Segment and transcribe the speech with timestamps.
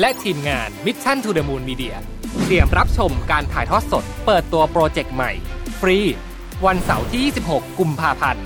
[0.00, 1.94] และทีมงาน Mission to the Moon Media
[2.42, 5.32] เตรียมรับชมการถ่ายทอดสด เปิดตัวโปรเจกต์ใหม่
[5.80, 5.98] ฟรี
[6.66, 8.44] วันเสาร์ที่ 26 กุมภาพันธ์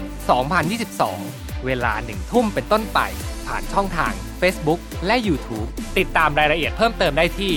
[1.02, 2.98] 2022 เวลาหนึ่งทุ่มเป็นต้นไป
[3.46, 7.54] ผ่านช่องทาง Facebook และ YouTube ติดตามรายละเอียดเพิ่มเติมได้ที่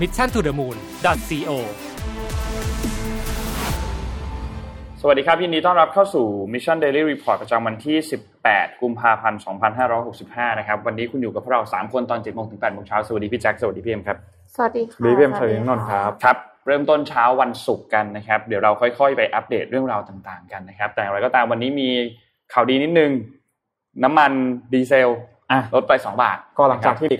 [0.00, 1.50] mission2theamul.co
[5.04, 7.96] สวัสดีครับ ยินดีต้อนรับเข้าสู่ Mission Daily Report ประจำวันที่
[8.38, 9.40] 18 กุมภาพันธ์
[9.98, 14.16] 2565 นะครับ วันนี้คุณอยู่กับพวกเรา 3 คนตอน 7 โมงถึง 8 โมงเช้า สวัสดีพี่แจ็ค สวัสดีพี่เอ็มครับ
[14.54, 21.88] สวัสดีค่ะบีเบียมสวัสดีน้องนนท์ครับ ครับ เริ่มต้นเช้าวันศุกร์กันนะครับ เดี๋ยวเราค่อยๆ ไปอัปเดตเรื่องราวต่างๆ กันนะครับ แต่อย่างไรก็ตามวันนี้มี
[22.52, 23.10] ข่าวดีนิดนึง
[24.04, 24.32] น้ำมัน
[24.72, 25.08] ดีเซล
[25.50, 27.10] อะลดไป 2 บาท ก็หลังจากที่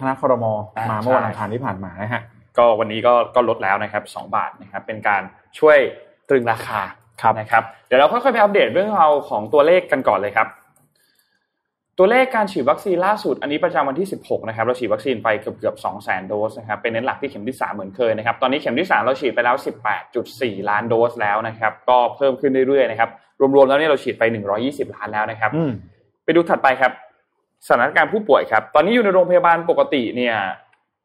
[0.00, 2.22] คณะคอรมออ่ามมาเมื่อวันใช่อังคารที่ผ่านมานะฮะ
[2.58, 5.22] ก็วันนี้ก็ก็ลดแล้วนะครับ 2 บาทนะครับ เป็นการ
[5.58, 5.78] ช่วย
[6.28, 6.80] ตรึงราคา
[7.20, 10.48] ครับนะครับเดี๋ยวเราค่อยๆไปอัปเดตเรื่องราวของตัวเลขกันก่อนเลยครับ
[11.98, 19.56] ตัวเลขการฉีดวัคซีนล่าสุดอันนี้ประจำวันที่ 16 นะครับเราฉีดวัคซีนไปเกือบเกือบ2 0 0 0 0 0โดสนะครับเป็นเน้นหลักที่เข็มที่ 3 เหมือนเคยนะครับตอนนี้เข็มที่ 3 เราฉีดไปแล้ว
[20.12, 23.10] 18.4 ล้านโดสแล้วนะครับก็เพิ่มขึ้นเรื่อยๆนะครับ
[23.54, 24.24] รวมๆแล้วเนี่ยเราฉีดไป
[24.60, 25.70] 120 ล้านแล้วนะครับอืม
[26.24, 26.92] ไปดูถัดไปครับ
[27.66, 30.36] สถานการณ์ผู้ป่วยครับ ตอนนี้อยู่ในโรงพยาบาลปกติเนี่ย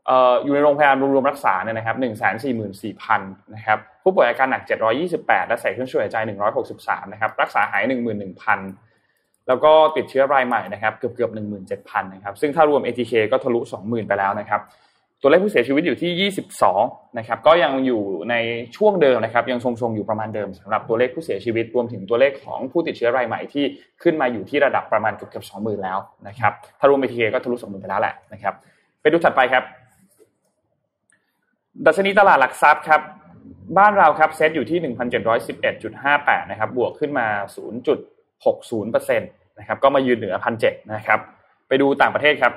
[0.07, 3.21] เอ่ออยู่ในโรงพยาบาลรวมๆรักษาเนี่ยนะครับหนึ่งแสนสี่หมื่นสี่พัน
[3.55, 8.59] นะครับ ผู้ป่วยอาการหนักเจ็ดร้อยี่สิบและใส่เครื่องช่วยหายใจหนึ่งร้อยหกสิบสามนะครับ รักษาหายหนึ่งหมื่นหนึ่งพัน
[9.47, 14.61] แล้วก็ติดเชื้อรายใหม่นะครับ เกือบเกือบหนึ่งหมื่นะครับ ซึ่งถ้ารวม ATK ก็ทะลุสองหมื่นไปแล้วนะครับ
[15.21, 16.31] ตัวเลขผู้เสียชีวิตอยู่ที่
[16.67, 18.35] 22 นะครับ ก็ยังอยู่ใน
[18.77, 23.65] ช่วงเดิมนะครับ ยังทรงๆ อยู่ประมาณเดิมสำหรับตัวเลขผู้เสียชีวิต รวมถึงตัวเลขของผู้ติดเชื้อรายใหม่ที่
[24.03, 28.53] ขึ้นมาอยู่ที่ระดับประมาณเกือบเกือบ20,000 แล้วนะครับ ถ้ารวม BTK ก็ทะลุ 20,000 ไปแล้วแหละนะครับ
[29.01, 29.63] ไปดูถัดไปครับ
[31.85, 33.01] ดัชนีตลาดหลักทรัพย์ครับ
[33.77, 34.79] บ้านเราครับเซตอยู่ที่
[35.65, 37.27] 1,711.58 นะครับ บวกขึ้นมา
[38.03, 41.19] 0.60%นะครับ ก็มายืนเหนือ 1,700 นะครับ
[41.67, 42.53] ไปดูต่างประเทศครับ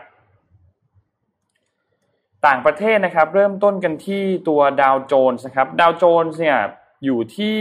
[2.46, 6.58] ต่างประเทศนะครับ เริ่มต้นกันที่ตัวดาวโจนส์นะครับ ดาวโจนส์เนี่ย
[7.04, 7.56] อยู่ที่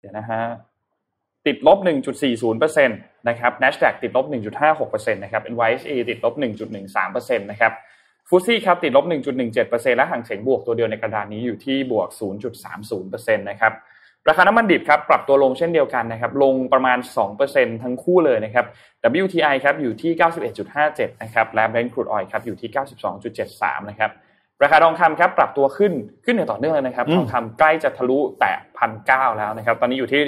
[0.00, 0.42] เดี๋ยวนะฮะ
[1.46, 1.78] ติดลบ
[2.32, 4.26] 1.40%นะครับ NASDAQ ติดลบ
[4.70, 6.34] 1.56%นะครับ NYSE ติดลบ
[6.86, 7.72] 1.13%นะครับ
[8.28, 9.04] ฟูซี่ครับติดลบ
[9.46, 12.08] 1.17%และห่างเสียงบวกตัวเดียวในกระดานนี้อยู่ที่บวก
[12.72, 13.72] 0.30%นะครับ
[14.28, 16.98] ราคาน้ำมันดิบครับปรับตัวลงเช่นเดียวกันนะครับลงประมาณ
[17.40, 18.66] 2%ทั้งคู่เลยนะครับ
[19.22, 20.12] WTI ครับอยู่ที่
[20.66, 22.70] 91.57 นะครับและ Brent crude oil ครับอยู่ที่
[23.28, 24.10] 92.73 นะครับ
[24.62, 25.92] ราคาทองคำครับปรับตัวขึ้น
[26.24, 30.22] ขึ้นอย่างต่อเนื่องเลยนะครับอืมทองคำใกล้จะทะลุแตะพันเแล้วนะครับตอนนี้อยู่ที่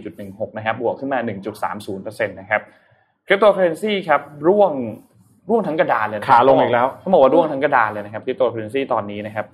[0.00, 1.18] 1,894.16 นะครับบวกขึ้นมา
[1.78, 2.62] 1.30%นะครับ
[3.26, 4.72] คริปโตเคอเรนซีครับร่วง
[5.48, 9.46] ร่วงทั้งกระดานเลยนะครับขาลงอีกแล้วต้องบอกว่าร่วงทั้งกระดานเลยนะครับคริปโตเคอเรนซีตอนนี้นะครับ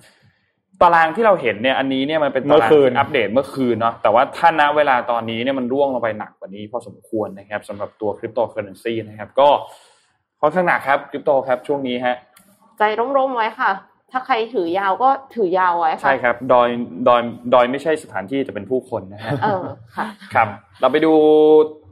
[0.81, 9.49] ตารางที่เราเห็นเนี่ยอันนี้เนี่ยมันเป็นตารางเมื่อคืนที่อัปเดตเมื่อคืนเนาะแต่ว่าถ้าณเวลาตอนนี้เนี่ยมันร่วงลงไปหนักกว่านี้พอสมควรนะครับสำหรับตัวคริปโตเคอเรนซีนะครับก็
[10.41, 12.15] ค่อนข้างหนักครับคริปโตครับช่วงนี้ฮะ
[12.77, 12.81] ใจ
[13.17, 13.71] ร่มๆไว้ค่ะ
[14.11, 16.69] ถ้าใครถือยาวก็ถือยาวไว้ค่ะใช่ครับดอย
[17.07, 17.21] ดอย
[17.53, 19.63] ดอยไม่ใช่สถานที่แต่เป็นผู้คนนะฮะเออ
[19.97, 20.47] ค่ะครับ
[20.81, 21.13] เราไปดู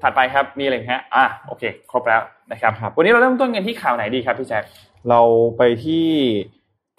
[0.02, 2.22] ถัดไปครับมีอะไรฮะอะโอเค ครบแล้ว
[2.52, 4.64] นะครับครับวันนี้เราเริ่มต้นกันที่ข่าวไหนดีครับพี่แจ็ค
[5.10, 5.22] เรา
[5.58, 6.08] ไปที่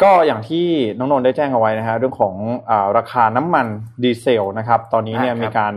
[0.03, 0.67] ก็อย่างที่
[0.99, 2.35] น้องนนท์ได้แจ้งเอาไว้นะฮะเรื่องของ
[2.71, 3.67] อาราคาน้ำมัน
[4.03, 5.73] ดีเซลนะครับ ตอนนี้เนี่ยอ่าครับมีการ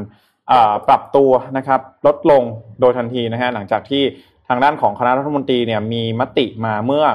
[0.51, 2.43] อ่าปรับตัวนะครับ ลดลง
[2.79, 4.03] โดยทันทีนะฮะหลังจากที่
[4.47, 7.05] ทางด้านของคณะรัฐมนตรีเนี่ยมีมติมาเมื่อ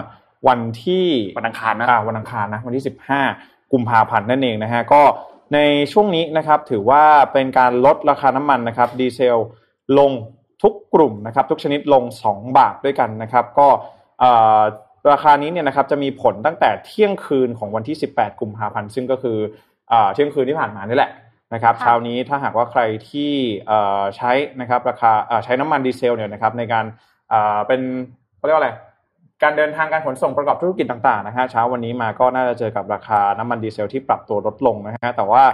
[0.48, 1.06] วันที่
[1.38, 2.84] วันอังคารนะอ่าวันอังคารนะวันที่
[3.26, 5.02] 15 กุมภาพันธ์นั่นเองนะฮะก็
[5.54, 5.58] ใน
[5.92, 9.38] ช่วงนี้นะครับถือว่าเป็นการลดราคาน้ำมันนะครับ ดีเซล
[9.98, 10.12] ลง
[10.62, 13.68] ทุกกลุ่มนะครับทุกชนิดลง 2 บาทด้วยกันนะครับ ก็
[14.20, 14.60] เอ่อ
[15.12, 19.38] ราคานี้เนี่ยนะครับจะมีผลตั้งแต่เที่ยงคืนของวันที่ 18 กุมภาพันธ์ซึ่งก็คือ
[19.88, 21.10] เอ่อเที่ยงคืนที่ผ่านมานี่แหละ
[21.54, 23.32] นะครับค่ะเช้านี้ถ้าหากว่าใครที่
[23.66, 26.84] เอ่อใช้นะครับราคาเอ่อใช้น้ำมันดีเซลเนี่ยนะครับในการ
[27.30, 27.80] เอ่อเป็น
[28.36, 28.72] เขาเรียกว่าอะไร
[29.42, 35.44] การเดินทางการขนส่งประกอบธุรกิจต่างๆนะฮะเช้าวันนี้มาก็น่าจะเจอกับราคาน้ำมันดีเซลที่ปรับตัวลดลงนะฮะแต่ว่า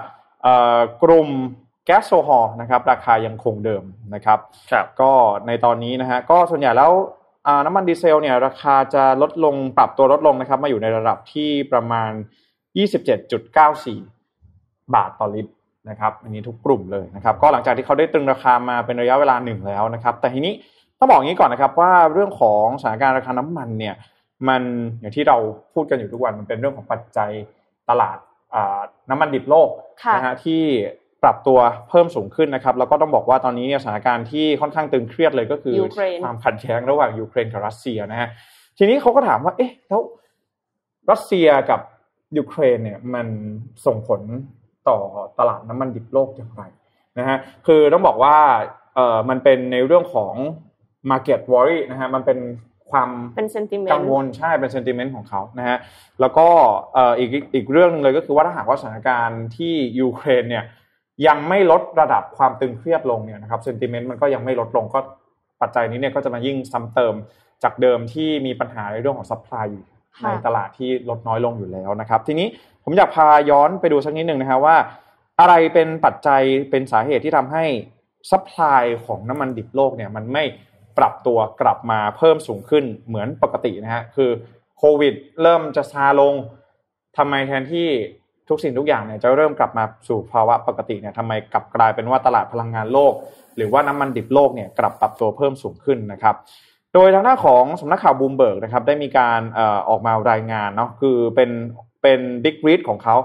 [0.43, 1.29] เอ่อกลุ่ม
[1.87, 3.85] แก๊สโซฮอลนะครับราคายังคงเดิม
[4.15, 4.39] นะครับ
[4.73, 5.11] ครับก็
[5.47, 6.91] ในตอนนี้นะฮะก็ส่วนใหญ่แล้ว
[7.47, 12.11] อ่าน้ำมันดีเซลเนี่ยราคาจะลดลงปรับตัวลดลงนะครับมาอยู่ในระดับที่ประมาณ
[13.33, 15.53] 27.94 บาทต่อลิตร
[15.91, 20.53] นะครับอันนี้ทุกกลุ่มเลยนะครับก็หลังจากที่เขาได้ตรึงราคามาเป็นระยะเวลาหนึ่งแล้วนะครับแต่ทีนี้
[20.99, 23.95] ต้องบอกอย่างนี้ก่อนนะครับว่าเรื่องของสถานการณ์ราคาน้ำมันเนี่ย
[24.49, 24.63] มัน
[25.01, 25.37] อย่างที่เรา
[25.75, 27.31] พูดกันอยู่ทุกวันมันเป็นเรื่องของปัจจัย
[27.91, 28.19] ตลาด
[29.11, 29.71] น้ำมันดิบโลก
[30.17, 30.63] นะฮะที่
[31.25, 31.59] ปรับตัว
[31.89, 35.77] เพิ่มสูงขึ้นนะครับ แล้วก็ต้องบอกว่าตอนนี้สถานการณ์ที่ค่อนข้างตึงเครียดเลยก็คือ
[36.23, 38.29] ความขัดแย้งระหว่างยูเครนกับรัสเซียนะฮะ
[38.79, 40.01] ทีนี้เขาก็ถามว่า เอ๊ะแล้ว
[41.11, 41.81] รัสเซียกับ
[42.37, 43.27] ยูเครนเนี่ยมัน
[43.87, 44.21] ส่งผล
[44.89, 44.99] ต่อ
[45.39, 46.63] ตลาดน้ำมันดิบโลกอย่างไร
[47.19, 48.37] นะฮะคือต้องบอกว่า
[48.95, 50.35] เอ่อมันเป็นในเรื่องของ
[51.11, 52.39] market worry นะฮะมันเป็น
[52.91, 55.77] ความเป็น sentiment กังวลใช่เป็น sentiment ของเขานะฮะ
[56.21, 56.47] แล้วก็
[56.95, 60.65] เอ่ออีกอีกเรื่องนึงเลยก็คือว่าถ้าหากว่าสถานการณ์ที่ยูเครนเนี่ย
[61.27, 65.01] ยังไม่ลดระดับความตึงเครียดลงเนี่ยนะครับ sentiment มันก็ยังไม่ลดลงก็
[65.61, 67.15] ปัจจัยนี้เนี่ยก็จะมายิ่งซ้ำเติม
[67.63, 69.67] จากเดิมที่มีปัญหาในเรื่องของ supply
[70.25, 72.47] ในตลาดที่ลดน้อยลงอยู่แล้วนะครับ ทีนี้
[72.85, 74.77] ผมอยากพาย้อนไปดูสักนิดหนึ่งนะครับว่า
[75.41, 77.65] อะไรเป็นปัจจัยเป็นสาเหตุที่ทำให้
[78.31, 80.45] supply ของน้ำมันดิบโลกเนี่ยมันไม่
[80.99, 84.31] ปรับตัวกลับมาเพิ่มสูงขึ้นเหมือนปกตินะฮะคือ
[84.79, 86.35] โควิดเริ่มจะซาลง
[87.17, 87.89] ทำไมแทนที่
[88.49, 93.13] ทุกสิ่งทุกอย่างเนี่ยจะเริ่มกลับมาสู่ภาวะปกติเนี่ยทำไมกลับกลายเป็นว่าตลาดพลังงานโลก
[93.57, 96.35] หรือว่าน้ำมันดิบโลกเนี่ยกลับปรับตัวเพิ่มสูงขึ้นนะครับ
[96.95, 99.41] โดยทางหน้าของสำนักข่าวบูมเบิร์กนะครับได้มีการ
[99.89, 101.51] ออกมารายงานเนาะคือเป็น
[102.03, 103.17] เป็นบิ๊กรีดของเขา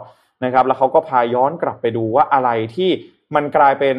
[0.44, 2.90] นะครับ แล้วเขาก็พาย้อนกลับไปดูว่าอะไรที่
[3.36, 3.96] มันกลายเป็น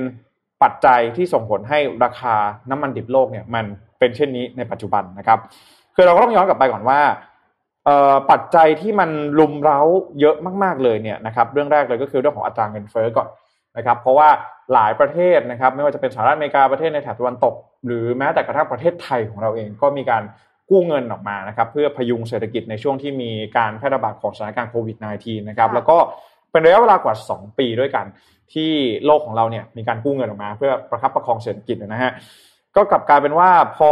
[0.63, 2.35] ปัจจัยที่ส่งผลให้ราคา
[2.71, 3.65] น้ำมันดิบโลกเนี่ยมัน
[3.99, 5.39] เป็นเช่นนี้ในปัจจุบันนะครับ
[5.95, 7.01] คือเราก็ต้องย้อนกลับไปก่อนว่า
[8.31, 9.81] ปัจจัยที่มันลุมเร้า
[10.21, 13.29] เยอะมาก ๆเลยเนี่ยนะครับเรื่องแรกเลยก็คือเรื่องของอัตราเงินเฟ้อก่อน
[13.77, 14.29] นะครับเพราะว่า
[14.73, 17.55] หลายประเทศนะครับไม่ว่าจะเป็นสหรัฐอเมริกาประเทศในแถบตะวันตก
[17.87, 20.23] หรือแม้แต่กระทั่งประเทศไทยของเราเองก็มีการ
[20.71, 25.97] กู้เงินออกมานะครับเพื่อพยุงเศรษฐกิจในช่วงที่มีการแพร่ระบาดของสถานการณ์โควิด -19 นะครับแล้วก็
[26.53, 28.07] เป็นระยะเวลากว่า 2 ปีด้วยกัน
[28.53, 28.73] ที่
[29.05, 32.13] โลกของเราเนี่ยมีการกู้เงินออกมา เพื่อประคับประคองเศรษฐกิจนะฮะ
[32.77, 33.91] ก็กลับกลายเป็นว่าพอ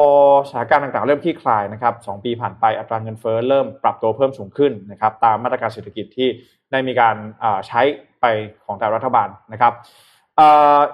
[0.48, 6.28] สถานการณ์ต่างๆ เริ่มที่คลายนะครับสปีผ่านไปอัตราเงินเฟ้อเริ่มปรับตัวเพิ่มสูงขึ้นนะครับตามมาตรการเศรษฐกิจที่
[6.72, 7.16] ได้มีการ
[7.66, 7.80] ใช้
[8.20, 8.26] ไป
[8.64, 9.72] ของแต่รัฐบาลนะครับ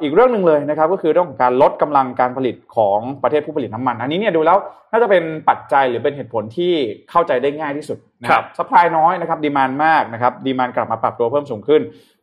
[0.03, 4.59] อีกเรื่องหนึ่งเลยนะครับก็คือเรื่องของการลดกำลังการผลิตของประเทศผู้ผลิตน้ำมัน อันนี้เนี่ยดูแล้ว
[4.93, 6.73] น่าจะเป็นปัจจัยหรือเป็นเหตุผลที่
[7.11, 11.83] เข้าใจได้ง่ายที่สุดนะครับ supply น้อยนะครับ demand มากนะครับ demand กลับมาปรับตัวเพิ่มสูงขึ้น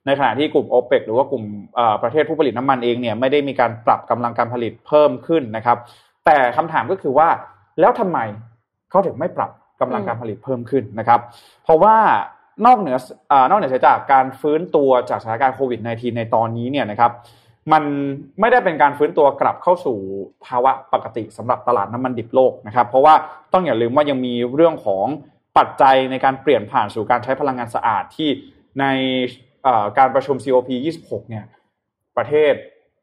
[0.10, 1.44] ในขณะที่กลุ่มโอเปกหรือว่ากลุ่ม
[2.04, 5.78] ประเทศผู้ผลิตน้ำมันเองเนี่ยไม่ได้มีการปรับกำลังการผลิตเพิ่มขึ้นนะครับ
[6.26, 7.28] แต่คำถามก็คือว่า
[7.80, 8.20] แล้วทำไม
[8.90, 9.52] เขาถึงไม่ปรับ
[9.82, 11.20] กำลังการผลิตเพิ่มขึ้นนะครับ
[11.64, 11.96] เพราะว่า
[12.66, 12.98] นอกเหนือ
[13.50, 17.12] นอกเหนือจากการฟื้นตัวจากสถานการณ์โควิด -19 ในตอนนี้เนี่ยนะครับ
[17.72, 17.84] มัน
[18.40, 19.98] ไม่ได้เป็นการฟื้นตัวกลับเข้าสู่
[20.46, 23.14] ภาวะปกติสำหรับตลาดน้ำมันดิบโลกนะครับ เพราะว่า
[23.54, 25.06] ต้องอย่าลืมว่ายังมีเรื่องของ
[25.58, 28.30] ปัจจัยในการเปลี่ยนผ่านสู่การใช้พลังงานสะอาดที่
[28.80, 28.86] ใน
[29.98, 30.70] การประชุม COP
[31.02, 31.46] 26 เนี่ย
[32.18, 32.54] ประเทศ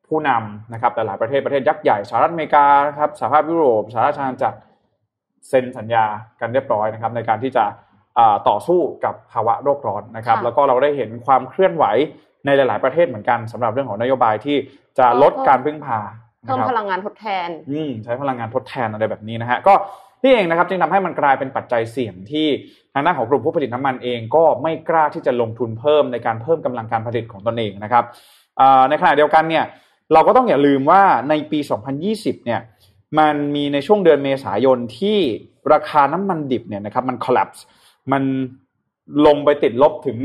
[0.09, 4.59] ผู้นำนะครับแต่หลายประเทศประเทศยักษ์ใหญ่สหรัฐอเมริกานะครับสหภาพยุโรปสหราชอาณาจักร
[5.49, 6.05] เซ็นสัญญา
[6.41, 7.65] กันเรียบร้อยนะครับ ในการที่จะ
[8.49, 11.85] ต่อสู้กับภาวะโลกร้อนนะครับ แล้วก็เราได้เห็นความเคลื่อนไหว
[12.47, 14.57] ในหลาย ๆประเทศเหมือนกันสำหรับเรื่องของนโยบายที่
[14.99, 15.99] จะลดการพึ่งพา
[16.43, 19.75] เพิ่มพลังงานทดแทน อืมใช้พลังงานทดแทนอะไรแบบนี้นะฮะก็
[20.23, 22.47] นี่เองนะครับจึงทำให้มันกลายเป็นปัจจัยเสี่ยงที่
[22.95, 28.05] ทางด้านของกลุ่มผู้ผลิตน้ำมันเองก็ไม่กล้าที่จะลงทุนเพิ่มในการเพิ่มกำลังการผลิตของตนเองนะครับ
[28.89, 29.65] ในขณะเดียวกันเนี่ย
[30.13, 31.59] เราก็ต้องอย่าลืมว่าในปี
[32.03, 32.61] 2020 เนี่ย
[33.19, 35.19] มันมีในช่วงเดือนเมษายนที่
[35.73, 37.61] ราคาน้ำมันดิบเนี่ยนะครับมัน collapse
[38.13, 38.23] มัน
[39.27, 40.19] ลงไปติดลบถึง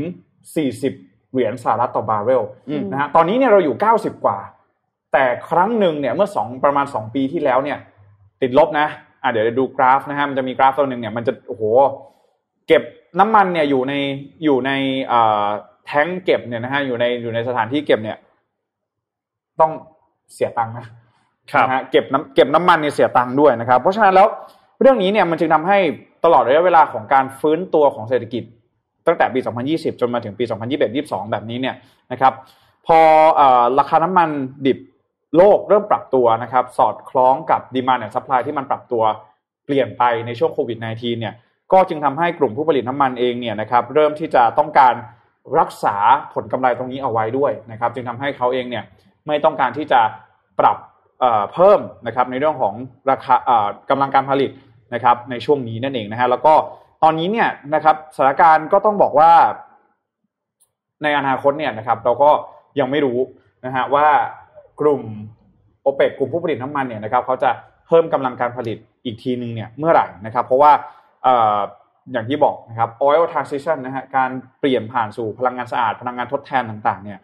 [0.62, 2.42] 40 เหรียญสหรัฐต่อบาร์เรล
[2.92, 4.38] นะฮะตอนนี้เนี่ยเราอยู่ 90 กว่า
[5.12, 7.78] แต่ครั้งหนึ่งเนี่ยเมื่อสองประมาณ 2 ปีที่แล้วเนี่ย
[8.42, 8.86] ติดลบนะ
[9.22, 11.64] อะเดี๋ยวดูกราฟนะฮะมันจะมีกราฟตัวหนึ่งเนี่ยมันจะโอ้โห
[12.68, 12.82] เก็บ
[13.18, 13.94] น้ำมันเนี่ยอยู่ใน
[14.44, 14.70] อยู่ใน
[15.12, 15.46] อ่า
[15.86, 18.16] แท้งเก็บเนี่ยนะฮะอยู่ในอยู่ในสถานที่เก็บเนี่ย
[19.60, 19.72] ต้อง
[20.34, 20.86] เสียตังค์นะ
[21.62, 24.28] นะฮะเก็บน้ำเก็บน้ำมันเนี่ยเสียตังค์ด้วยนะครับ เพราะฉะนั้นแล้ว
[24.80, 25.78] เรื่องนี้เนี่ยมันจึงทำให้
[26.24, 28.44] ตลอดระยะเวลาของการฟื้นตัวของเศรษฐกิจ
[29.06, 30.44] ตั้งแต่ปี 2020 จนมาถึงปี
[30.88, 31.74] 2021-22 แบบนี้เนี่ย
[32.12, 32.32] นะครับ
[32.86, 32.98] พอ
[33.78, 34.28] ราคาน้ำมัน
[34.66, 34.78] ดิบ
[35.36, 39.02] โลกเริ่มปรับตัวนะครับสอดคล้องกับ demand เนี่ย supply ที่มันปรับตัว
[39.64, 41.34] เปลี่ยนไปในช่วงโควิด -19 เนี่ย
[41.72, 44.94] ก็จึงทำให้กลุ่มผู้ผลิตน้ำมันเองเนี่ยนะครับเริ่มที่จะต้องการ
[45.58, 45.96] รักษา
[46.34, 48.84] ผลกำไรตรงนี้เอาไว้ด้วยนะครับ จึงทำให้เขาเองเนี่ย
[49.26, 50.00] ไม่ต้องการที่จะ
[50.60, 50.76] ปรับ
[51.52, 52.74] เพิ่มนะครับในเรื่องของ
[53.10, 53.34] ราคา
[53.90, 54.50] กำลังการผลิต
[54.94, 56.54] นะครับในช่วงนี้นั่นเองนะฮะแล้วก็
[57.02, 59.32] ตอนนี้เนี่ยนะครับสถานการณ์ก็ต้องบอกว่า
[61.02, 62.30] ในอนาคตเนี่ยนะครับเราก็
[62.80, 63.18] ยังไม่รู้
[63.66, 64.06] นะฮะว่า
[64.80, 65.02] กลุ่ม
[65.82, 67.50] โอเปกกลุ่มผู้ผลิตน้ำมันเนี่ยนะครับเขาจะ
[67.86, 70.72] เพิ่มกำลังการผลิตอีกทีนึงเนี่ยเมื่อไหร่นะครับ เพราะว่า
[72.12, 77.18] อย่างที่บอกนะครับ oil transition นะฮะการเปลี่ยนผ่านสู่พลังงานสะอาด พลังงานทดแทนต่างๆเนี่ย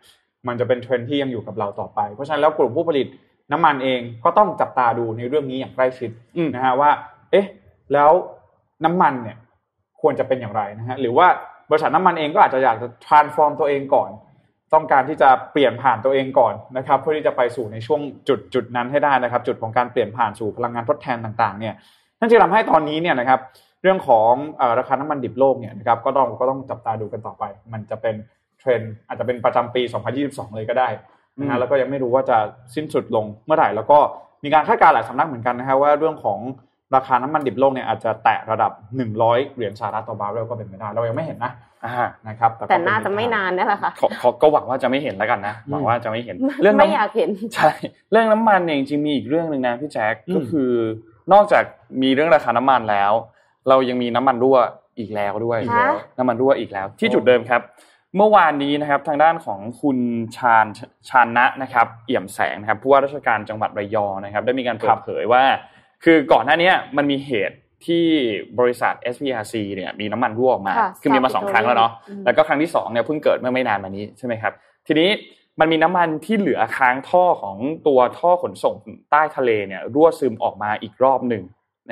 [0.47, 3.07] มันจะเป็นเทรนที่ยังอยู่กับเราต่อไป เพราะฉะนั้นแล้วกลุ่มผู้ผลิต
[3.53, 6.11] น้ำมันเองก็ต้องจับตาดูในเรื่องนี้อย่างใกล้ชิด
[6.55, 6.91] นะฮะว่า
[7.31, 7.47] เอ๊ะ
[7.93, 8.11] แล้ว
[8.85, 9.37] น้ำมันเนี่ย
[10.01, 11.27] ควรจะเป็นอย่างไรนะฮะหรือว่า
[11.71, 14.11] บริษัทน้ำมันเองก็อาจจะอยากจะ transform ตัวเองก่อน
[14.75, 21.75] ต้องการที่จะเปลี่ยนผ่านตัวเองก่อนนะครับ เพื่อที่จะไปสู่ในช่วงจุดจุดนั้นให้ได้นะครับ จุดของการเปลี่ยนผ่านสู่พลังงานทดแทนต่างๆเนี่ย
[22.21, 23.41] นั่นจะทำให้ตอนนี้เนี่ยนะครับ
[23.83, 28.15] เรื่องของเออราคาน้ำมันดิบโลกเนี่ยนะครับก็ต้องก็ต้องจับตาดูกันต่อไป มันจะเป็น
[28.59, 29.83] เทรนด์อาจจะเป็นประจำปี
[30.19, 30.89] 2022 เลยก็ได้
[31.39, 32.39] นะอืฮะมแล้วก็ยังไม่รู้ว่าจะ
[32.75, 33.99] สิ้นสุดลงเมื่อไหร่แล้วก็
[34.45, 36.39] มีการคาดการณ์หลายสำนักเหมือนกันนะฮะว่าเรื่องของ
[36.95, 38.73] ราคาน้ำมันดิบโลกเนี่ยอาจจะแตะระดับ
[39.15, 41.53] 100 เหรียญสหรัฐต่อบาร์เรลก็เป็นไปได้ เรายังไม่เห็นนะ
[41.85, 47.71] อ่านะครับก็แต่น่าเป็จะไม่นานนี่แหละค่ะขอขอก็หวังว่าจะไม่เห็นแล้วกันนะหวังว่าจะไม่เห็น เรื่องไม่น้ำอยากเห็นใช่
[48.11, 50.73] เรื่องน้ำมันเนี่ยจริงๆมีอีกเรื่องหนึ่งนะพี่แจ๊คอืมก็คือ
[51.33, 51.65] นอกจาก
[52.03, 53.13] มีเรื่องราคาน้ำมันแล้ว
[53.69, 54.59] เรายังมีน้ำมันรั่ว
[54.99, 57.63] อีกแล้วด้วยฮะน้ำมันรั่วอีกแล้ว ที่จุดเดิมครับ
[58.17, 59.99] เมื่อวานนี้นะครับทางด้านของคุณ
[60.37, 60.67] ชาญ
[61.09, 65.43] ชาญนะนะครับ เอี่ยมแสงนะครับผู้ว่าราชการจังหวัดระยองนะครับ ได้มีการเปิดเผยว่า
[66.05, 68.05] คือก่อนหน้าเนี้ยมันมีเหตุที่
[68.61, 74.53] บริษัท SPRC เนี่ยมีน้ำมันรั่วออกมาค่ะคือมีมาสองครั้งแล้วเนาะอืมแล้วก็ครั้งที่สองเนี่ยเพิ่งเกิดเมื่อไม่นานมานี้ใช่ไหมครับ
[74.87, 75.09] ทีนี้
[75.61, 78.75] มันมีน้ำมันที่เหลือค้างท่อของตัวท่อขนส่ง
[79.11, 81.43] ใต้ทะเลเนี่ยรั่วซึมออกมาอีกรอบหนึ่ง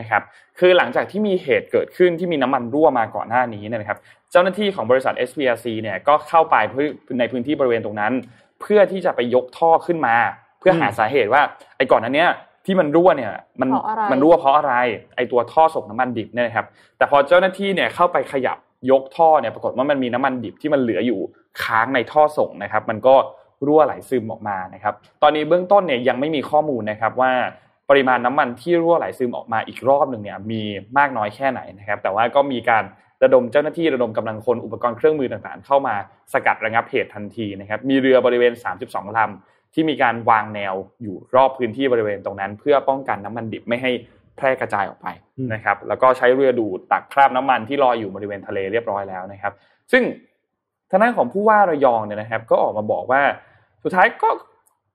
[0.01, 0.23] นะครับ
[0.59, 3.99] คือหลังจากที่มีเหตุเกิดขึ้นที่มีน้ำมันรั่วมาก่อนหน้านี้เนยนะครับ
[4.33, 6.87] เจ้าหน้าที่ของบริษัท SPRC เนี่ยก็เข้าไปเพื่อ
[7.21, 8.13] ในพื้นที่บริเวณตรงนั้น
[8.61, 10.17] เพื่อที่จะไปยกท่อขึ้นมา
[10.61, 11.43] เพื่อหาสาเหตุว่า
[11.77, 12.31] ไอ้ก่อนหนั้นเนี้ย
[12.67, 14.75] ที่มันรั่วเนี่ยมันเพราะอะไรมันรั่วเพราะอะไร
[15.17, 16.67] ไอ้ตัวท่อส่งน้ำมันดิบเนี่ยนะครับ
[16.99, 18.59] แต่พอเจ้าหน้าที่เนี่ยเข้าไปขยับ
[18.91, 21.21] ยกท่อเนี่ยปรากฏว่ามันมีน้ำมันดิบที่มันเหลืออยู่
[21.63, 23.15] ค้างในท่อส่งนะครับ มันก็
[23.67, 27.33] รั่วไหลซึมออกมานะครับ ตอนนี้เบื้องต้นเนี่ยยังไม่มีข้อมูลนะครับว่า
[27.91, 30.63] ปริมาณน้ำมันที่รั่วไหลซึมออกมาอีกรอบหนึ่งเนี่ยมี
[30.99, 32.85] มากน้อยแค่ไหนนะครับ แต่ว่าก็มีการ
[33.25, 35.95] ระดมเจ้าหน้าที่ระดมกำลังคนอุปกรณ์เครื่องมือต่างๆ เข้ามา
[36.33, 38.53] สกัดระงับเหตุทันทีนะครับ มีเรือบริเวณ
[38.85, 43.91] 32ลำ ที่มีการวางแนวอยู่รอบพื้นที่บริเวณตรงนั้น เพื่อป้องกันน้ำมันดิบไม่ให้
[44.37, 45.09] แพร่กระจายออกไป
[45.39, 49.53] อืมนะครับแล้วก็ใช้เรือดูดตักคราบน้ำมันที่ลอยอยู่บริเวณทะเลเรียบร้อยแล้วนะครับ
[49.93, 50.03] ซึ่ง
[50.91, 53.23] ทางด้านของผู้ว่าระยองเนี่ยนะครับ ก็ออกมาบอกว่า
[53.85, 54.31] สุดท้ายก็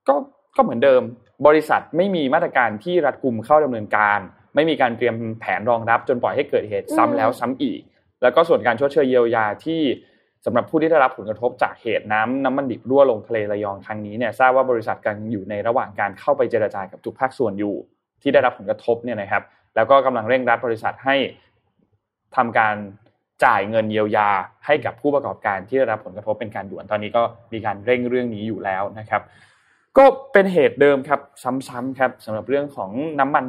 [0.08, 0.14] ก็
[0.56, 1.02] ก็เหมือนเดิม
[1.46, 4.18] บริษัทไม่มีมาตรการที่รัดกุมเข้าดำเนินการ
[4.54, 7.80] ไม่มีการเตรียมแผนรองรับจนปล่อยให้เกิดเหตุซ้ำแล้วซ้ำอีก
[8.22, 9.80] แล้วก็ส่วนการชดเชยเยียวยาที่
[10.44, 17.74] สำหรับผู้ที่ได้รับผลกระทบจากเหตุน้ำน้ำมันดิบรั่วลงทะเลระยองครั้งนี้เนี่ยทราบว่าบริษัทกำลังอยู่ในระหว่างการเข้าไปเจรจากับทุกภาคส่วนอยู่
[18.22, 19.42] ที่ได้รับผลกระทบเนี่ยนะครับ
[19.76, 21.16] แล้วก็กำลังเร่งรัดบริษัทให้
[22.36, 22.76] ทำการ
[23.44, 24.28] จ่ายเงินเยียวยา
[24.66, 27.22] ให้กับผู้ประกอบการที่ได้รับผลกระทบเป็นการด่วนตอนนี้ก็
[27.52, 29.22] มีการเร่งเรื่องนี้อยู่แล้วนะครับ
[29.98, 31.20] ก็เป็นเหตุเดิมครับ
[31.68, 33.44] ซ้ำๆครับสำหรับเรื่องของน้ำมัน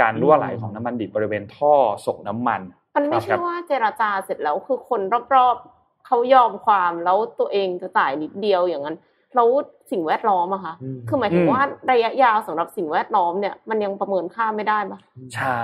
[0.00, 1.74] การรั่วไหลของน้ำมันดิบบริเวณท่อ
[2.06, 2.60] ส่งน้ำมัน
[2.96, 5.00] มันไม่คใช่รับว่าเจรจาเสร็จแล้วคือคน
[5.34, 8.96] รอบๆ เขายอมความแล้วตัวเองจะจ่ายนิดเดียวอย่างนั้น
[9.34, 9.48] แล้ว
[9.90, 15.00] สิ่งแวดล้อมอะคะอืมคือหมายถึงว่าระยะยาวสำหรับสิ่งแวดล้อมเนี่ยมันยังประเมินค่าไม่ได้ปะ
[15.34, 15.60] ใช่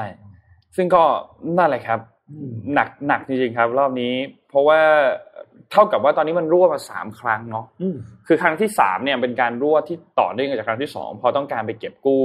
[0.76, 1.02] ซึ่งก็
[1.59, 2.00] นั่นแหละครับ
[2.75, 4.14] หนักหนักจริงๆครับ รอบนี้
[4.49, 4.80] เพราะว่า
[5.70, 12.23] เท่ากับว่าตอนนี้มันรั่วมาสามครั้งเนาะอืมคือครั้งที่สามเนี่ยเป็นการรั่วที่ต่อเนื่องจากครั้งที่สองเพอต้องการไปเก็บกู้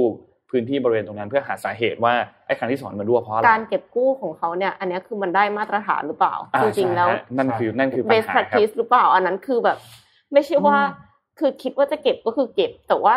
[0.50, 2.14] พื้นที่บริเวณตรงนั้นเพื่อหาสาเหตุว่า
[2.46, 9.78] ไอ้ครั้งที่สองมันรั่วเพราะอะไรการเก็บกู้ของเขาเนี่ย อันเนี้ยคือมันได้มาตรฐานหรือเปล่าอ่าจริงๆแล้วใช่ฮะนั่นคือนั่นคือปัญ best หาครับ practice หรือเปล่า อันนั้นคือแบบ
[10.32, 11.04] ไม่ใช่ว่าอืม
[11.38, 13.14] คือคิดว่าจะเก็บก็คือเก็บ แต่ว่า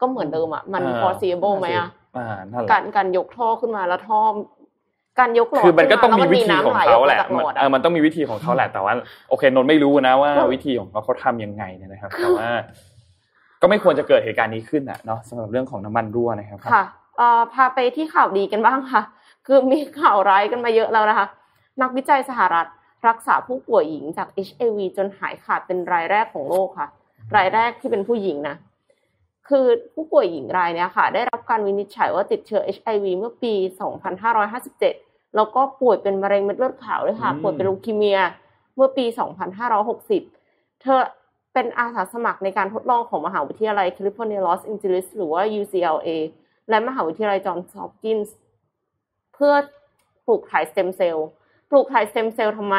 [0.00, 4.20] ก็เหมือนเดิมอะมันอ่า possible ไหมอะอ่านั่นแหละการการยกท่อขึ้นมาแล้วท่อ
[5.18, 8.92] การยกหลอดคือมันก็ต้องมีขึ้าวิธีของเขาแหละน้ำไออกมาจากหลอดเออะอมันต้องมีวิธีของเขาแหละแต่ว่า
[9.28, 12.48] โอเคนนท์ไม่รู้นะว่าก็วิธีของเขาเขาทำยังไงเนี่ยนะครับแต่ว่า
[13.60, 16.84] ก็ไม่ควรจะเกิดเหตุการณ์นี้ขึ้นอะเนาะสำหรับเรื่องของน้ำมันรั่วนะครับค่ะ
[17.16, 19.02] เอ่อพาไปที่ข่าวดีกันบ้างค่ะ
[19.46, 21.26] คือมีข่าวร้ายกันมาเยอะแล้วนะคะ
[21.82, 22.68] นักวิจัยสหรัฐ
[23.08, 26.88] รักษาผู้ป่วยหญิงจาก HIV จนหายขาดเป็นรายแรกของโลกค่ะ
[27.36, 28.56] รายแรกที่เป็นผู้หญิงนะ
[29.48, 33.52] คือผู้ป่วยหญิงรายเนี้ยค่ะ ได้รับการวินิจฉัยว่าติดเชื้อ HIV เมื่อปี
[34.24, 38.20] 2557 แล้วก็ป่วยเป็นมะเร็งเม็ดเลือดขาวด้วยค่ะอืมป่วยเป็นลูคีเมีย
[38.76, 39.04] เมื่อปี
[39.98, 41.00] 2560 เธอ
[41.54, 46.08] เป็นอาสาสมัครในการทดลองของมหาวิทยาลัยแคลิฟอร์เนียลอสแอนเจลิสหรือว่า UCLA
[46.68, 48.36] และมหาวิทยาลัยจอห์นส์ฮอปกินส์
[49.34, 49.54] เพื่อ
[50.26, 51.26] ปลูกถ่ายสเต็มเซลล์
[51.70, 52.76] ปลูกถ่ายสเต็มเซลล์ทำไม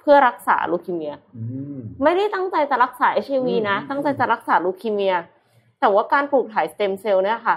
[0.00, 1.42] เพื่อรักษาลูคีเมียอื
[1.76, 5.14] มไม่ได้ตั้งใจจะรักษา HIV นะอืมตั้งใจจะรักษาลูคีเมีย
[5.80, 7.56] แต่ว่าการปลูกถ่ายสเต็มเซลล์เนี่ยค่ะ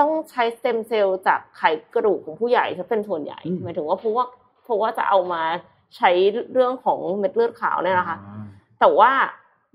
[0.00, 1.62] ต้องใช้สเต็มเซลล์จากไข
[1.94, 4.24] กระดูกของผู้ใหญ่จะเป็นส่วนใหญ่หมายถึงว่าเพราะว่า
[4.64, 5.42] เพราะว่าจะเอามา
[5.96, 6.10] ใช้
[6.52, 8.16] เรื่องของเม็ดเลือดขาวเนี่ยนะคะ
[8.80, 9.12] แต่ว่า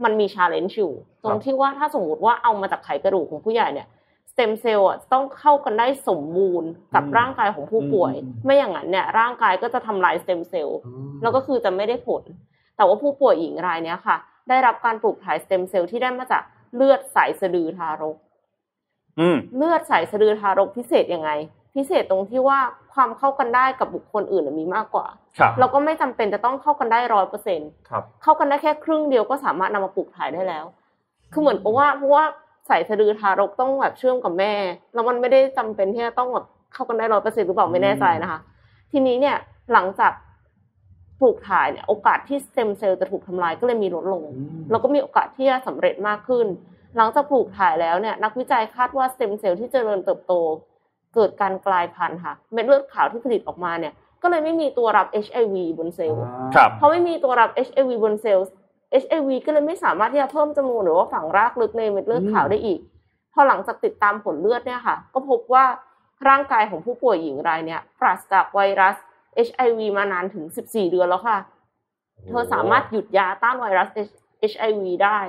[0.04, 3.88] มันมี challenge อยู่ ตรงที่ว่าถ้าสมมติว่าเอามาจากไขกระดูกของผู้ใหญ่เนี่ย
[4.32, 10.80] สเต็มเซลล์อะต้องเข้ากันได้สมบูรณ์กับอืมร่างกายของผู้ป่วยอืมไม่อย่างนั้นเนี่ยร่างกายก็จะทำลายสเต็มเซลล์
[11.22, 12.24] แล้วก็คือจะไม่ได้ผล
[12.76, 14.18] แต่ว่าผู้ป่วยหญิงรายเนี้ยค่ะ
[14.50, 16.44] ได้รับการปลูกถ่ายสเต็มเซลล์ที่ได้มาจาก
[16.76, 18.18] เลือดสายสะดือทารก
[19.20, 21.32] อืมเลือดสายสะดือทารกพิเศษยังไง
[21.76, 22.60] พิเศษตรงที่ว่า
[22.98, 25.08] ความเข้ากันได้กับบุคคลอื่นมีมากกว่า
[25.40, 30.66] ครับเราก็ไม่จำเป็นจะต้องเข้ากันได้ร้อยเปอร์เซ็นต์ครับเข้ากันได้แค่ครึ่งเดียวก็สามารถนำมาปลูกถ่ายได้แล้ว
[31.34, 32.24] คือเหมือนกับว่าเพราะว่า
[32.68, 34.54] ใส่สะดือทารกต้องแบบเชื่อมกับแม่
[34.94, 38.40] แล้วมันไม่ได้จำเป็นที่จะต้องแบบเข้ากันได้ร้อยเปอร์เซ็นหรือเปล่าไม่แน่ใจนะคะ
[38.92, 39.38] ทีนี้เนี่ย
[39.74, 40.14] หลังจาก
[41.20, 44.24] ปลูกถ่ายเนี่ยโอกาสที่สเต็มเซลล์จะถูกทำลายก็เลยมีลดลง
[44.72, 46.48] แล้วก็มีโอกาสที่จะสำเร็จมากขึ้น
[46.98, 50.34] หลังจากปลูกถ่ายแล้วเนี่ยนักวิจัยคาดว่าสเต็มเซลล์ที่เจริญเติบโต
[51.18, 56.22] เกิดการกลายพันธุ์ค่ะ เม็ดเลือดขาวที่ผลิตออกมาเนี่ย ก็เลยไม่มีตัวรับ HIV บนเซลล์
[56.56, 58.48] ครับเพราะไม่มีตัวรับ HIV บนเซลล์
[59.04, 62.80] HIV ก็เลยไม่สามารถที่จะเพิ่มจำนวนหรือว่าฝังรากลึกในเม็ดเลือดขาวได้อีก
[63.34, 65.66] พอหลังจากติดตามผลเลือดเนี่ยค่ะ ก็พบว่า
[66.28, 68.96] ร่างกายของผู้ป่วยหญิงรายเนี่ยปราศจากไวรัส
[69.48, 71.38] HIV มานานถึง 14 เดือนแล้วค่ะ
[72.28, 73.90] เธอสามารถหยุดยาต้านไวรัส
[74.52, 75.20] HIV ได้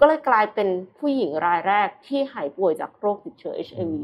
[0.00, 3.94] ก็เลยกลายเป็นผู้หญิงรายแรกที่หายป่วยจากโรคติดเชื้อ HIV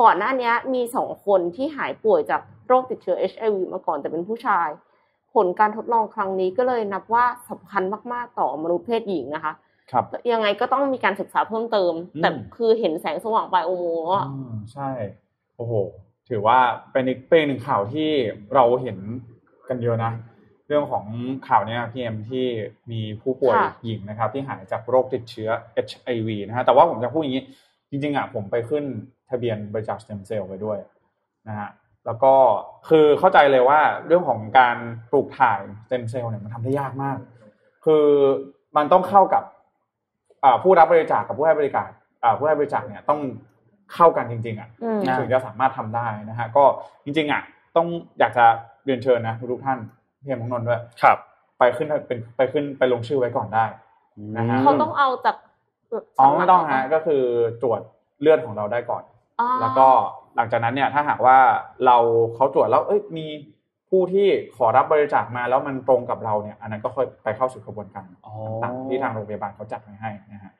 [0.00, 4.68] ก่อนหน้านี้มีสองคนที่หายป่วยจากโรคติดเชื้อ HIV มาก่อนแต่เป็นผู้ชาย
[5.34, 9.52] ผลการทดลองครั้งนี้ก็เลยนับว่าสำคัญมาก ๆ ต่อมนุษย์เพศหญิงนะคะ
[9.92, 14.90] ครับยังไงก็ต้องมีการศึกษาเพิ่มเติมอืมแต่คือเห็นแสงสว่างปลายอุโมงค์แล้วอะอืมใช่
[15.56, 15.72] โอ้โห
[16.28, 16.58] ถือว่า
[16.92, 18.10] เป็นอีกเป็นหนึ่งข่าวที่
[18.54, 18.98] เราเห็น
[19.68, 20.12] กันเยอะนะ
[20.68, 21.04] เรื่องของ
[21.48, 22.44] ข่าวเนี้ยพี่เอ็มที่
[22.90, 25.50] มีผู้ป่วยค่ะหญิงนะครับ ที่หายจากโรคติดเชื้อ
[25.86, 27.44] HIV นะฮะแต่ว่าผมจะพูดอย่างนี้
[27.90, 28.84] จริงๆอะผมไปขึ้น
[29.30, 30.78] ทะเบียนบริจาคสเต็มเซลล์ไปด้วย
[31.48, 31.70] นะฮะ
[32.06, 32.34] แล้วก็
[32.88, 34.76] คือเข้าใจเลยว่าเรื่องของการ
[35.10, 37.18] ปลูกถ่ายสเต็มเซลล์เนี่ยมันทำได้ยากมาก
[37.84, 38.06] คือ
[38.76, 39.42] มันต้องเข้ากับ
[40.44, 41.88] อ่าผู้รับบริจาคกับผู้ให้บริการ
[42.22, 43.20] อ่าผู้ให้บริจาคเนี่ยต้อง
[43.94, 46.64] เข้ากันจริง ๆ อะอืมนะถึงจะสามารถทำได้นะฮะก็
[47.04, 47.42] จริง ๆ อะ
[47.76, 47.86] ต้อง
[48.18, 48.44] อยากจะ
[48.84, 49.78] เรียนเชิญนะทุกๆท่าน
[50.20, 51.18] พี่เอ็มของนนท์ด้วยครับ
[51.58, 53.64] ไปขึ้นเป็นไปขึ้นไปลงชื่อไว้ก่อนได้
[54.36, 55.36] นะฮะเขาต้องเอาจาก
[56.18, 57.22] อ๋อไม่ต้องฮะก็คือ
[57.62, 57.80] ตรวจ
[58.20, 59.15] เลือดของเราได้ก่อนอ๋อ
[59.60, 59.88] แล้วก็
[60.36, 61.38] หลังจากนั้นเนี่ยถ้าหากว่า
[61.86, 61.96] เรา
[62.34, 63.26] เขาตรวจแล้วเอ้ยมี
[63.90, 70.52] ผู้ที่ขอรับบริจาคมาแล้วมันตรงกับเราเนี่ยอันนั้นก็ค่อยไปเข้าสู่กระบวนการอ๋อต่างๆที่ทางโรงพยาบาลเขาจัดไว้ให้นะฮะ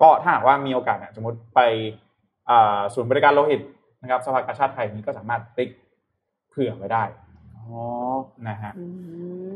[0.00, 1.60] ก็ถ้าหากว่ามีโอกาสเนี่ยสมมติไป
[2.50, 3.60] อ่าศูนย์บริการโลหิต
[4.02, 5.70] นะครับสภากาชาติไทยนี้ก็สามารถติ๊ก
[6.50, 7.04] เผื่อไว้ได้
[7.56, 7.64] อ๋อ
[8.48, 8.84] นะฮะอื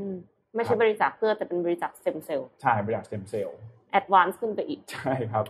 [0.07, 0.09] ม
[0.55, 3.59] ไม่ใช่บริจาคเลือดแต่เป็นบริจาคสเต็มเซลล์ใช่บริจาคสเต็มเซลล์
[3.91, 5.45] advance ขึ้นไปอีก ใช่ครับ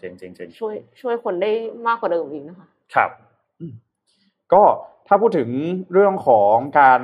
[0.00, 1.50] เจ๋งเจ๋งเจ๋งช่วยช่วยคนได้
[1.86, 3.10] มากกว่าเดิมอีกนะคะ ครับ
[4.52, 4.62] ก็
[5.08, 5.48] ถ้าพูดถึง
[5.92, 7.00] เรื่องของการ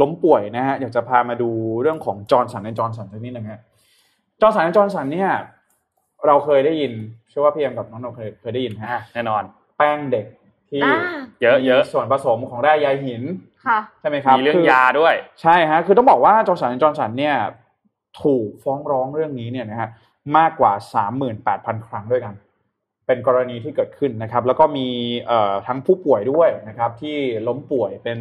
[0.00, 1.50] ล้มป่วยนะฮะอยากจะพามาดู
[1.82, 3.60] เรื่องของจอห์นสันแอนด์จอห์นสันสักนิดนึงฮะ
[4.40, 5.30] จอห์นสันแอนด์จอห์นสันเนี่ย
[6.26, 6.92] เราเคยได้ยิน
[7.28, 9.42] เชื่อว่าพี่เอ็มกับน้องนนท์เคยเคยได้ยินอะฮะแน่นอน
[9.76, 10.26] แป้งเด็ก
[10.70, 10.98] ที่อ่า
[11.42, 13.22] เยอะเยอะมีส่วนผสมของแร่ใยหิน
[13.66, 17.36] ค่ะใช่ไหมครับมีเรื่องเยียวยาด้วย ใช่ฮะคือต้องบอกว่าจอร์นสันจอร์นสันเนี่ย
[18.22, 19.88] ถูกฟ้องร้องเรื่องนี้เนี่ยนะฮะ
[20.36, 20.72] มากกว่า
[21.30, 22.34] 38,000 ครั้งด้วยกัน
[23.06, 24.88] เป็นกรณีที่เกิดขึ้นนะครับ แล้วก็มี
[25.66, 27.16] ทั้งผู้ป่วยด้วยนะครับที่
[27.48, 28.18] ล้มป่วยเป็น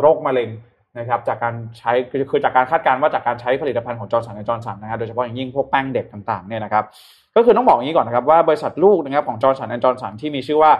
[0.00, 0.50] โรคมะเร็ง
[0.98, 1.92] นะครับจากการใช้
[2.30, 6.84] คือจากการคาดการณ์ว่าจากการใช้ผลิตภัณฑ์ของจอร์นสันจอร์สันนะครับโดยเฉพาะอย่างยิ่งพวกแป้งเด็กต่างๆเนี่ยนะครับ
[7.36, 10.72] ก็คือต้องบอกอย่างนี้ก่อนนะครับว่าบริษัทลูกนะครับของจอร์นสันจอร์สันที่มีชื่อว่า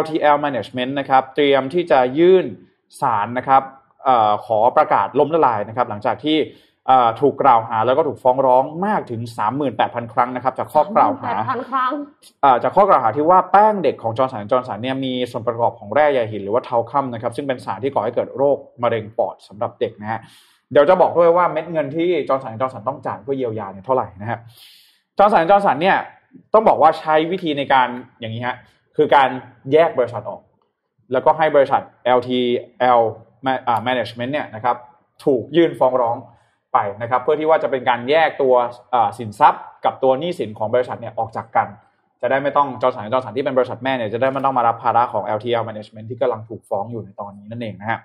[0.00, 2.44] LTL Management นะครับเตรียมที่จะยื่น
[3.00, 3.62] ศาลนะครับ
[4.08, 4.10] อ
[4.46, 6.36] ขอประกาศล้มละลายนะครับหลังจากที่
[7.20, 9.20] ถูกกล่าวหาแล้วก็ถูกฟ้องร้องมากถึง
[9.68, 11.92] 38,000 ครั้งนะครับจากข้อกล่าวหาแปดพันครั้ง
[12.42, 20.20] เอ่อจากข้อกล่าวหาที่ว่าแป้งเด็กของจอร์นสันจอร์นสันเนี่ยมีส่วนประกอบของแร่ใยหินหรือว่าเทาคัมนะครับซึ่งเป็นสารที่ก่อให้เกิดโรคมะเร็งปอดสำหรับเด็กนะฮะ
[20.72, 24.38] เดี๋ยวจะบอกด้วยว่าเม็ดเงินที่จอร์นสันจอร์นสันต้องจ่ายเพื่อเยียวยาเนี่ยเท่าไหร่นะฮะ
[25.18, 25.96] จอร์นสันจอร์นสันเนี่ย
[26.54, 27.88] ต้องบอกว่าใช้วิธีในการ
[28.20, 28.56] อย่างนี้ฮะ
[28.96, 29.28] คือการ
[29.72, 30.40] แยกบริษัทออก
[31.12, 31.82] แล้วก็ให้บริษัท
[32.18, 33.00] LTL
[33.44, 34.76] Ma- อ่า Management เนี่ยนะครับ
[35.24, 36.16] ถูกยื่นฟ้องร้อง
[36.74, 38.54] ไปนะครับเพื่อที่ว่าจะเป็นการแยกตัว
[39.18, 41.68] สินทรัพย์ กับตัวหนี้สินของบริษัทเนี่ยออกจากกัน
[42.20, 47.98] จะได้ไม่ต้องจอสันจอสันที่เป็นบริษัทแม่เนี่ยจะได้ไม่ต้องมารับภาระของ LTL Management ที่กำลังถูกฟ้องอยู่ในตอนนี้นั่นเองนะฮะ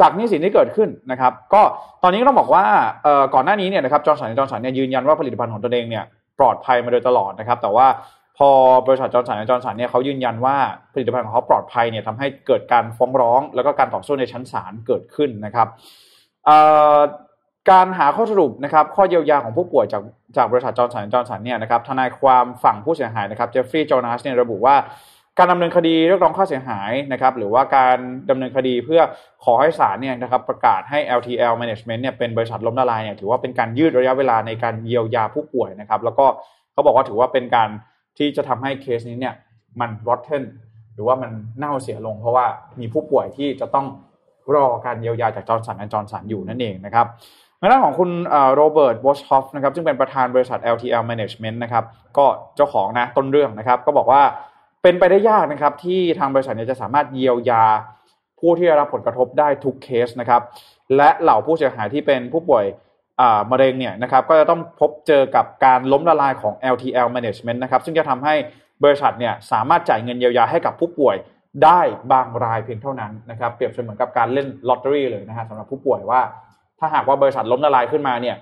[0.00, 1.62] จากหนี้สินที่เกิดขึ้นนะครับ ก็
[2.02, 2.64] ตอนนี้ต้องบอกว่า
[3.34, 6.04] ก่อนหน้านี้เนี่ยนะครับจอร์สันจอร์สันเนี่ยยืนยันว่าผลิตภัณฑ์ของตนเองเนี่ย
[6.38, 7.86] ปลอดภัยมาโดยตลอดนะครับ แต่ว่า
[8.38, 8.48] พอ
[8.86, 10.56] บริษัทจอร์สันจอร์สันเนี่ยเขายืนยันว่า
[10.92, 15.68] ผลิตภัณฑ์ของเขาปลอดภัยเนี่ยทำให้เกิดการฟ้องร้อง แล้วก็การต่อสู้ในชั้นศาลเกิดขึ้นนะครับ
[17.70, 20.02] การหาข้อสรุปนะครับข้อเยียวยาของผู้ป่วยจาก
[20.36, 24.76] จากบริษัทจอร์สันจอร์สันเนี่ยนะครับทนายความฝั่งผู้เสียหายนะครับเจฟฟรีย์โจนาสเนี่ยระบุว่า
[25.38, 27.96] การดำเนินคดีเรียกร้องค่าเสียหายนะครับหรือว่าการ
[28.30, 29.00] ดำเนินคดีเพื่อ
[29.44, 36.26] ขอให้ศาลเนี่ยนะครับประกาศให้ LTL Management เนี่ยเป็นบริษัทล้มละลายเนี่ยถือว่าเป็นการยืดระยะเวลาในการเยียวยาผู้ป่วยนะครับแล้วก็
[36.72, 37.68] เขาบอกว่าถือว่าเป็นการ
[38.18, 39.34] ที่จะทำให้เคสนี้เนี่ย
[39.80, 40.44] มัน rotten
[40.94, 42.46] หรือว่ามันเน่าเสียลง เพราะว่า
[42.80, 43.86] มีผู้ป่วยที่จะต้อง
[44.54, 47.06] รอการเยียวยาจากจอร์นสันแอนจอร์นสันอยู่นั่นเองนะครับ
[47.58, 48.10] ในด้านของคุณ
[48.54, 51.84] โรเบิร์ตบอชฮอฟนะครับซึ่งเป็นประธานบริษัท LTL Management นะครับ
[52.18, 52.26] ก็
[52.56, 54.22] เจ้าของนะต้นเรื่องนะครับ ก็บอกว่า
[54.82, 57.64] เป็นไปได้ยากนะครับ ที่ทางบริษัทเนี่ยจะสามารถเยียวยา
[58.40, 60.42] ผู้ที่ได้รับผลกระทบได้ทุกเคสนะครับ
[60.96, 62.64] และเหล่าผู้เสียหายที่เป็นผู้ป่วย
[63.50, 68.34] มะเร็งเนี่ยนะครับก็จะต้องพบเจอกับการล้มละลายของ LTL management นะครับซึ่งจะทำให้
[68.84, 71.16] บริษัทเนี่ยสามารถจ่ายเงินเยียวยาให้กับผู้ป่วย
[71.64, 71.80] ได้
[72.12, 76.20] บางรายเพียงเท่านั้นนะครับเปรียบเสมือนกับการเล่นลอตเตอรี่เลยนะฮะสำหรับผู้ป่วยว่า
[76.78, 78.36] ถ้าหากว่าบริษัทล้มละลายขึ้นมาเนี่ย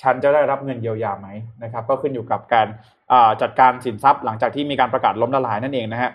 [0.00, 1.28] ฉันจะได้รับเงินเยียวยาไหม
[1.62, 2.66] นะครับ ก็ขึ้นอยู่กับการ
[3.42, 6.10] จัดการสินทรัพย์ หลังจากที่มีการประกาศล้มละลายนั่นเองนะฮะ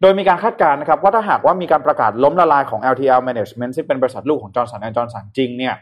[0.00, 5.74] โดยมีการคาดการณ์นะครับว่าถ้าหากว่ามีการประกาศล้มละลายของ LTL Management ซึ่งเป็นบริษัทลูกของจอร์นสันแอนจอร์สันจริงเนี่ย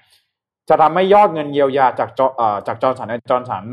[0.68, 2.10] จะทำให้ยอดเงินเยียวยาจาก
[2.66, 3.64] จากจอร์นสันแอนจอร์สัน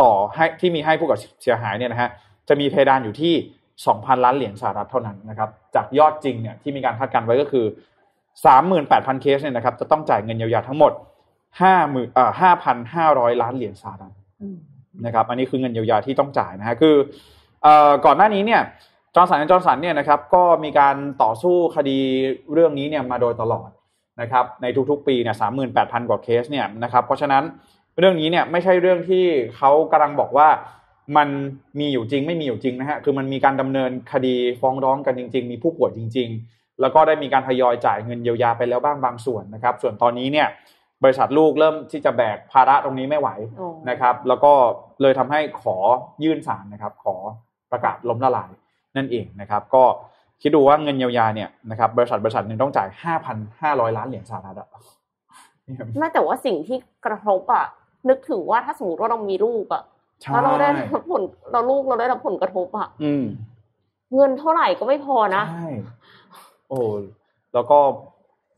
[0.00, 2.10] ต่อให้ที่มีให้ผู้กับเสียหายเนี่ยนะฮะ
[2.48, 3.34] จะมีเพดานอยู่ที่
[3.84, 7.66] 2,000 ล้านเหรียญสหรัฐเท่านั้นนะครับจากยอดจริงเนี่ยที่มีการคาดการณ์ไว้ก็คือ
[8.44, 10.92] 38,000 เคสเนี่ยนะครับจะต้องจ่ายเงินเยียวยาทั้งหมด
[11.42, 12.30] 5หมื่นเอ่อ
[12.90, 14.14] 5,500 ล้านเหรียญสหรัฐ
[15.06, 16.96] นะครับอันนี้คือเงินเยียวยาที่ต้องจ่ายนะฮะคือ
[17.62, 18.62] เอ่อก่อนหน้านี้เนี่ย
[19.14, 21.98] จอร์สันจอร์สันเนี่ยนะครับก็มีการต่อสู้คดี
[22.52, 23.70] เรื่องนี้เนี่ยมาโดยตลอด
[24.20, 27.42] นะครับในทุกๆ ปีเนี่ยสามหมื่นแปดพันกว่าเคสเนี่ยนะครับเพราะฉะนั้น
[27.98, 29.24] เรื่องนี้เนี่ยไม่ใช่เรื่องที่
[29.56, 30.48] เขากำลังบอกว่า
[31.16, 31.28] มัน
[31.80, 40.48] มีอยู่จริงไม่มีอยู่จริงนะฮะคือมันมีการดำเนินคดีฟ้องร้องกันจริง ๆ มีผู้ป่วยจริง ๆ แล้วก็ได้มีการทยอยจ่ายเงินเยียวยาไปแล้วบ้างบางส่วนนะครับ ส่วนตอนนี้เนี่ย
[41.02, 43.28] บริษัทลูกเริ่มที่จะแบกภาระตรงนี้ไม่ไหว
[43.90, 44.52] นะครับ แล้วก็
[45.02, 45.76] เลยทำให้ขอ
[46.24, 47.16] ยื่นศาลนะครับ ขอ
[47.72, 48.50] ประกาศล้มละลาย
[48.96, 49.84] นั่นเองนะครับ ก็
[50.42, 54.68] คิดดูว่าเงินเยียวยาเนี่ยนะครับบริษัทบริษัทหนึ่งต้องจ่ายห้าพันห้าร้อยล้านเหรียญสหรัฐอะ
[55.98, 57.66] ไม่แต่ว่าสิ่งที่กระทบอะ
[58.08, 59.82] นึกถึงว่าถ้าสมมติว่าเรามีลูกอะ
[60.32, 62.88] แล้วเราได้รับผลเราลูกเราได้รับผลกระทบอะ
[64.14, 65.68] เงินเท่าไหร่ก็ไม่พอนะใช่
[66.68, 66.80] โอ้
[67.54, 67.78] แล้วก็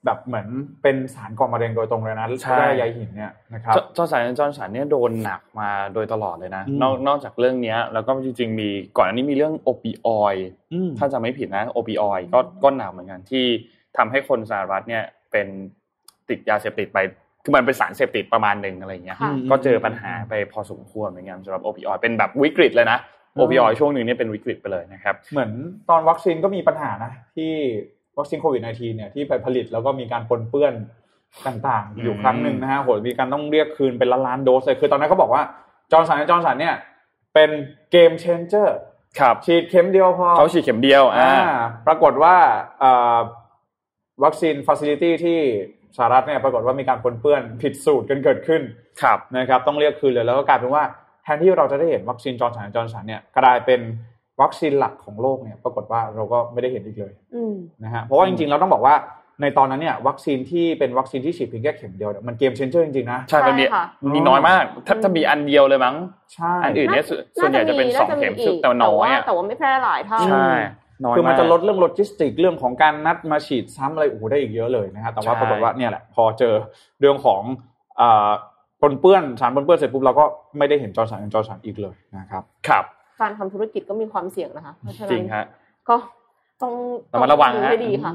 [0.06, 0.46] แบบเหมือน
[0.82, 10.36] เป็นสารก่อมะเร็งโดยตรงเลยนะใช่ใยหินเนี่ยนะครับจอร์สันจอร์สันเนี่ยโดนหนักมาโดยตลอดเลยนะ นอกนอกจากเรื่องเนี้ย แล้วก็จริงๆมีก่อนอันนี้มีเรื่อง opioid
[10.98, 13.44] ถ้าจะไม่ผิดนะ opioid ก็ก็หนักเหมือนกันที่
[13.96, 15.46] ทำให้คนสหรัฐเนี่ยเป็น
[16.28, 16.98] ติดยาเสพติดไป
[17.44, 19.18] คือมันเป็นสารเสพติดประมาณหนึ่งอะไรเงี้ย
[19.50, 22.98] ก็เจอปัญหาไปพอสมควรเหมือนกันสำหรับ opioid เป็นแบบวิกฤตเลยนะ
[23.34, 25.50] opioid ช่วงหนึ่งนี่เป็นวิกฤตไปเลยนะครับ เหมือน
[25.88, 27.52] ตอนวัคซีนก็มีปัญหานะที่
[28.18, 30.74] วัคซีนโควิด -19 เนี่ยที่ไปผลิตแล้วก็มีการปนเปื้อน
[31.46, 35.42] ต่างๆ อยู่ครั้งหนึ่งนะฮะโหมีการต้องเรียกคืนเป็นล้านๆโดสเลยคือตอนนั้นเขาบอกว่า
[35.92, 36.74] จอร์สันจอร์สันเนี่ย
[37.34, 37.50] เป็น
[37.92, 38.78] game changer
[39.20, 41.32] ครับฉีดเข็มเดียวพอเขาฉีดเข็มเดียวอ่า
[41.86, 42.36] ปรากฏว่า
[44.24, 45.40] วัคซีน facility ที่
[45.96, 48.62] สหรัฐเนี่ยปรากฏว่ามีการปนเปื้อนผิดสูตรกันเกิดขึ้น
[49.02, 50.84] ครับนะครับ ต้องเรียกคืนเลยแล้วก็กลายเป็นว่า
[51.22, 53.80] แทนที่เราจะได้เห็นวัคซีนจอร์สันจอร์สันเนี่ยกลายเป็น
[54.42, 57.12] วัคซีนหลักของโลกเนี่ย ปรากฏว่าเราก็ไม่ได้เห็นอีกเลย
[57.84, 58.94] นะฮะเพราะว่าจริงๆเราต้องบอกว่า
[59.42, 63.64] ในตอนนั้นเนี่ยวัคซีนที่เป็นวัคซีนที่ฉีดเพียงแค่เข็มเดียวมัน game changer จริงๆนะ ใช่มันมี
[64.14, 65.96] มีน้อยมากถ้าถ้ามีอันเดียวเลยมั้ง
[66.34, 67.04] ใช่อันอื่นเนี่ย
[67.40, 70.48] ส่วนใหญ่จะเป็นสองเข็มซึ่งแต่น้อยแต่ว่าไม่แพร่หลายเท่าใช่
[71.16, 76.54] คือมันจะลดเรื่องโลจิสติกเรื่องของการนัดมาฉีดซ้ำอะไรโอ้โหได้อีกเยอะเลยนะฮะแต่ว่าปรากฏว่าเนี่ยแหละพอเจอ
[77.00, 77.40] เรื่องของ
[78.80, 80.24] ปนเปื้อนสารปนเปื้อนเสร็จปุ๊บเราก็
[80.58, 82.84] ไม่ได้เห็นจอสันจอสันอีกเลยนะครับครับ
[83.20, 85.44] การทำธุรกิจก็มีความเสี่ยงนะคะเพราะฉะนั้นจริงฮะ
[85.88, 85.96] ก็
[86.62, 86.72] ต้อง
[87.12, 88.12] ระมัดระวังให้ดีค่ะ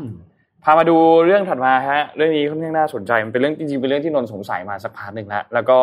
[0.63, 5.77] พามาดูเรื่องถัดมาฮะเรื่องนี้ค่อนข้างน่าสนใจมันเป็นเรื่องจริงๆเป็นเรื่องที่นนสงสัยมาสักพักหนึ่งแล้วแล้วก็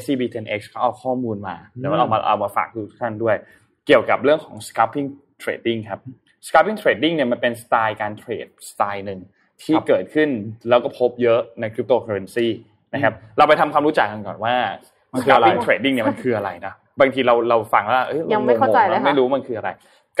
[0.00, 3.36] SCB 10X เขาเอาข้อมูลมาเดี๋ยวเรามาเอามาฝากทุกท่านด้วย
[3.86, 5.08] เกี่ยวกับเรื่องของ scalping
[5.42, 6.00] trading ครับ
[6.46, 9.20] scalping trading เนี่ยมันเป็นสไตล์การเทรดสไตล์หนึ่ง
[9.62, 10.28] ที่เกิดขึ้น
[10.68, 12.46] แล้วก็พบเยอะในคริปโตเคอเรนซี
[12.94, 14.54] นะครับเราไปทำความรู้จักกันก่อนว่า
[15.20, 19.70] scalping trading เนี่ยมันคืออะไรนะบางทีเราเราฟังแล้วยังไม่เข้าใจเลยไม่รู้มันคืออะไร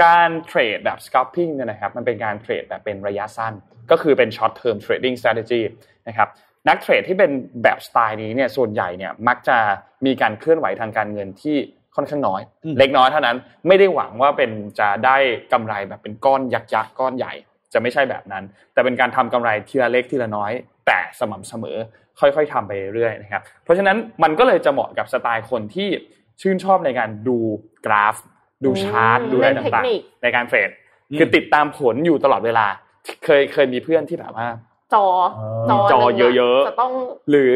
[0.02, 3.54] การเทรดแบบ scalping เนี่ยนะครับมันเป็นการเทรดแบบเป็นระยะสั้น
[3.90, 5.62] ก็คือเป็น short term trading strategy
[6.08, 6.28] นะครับ
[6.68, 7.30] นักเทรดที่เป็น
[7.62, 9.58] แบบสไตล์นี้เนี่ยส่วนใหญ่เนี่ยมักจะ
[10.06, 11.56] มีการเคลื่อนไหวทางการเงินที่
[11.96, 12.40] ค่อนข้างน้อย
[12.78, 15.16] เล็กน้อยเท่านั้นไม่ได้หวังว่าเป็นจะได้
[15.52, 17.32] กำไรแบบเป็นก้อนยักษ์ยักษ์ก้อนใหญ่
[17.72, 20.52] จะไม่ใช่แบบนั้น แต่เป็นการทำกำไรทีละเล็กทีละน้อย
[20.86, 21.78] แต่สม่ำเสมอ
[22.20, 25.88] ค่อยๆทำไปเรื่อยๆนะครับ เพราะฉะนั้นมันก็เลยจะเหมาะกับสไตล์คนที่
[26.40, 27.38] ชื่นชอบในการดู
[27.86, 28.16] กราฟ
[28.64, 30.70] ดูชาร์ตดูอะไรต่างๆ ในการเทรด
[31.18, 32.66] คือติดตามผลอยู่ตลอดเวลา
[33.24, 34.46] เคยเคยมีเพื่อนที่แบบว่า
[34.94, 35.06] จอ
[35.92, 36.92] จอเยอะๆจะต้อง
[37.30, 37.54] หรือ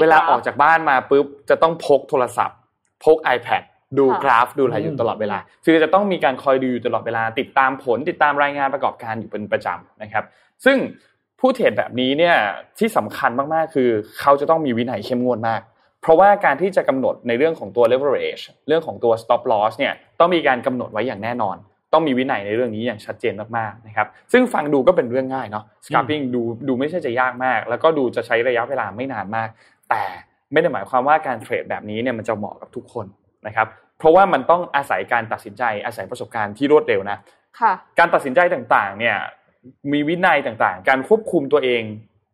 [0.00, 2.58] เวลาออกจากบ้านมาปุ๊บจะต้องพกโทรศัพท์
[3.04, 3.62] พก iPad
[3.98, 10.24] ดูกราฟดูอะไรอยู่ตลอดเวลา คือจะต้องมีการคอยดูอยู่ตลอดเวลา ติดตามผลติดตามรายงานประกอบการอยู่เป็นประจำนะครับ
[10.64, 10.76] ซึ่ง
[11.40, 12.36] ผู้เทรดแบบนี้เนี่ย
[12.78, 15.60] ที่สำคัญมากๆ คือเขาจะต้องมีวินัยเข้มงวดมาก
[16.02, 21.56] เพราะว่าการที่จะกำหนดในเรื่องของตัว leverage เรื่องของตัว stop loss เนี่ยต้องมีการกำหนดไว้อย่างแน่นอน
[21.92, 29.48] ต้องมีวินัยในเรื่องนี้อย่างชัดเจนมากๆนะครับซึ่งฟังดูก็เป็นเรื่องง่ายเนาะ scalping ดูดูไม่ใช่จะยากมาก แล้วก็ดูจะใช้ระยะเวลาไม่นานมาก
[29.90, 30.02] แต่
[30.52, 33.06] ไม่ได้หมายความว่าการเทรดแบบนี้เนี่ยมันจะเหมาะกับทุกคน
[33.46, 37.18] นะครับเพราะว่ามันต้องอาศัยการตัดสินใจอาศัยประสบการณ์ที่รวดเร็วนะ
[37.60, 39.16] ค่ะการตัดสินใจต่างๆเนี่ย
[39.92, 41.82] มีวินัยต่างๆ การควบคุมตัวเอง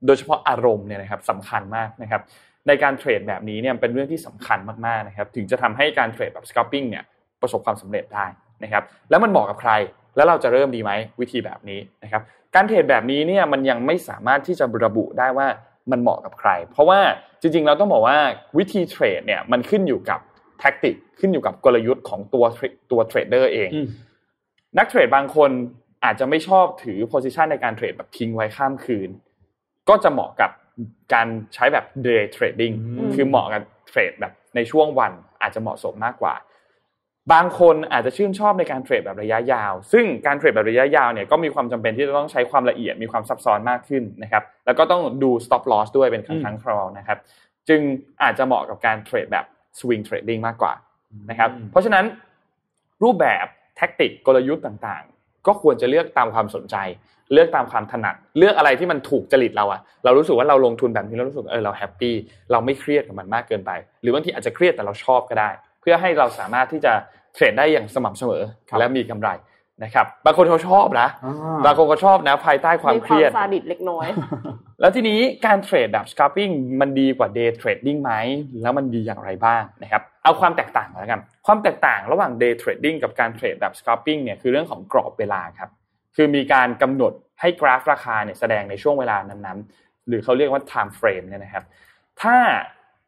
[0.07, 2.23] โดยเฉพาะอารมณ์เนี่ยนะครับสำคัญมากนะครับ
[2.69, 7.05] ในการเทรดแบบนี้เนี่ยเป็นเรื่องที่สำคัญมากๆนะครับถึงจะทำให้การเทรดแบบ scalping เนี่ย
[7.43, 8.27] ประสบความสำเร็จได้
[8.65, 9.73] นะครับแล้วมันเหมาะกับใคร
[10.17, 12.23] แล้วเราจะเริ่มดีไหมวิธีแบบนี้นะครับ
[12.55, 15.47] การเทรดแบบนี้เนี่ยมันยังไม่สามารถที่จะระบุได้ว่า
[15.91, 17.01] มันเหมาะกับใคร เพราะว่า
[17.41, 18.19] จริงๆเราต้องบอกว่า
[18.59, 20.21] วิธีเทรดเนี่ยมันขึ้นอยู่กับ
[20.61, 22.45] tactic ขึ้นอยู่กับกลยุทธ์ของตัว
[22.91, 23.87] ตัวเทรดเดอร์เองอืม
[24.79, 25.51] นักเทรดบางคน
[26.05, 29.11] อาจจะไม่ชอบถือ position ในการเทรดแบบทิ้งไว้ข้ามคืน
[29.89, 30.51] ก็จะเหมาะกับ
[31.15, 36.35] การใช้แบบ day trading อืมคือเหมาะกับเทรดแบบในช่วงวันอาจจะเหมาะสมมากกว่า
[37.33, 47.19] บางคนอาจจะชื่นชอบในการเทรดแบบระยะยาว ซึ่งการเทรดแบบระยะยาวเนี่ยก็มีความจำเป็นที่จะต้องใช้ความละเอียดมีความซับซ้อนมากขึ้นนะครับ แล้วก็ต้องดู stop loss ด้วยเป็นครั้งครั้งคราวนะครับ
[47.69, 47.81] จึง
[48.23, 49.45] อาจจะเหมาะกับการเทรดแบบ
[49.79, 50.73] swing trading มากกว่า
[51.31, 52.05] นะครับเพราะฉะนั้น
[53.03, 56.77] รูปแบบแท็กติกกลยุทธ์ต่างๆ ก็ควรจะเลือกตามความสนใจ
[57.33, 62.15] เลือกตามความถนัด เลือกอะไรที่มันถูกจริตเราอะเรารู้สึกว่าเราลงทุนแบบนี้เรารู้สึกเออเราแฮปปี้
[62.53, 63.71] เราไม่เครียดกับมันมากเกินไป
[64.03, 66.93] หรือบางทีอาจจะเครียดแต่เราชอบก็ได้ เพื่อให้เราสามารถที่จะ
[67.35, 69.29] เทรดได้อย่างสม่ำเสมอครับและมีกำไร
[69.85, 74.07] นะครับบางคนเขาชอบนะอ่าบางคนก็ชอบนะ ภายใต้ความมีเคความรียดซาดิสเล็กน้อย
[74.81, 78.13] แล้วทีนี้การเทรดแบบ scalping มันดีกว่า day trading ไหม
[78.63, 85.71] แล้วมันดีอย่างไรบ้างนะครับเอาความแตกต่างก่อนแล้วกันความแตกต่างระหว่าง day trading กับการเทรดแบบ scalping เนี่ยคือเรื่องของกรอบเวลาครับ
[86.17, 91.65] คือมีการกำหนดให้กราฟราคาเนี่ยแสดงในช่วงเวลานั้นๆ หรือเขาเรียกว่า time frame เนี่ยนะครับ
[92.23, 92.37] ถ้า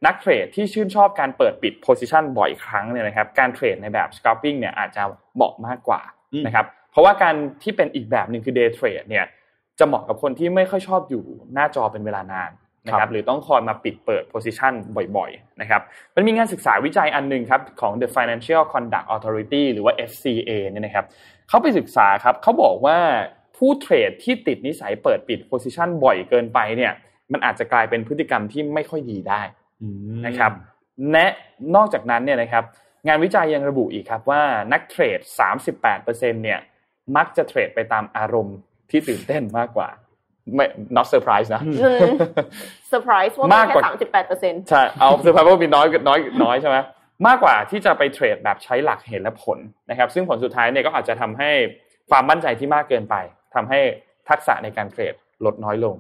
[0.06, 5.02] นักเทรดที่ชื่นชอบการเปิดปิด position บ่อยครั้งเนี่ยนะครับ การเทรดในแบบ scalping เนี่ยอาจจะ
[5.34, 9.26] เหมาะมากกว่าอืม นะครับเพราะว่าการที่เป็นอีกแบบหนึ่งคือ day trade เนี่ย
[9.78, 12.50] จะเหมาะกับคนที่ไม่ค่อยชอบอยู่หน้าจอเป็นเวลานาน
[12.86, 14.72] นะคครัรับบหรือต้องคอยมาปิดเปิด position
[15.16, 15.82] บ่อยๆนะครับ
[16.14, 21.04] มันมีงานศึกษาวิจัยอันหนึ่งครับของ The Financial Conduct Authority หรือว่า FCA เนี่ยนะครับ
[21.48, 22.98] เขาไปศึกษาครับเขาบอกว่า
[23.56, 26.92] ผู้เทรดที่ติดนิสัยเปิดปิด position บ่อยเกินไปเนี่ย
[27.32, 29.42] มันอาจจะกลายเป็นพฤติกรรมที่ไม่ค่อยดีได้
[29.82, 29.88] อื
[30.18, 30.52] มนะครับ
[31.12, 31.26] และ
[31.76, 32.64] นอกจากนั้นเนี่ยนะครับ
[33.06, 35.20] งานวิจัยยังระบุอีกครับว่านักเทรด
[35.76, 36.60] 38%เนี่ย
[37.16, 38.56] มักจะเทรดไปตามอารมณ์
[38.90, 39.88] ที่ตื่นเต้นมากกว่า
[40.54, 42.14] ไม่ not surprise นะอืม
[42.88, 46.76] เซอร์ไพรส์ว่ามีมากแค่กว่าสามสิบแปดเปอร์เซ็นต์ใช่เอา survival มีน้อยน้อยน้อยใช่ไหม
[47.26, 49.58] มากกว่าที่จะไปเทรดแบบใช้หลักเหตุและผล
[49.90, 51.50] นะครับ ซึ่งผลสุดท้ายเนี่ยก็อาจจะทำให้
[52.10, 53.14] ความมั่นใจที่มากเกินไป
[53.54, 53.80] ทำให้
[54.28, 55.96] ทักษะในการเทรดลดน้อยลง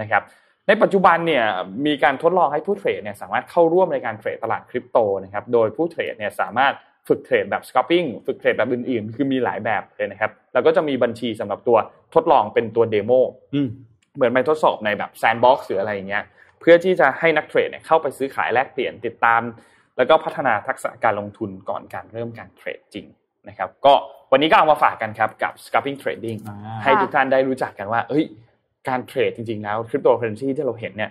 [0.00, 0.22] นะครับ
[0.68, 1.44] ในปัจจุบันเนี่ย
[1.86, 6.72] มีการทดลองให้ผู้เทรดเนี่ยสามารถเข้าร่วมในการเทรดตลาดคริปโตนะครับโดยผู้เทรดเนี่ยสามารถ
[7.08, 11.78] ฝึกเทรดแบบ scalping ฝึกเทรดแบบอื่นๆ คือมีหลายแบบเลยนะครับ แล้วก็จะมีบัญชีสำหรับตัว
[12.14, 13.12] ทดลองเป็นตัวเดโม
[13.54, 13.68] อืม
[14.16, 16.24] เหมือนไปทดสอบในแบบ sandbox หรืออะไรอย่างเงี้ย
[16.60, 19.42] เพื่อที่จะให้นักเทรดเนี่ยเข้าไปซื้อขายแลกเปลี่ยนติดตาม
[19.96, 23.06] แล้วก็พัฒนาทักษะการลงทุนก่อนการเริ่มการเทรดจริง
[23.48, 23.94] นะครับ ก็
[24.32, 28.24] วันนี้ก็เอามาฝากกันครับกับ scalping trading อ่าให้ทุกท่านได้รู้จักกันว่าเอ้ย
[28.88, 31.10] การเทรดจริงๆแล้วคริปโตเคอเรนซีที่เราเห็นเนี่ย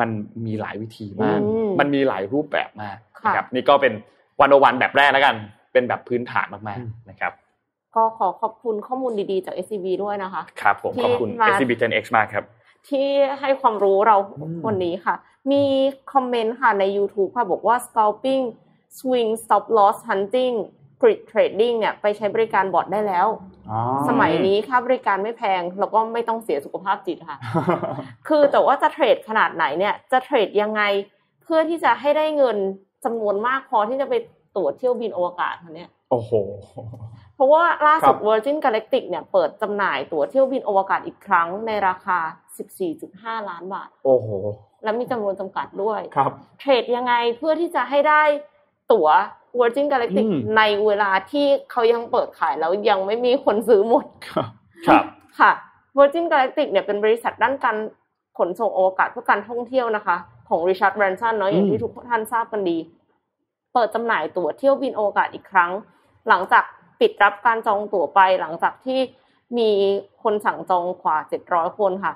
[0.00, 0.08] มัน
[0.46, 3.92] มีหลายวิธีมากอืมมันมีหลายรูปแบบมากค่ะนะครับนี่ก็เป็น
[4.40, 5.36] วันอวันแบบแรกแล้วกัน
[5.72, 7.32] เป็นแบบพื้นฐานมากๆนะครับ
[7.96, 12.44] ก็ขอขอบคุณข้อมูลดีๆจาก SCB ด้วยนะคะครับผมที่ขอบคุณมา SCB 10X มากครับ
[12.88, 13.08] ที่
[13.40, 15.14] ให้ความรู้เราอืมวันนี้ค่ะ
[15.52, 15.62] มี
[16.12, 18.44] คอมเมนต์ค่ะใน YouTube ค่ะบอกว่า scalping
[18.98, 20.54] swing stop loss hunting
[21.00, 23.26] grid trading เนี่ยไปใช้บริการบอทได้แล้ว
[23.70, 27.38] อ๋อสมัยนี้ค่าบริการไม่แพง แล้วก็ไม่ต้องเสียสุขภาพจิตค่ะ
[28.28, 30.82] คือแต่ว่าจะเทรดขนาดไหนเนี่ย จะเทรดยังไง
[31.42, 32.56] เพื่อที่จะให้ได้เงิน
[33.04, 34.14] จำนวนมากพอที่จะไป
[34.56, 36.32] ตั๋วเที่ยวบินอวกาศคะเนี่ยโอ้โห
[37.34, 42.18] เพราะว่าล่าสุดครับ Virgin Galactic เนี่ยเปิดจำหน่ายตั๋วเที่ยวบินอวกาศอีกครั้งในราคา
[42.84, 44.28] 14.5 ล้านบาท โอ้โห
[44.84, 48.22] และมีจำนวนจำกัดด้วย ครับ เทรดยังไงเพื่อที่จะให้ได้
[48.92, 49.08] ตั๋ว
[49.60, 54.50] Virgin Galactic อืมในเวลาที่เขายังเปิดขายแล้วยังไม่มีคนซื้อหมดครับ
[54.86, 55.04] ครับ
[55.38, 55.50] ค่ะ
[55.96, 57.76] Virgin Galactic เนี่ยเป็นบริษัทด้านการ
[58.38, 60.16] ขนส่งอวกาศเพื่อการท่องเที่ยวนะคะ
[60.48, 62.78] ของ Richard Branson เนาะอย่างที่ทุกท่านทราบกันดี
[63.74, 65.70] เปิดจำหน่ายตั๋วเที่ยวบินอวกาศอีกครั้ง
[66.28, 66.64] หลังจาก
[67.00, 68.98] ปิดรับการจองตั๋วไปหลังจากที่
[69.58, 69.70] มี
[70.22, 71.16] คนสั่งจองกว่า
[71.48, 72.12] 700 คนค่ะ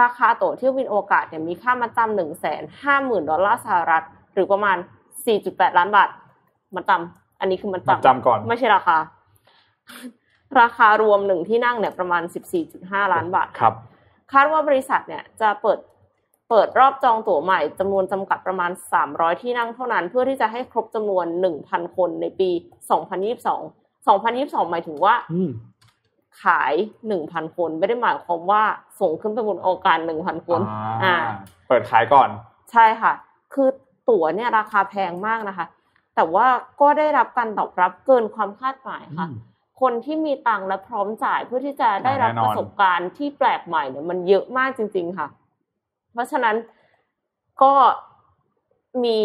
[0.00, 4.76] ราคาตั๋วเที่ยวบินอวกาศเนี่ยมีค่ามาจำหนึ่งแสนห้าหมื่นดอลลาร์สหรัฐ หรือประมาณ
[5.26, 6.08] 4.8 ล้านบาท
[6.76, 8.96] มาจำอันนี้คือมันมาจำจำก่อน ไม่ใช่ราคา
[10.60, 12.22] ราคารวมหนึ่งที่นั่งเนี่ยประมาณ
[12.68, 13.74] 14.5ล้านบาทครับ
[14.32, 15.78] คาดว่าบริษัทเนี่ยจะเปิด
[16.50, 18.70] เปิดรอบจองตั๋วใหม่จำนวนจำกัดประมาณ
[19.06, 21.26] 300 ที่นั่งเท่านั้น เพื่อที่จะให้ครบจำนวน
[21.60, 22.50] 1,000 คนในปี
[23.10, 25.50] 2022 2022 หมายถึงว่าอืม
[26.42, 26.74] ขาย
[27.14, 28.62] 1,000 คนไม่ได้หมายความว่า
[29.00, 30.60] ส่งขึ้นไปบนอวกาศ1,000 คน
[31.04, 31.14] อ่า
[31.68, 32.28] เปิดขายก่อน
[32.72, 33.12] ใช่ค่ะ
[33.54, 33.68] คือ
[34.10, 35.66] ตั๋วเนี่ยราคาแพงมากนะคะ
[36.16, 36.46] แต่ว่า
[36.80, 39.38] ก็ได้รับการตอบรับเกินความคาดหมายค่ะอืม
[39.82, 45.28] คคนที่มีตังค์และพร้อมจ่ายเพื่อที่จะได้รับแน่นอนประสบการณ์ที่แปลกใหม่เนี่ยมันเยอะมากจริง ๆ ค่ะ
[46.12, 46.56] เพราะฉะนั้น
[47.62, 47.72] ก็
[49.04, 49.18] มี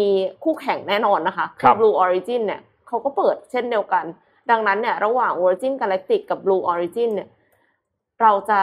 [0.44, 4.04] คู่แข่งแน่นอนนะคะครับ Blue Origin เนี่ยเขาก็เปิดเช่นเดียวกัน
[4.50, 7.28] ดังนั้นเนี่ย ระหว่าง Virgin Galactic กับ Blue Origin เนี่ย
[8.22, 8.60] เราจะ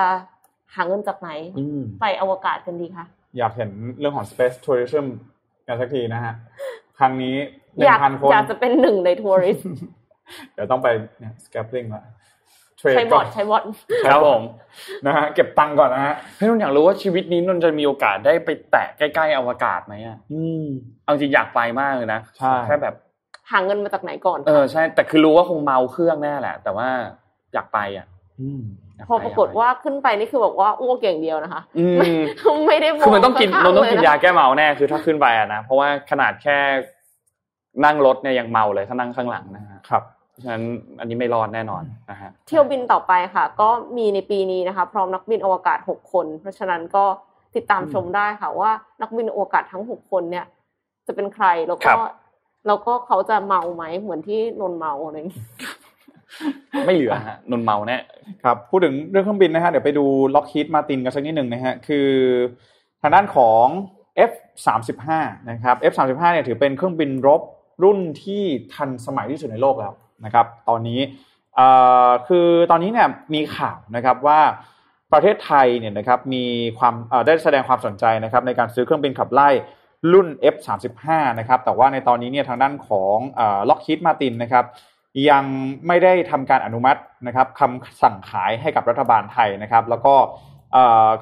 [0.73, 3.05] หาเงินจากไหนอืมไปอวกาศกันดีคะ
[3.38, 5.05] อยากเห็นเรื่องของ space tourism
[5.67, 6.33] กันสักทีนะฮะ
[6.99, 7.35] ครั้งนี้
[7.77, 9.67] หนึ่องยากพันคนอยากจะเป็นหนึ่งในทัวริสต์
[10.53, 10.88] เดี๋ยวต้องไป
[11.19, 12.03] เนี่ย scaling ละ
[12.77, 13.63] เทรดใช้บก่ออร์นดใช้บอร์ด
[14.05, 14.41] ครับผม
[15.05, 20.65] นะฮะเก็บตังค์ก่อนนะฮะเฮ้ยนนท์อยากรู้ว่าชีวิตนี้นนท์จะมีโอกาสได้ไปแตะใกล้ๆอวกาศไหมอะอืม
[21.03, 22.95] เอาจริงอยากไปมากเลยนะใช่แค่แบบ
[23.51, 26.88] หาเงินมาจากไหนก่อนเออใช่ แต่คือรู้ว่าคงเมาเครื่องแน่แหละ แต่ว่า
[27.53, 28.05] อยากไปอะ
[28.39, 28.61] อืม
[28.97, 31.99] ยไปพอปรากฏว่าขึ้นไปนี่คือบอกว่าอ้วกอย่างเดียวนะคะอืม
[32.67, 36.57] ไม่ได้มคือมันต้องกินข้นนท์ต้องกินเละยาแก้เมาแน่คือถ้าขึ้นไปอะนะเพราะว่าขนาดแค่
[37.83, 40.63] นั่งรถเนี่ยยังเมาเลยถ้านั่งข้างหลังนะฮะครับเพราะฉะนั้น
[40.99, 47.05] อันนี้ไม่รอดแน่นอนนะฮะเที่ยวบินต่อไปค่ะ ก็มีในปีนี้นะคะ พร้อมนักบินอวกาศหกคน เพราะฉะนั้นก็
[47.55, 50.45] ติดตามอืมชมได้ค่ะ ว่านักบินอวกาศทั้งหกคนเนี่ย
[51.07, 51.97] จะเป็นใครแล้วครัก็บ
[52.67, 55.45] แล้วก็เขาจะเมาไหมเหมือนที่นนท์เมาอะไรอย่างเงี้ย
[56.85, 57.97] ไม่เหลือฮะนนท์เมาแน่
[58.43, 60.05] ครับพูดถึงเรื่องเครื่องบินนะฮะเดี๋ยวไปดู
[60.36, 62.09] Lockheed Martin กันสักนิดหนึ่งนะฮะคือ
[63.01, 63.65] ทางด้านของ
[64.29, 64.31] F
[64.65, 64.69] 3
[65.07, 67.41] 5 นะครับ F 3 5 เนี่ยถือเป็นเครื่องบินรบ
[67.83, 69.93] รุ่นที่ทันสมัยที่สุดในโลกแล้ว
[70.25, 70.99] นะครับ ตอนนี้
[72.27, 74.39] คือตอนนี้เนี่ยมีข่าวนะครับว่า
[75.13, 76.43] ประเทศไทยเนี่ยนะครับมี
[76.77, 76.93] ความ
[77.25, 79.49] ได้แสดงความสนใจนะครับในการซื้อเครื่องบินขับไล่
[80.13, 80.69] รุ่น F 3
[81.05, 83.17] 5 นะครับแต่ว่าในตอนนี้เนี่ยทางด้านของ
[83.69, 84.65] ล็อกฮีดมาตินนะครับ
[85.29, 85.43] ยัง
[85.88, 90.13] ไม่ได้ทำการอนุมัตินะครับคำสั่งขายให้กับรัฐบาลไทยนะครับ แล้วก็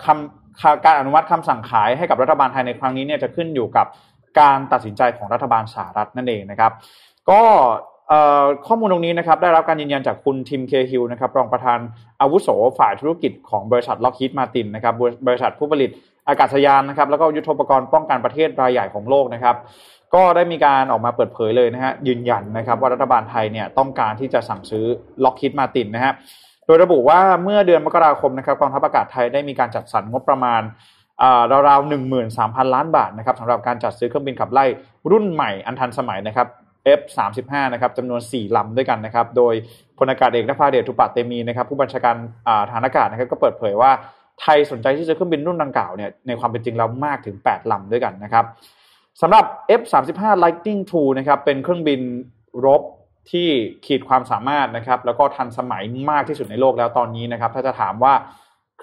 [0.06, 3.88] คำการอนุมัติคำสั่งขายให้กับรัฐบาลไทยในครั้งนี้เนี่ยจะขึ้นอยู่กับ
[4.40, 6.72] การตัดสินใจของรัฐบาลสหรัฐนั่นเองนะครับ
[7.30, 7.42] ก็
[8.68, 11.80] ข้อมูลตรงนี้นะครับได้รับการยืนยันจากคุณทิมเคฮิลนะครับรองประธาน
[12.22, 12.48] อาวุโส
[12.80, 14.94] ฝ่ายธุรกิจของบริษัทล็อกฮีดมาตินนะครับ
[15.28, 15.90] บริษัทผู้ผลิต
[16.28, 19.56] อากาศยานนะครับแล้วก็ยุทธปกรณ์ป้องกันประเทศรายใหญ่ของโลกนะครับ
[20.16, 24.86] ก็ได้มีการออกมาเปิดเผยเลยนะฮะยืนยันนะครับว่ารัฐบาลไทยเนี่ยต้องการที่จะสั่งซื้อ
[25.24, 26.14] ล็อกฮิดมาตินนะฮะ
[26.66, 30.62] โดยระบุว่าเมื่อเดือนมกราคมนะครับกองทัพอากาศไทยได้มีการจัดสรรงบประมาณ
[31.68, 34.66] ราวๆหนึ่งหมื่นสามพันล้านบาทนะครับสำหรับการจัดซื้อเครื่องบินขับไล่
[35.12, 36.48] รุ่นใหม่อันทันสมัยนะครับ
[37.00, 39.54] F35 นะครับจำนวน 4 ลำด้วยกันนะครับ โดย
[39.98, 42.16] พลอากาศเอกนภาเดชทุปะเตมีนะครับ ผู้บัญชาการ
[42.48, 43.92] อ่าฐานอากาศนะครับ ก็เปิดเผยว่า
[44.42, 48.46] ไทยสนใจที่จะเครื่องบินรุ่นดังกล่าวเนี่ยในความเป็นจริงแล้วมากถึง 8 ลำด้วยกันนะครับ
[49.22, 49.46] สำหรับ
[49.80, 52.02] F35 Lightning II นะครับเป็นเครื่องบิน
[52.66, 52.82] รบ
[53.32, 53.48] ที่
[53.86, 58.14] ขีดความสามารถนะครับ แล้วก็ทันสมัยมากที่สุดในโลกแล้วตอนนี้นะครับ ถ้าจะถามว่า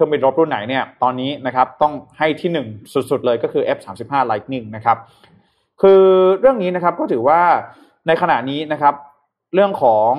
[0.00, 2.66] ครื่องบินรบรุ่นไหนเนี่ยตอนนี้นะครับต้องให้ที่หนึ่ง
[3.10, 4.98] สุดๆเลยก็คือ F35 Lightning นะครับ
[5.82, 6.02] คือ
[6.40, 7.40] เรื่องนี้นะครับก็ถือว่า
[8.06, 8.94] ในขณะนี้นะครับ
[9.54, 10.10] เรื่องของ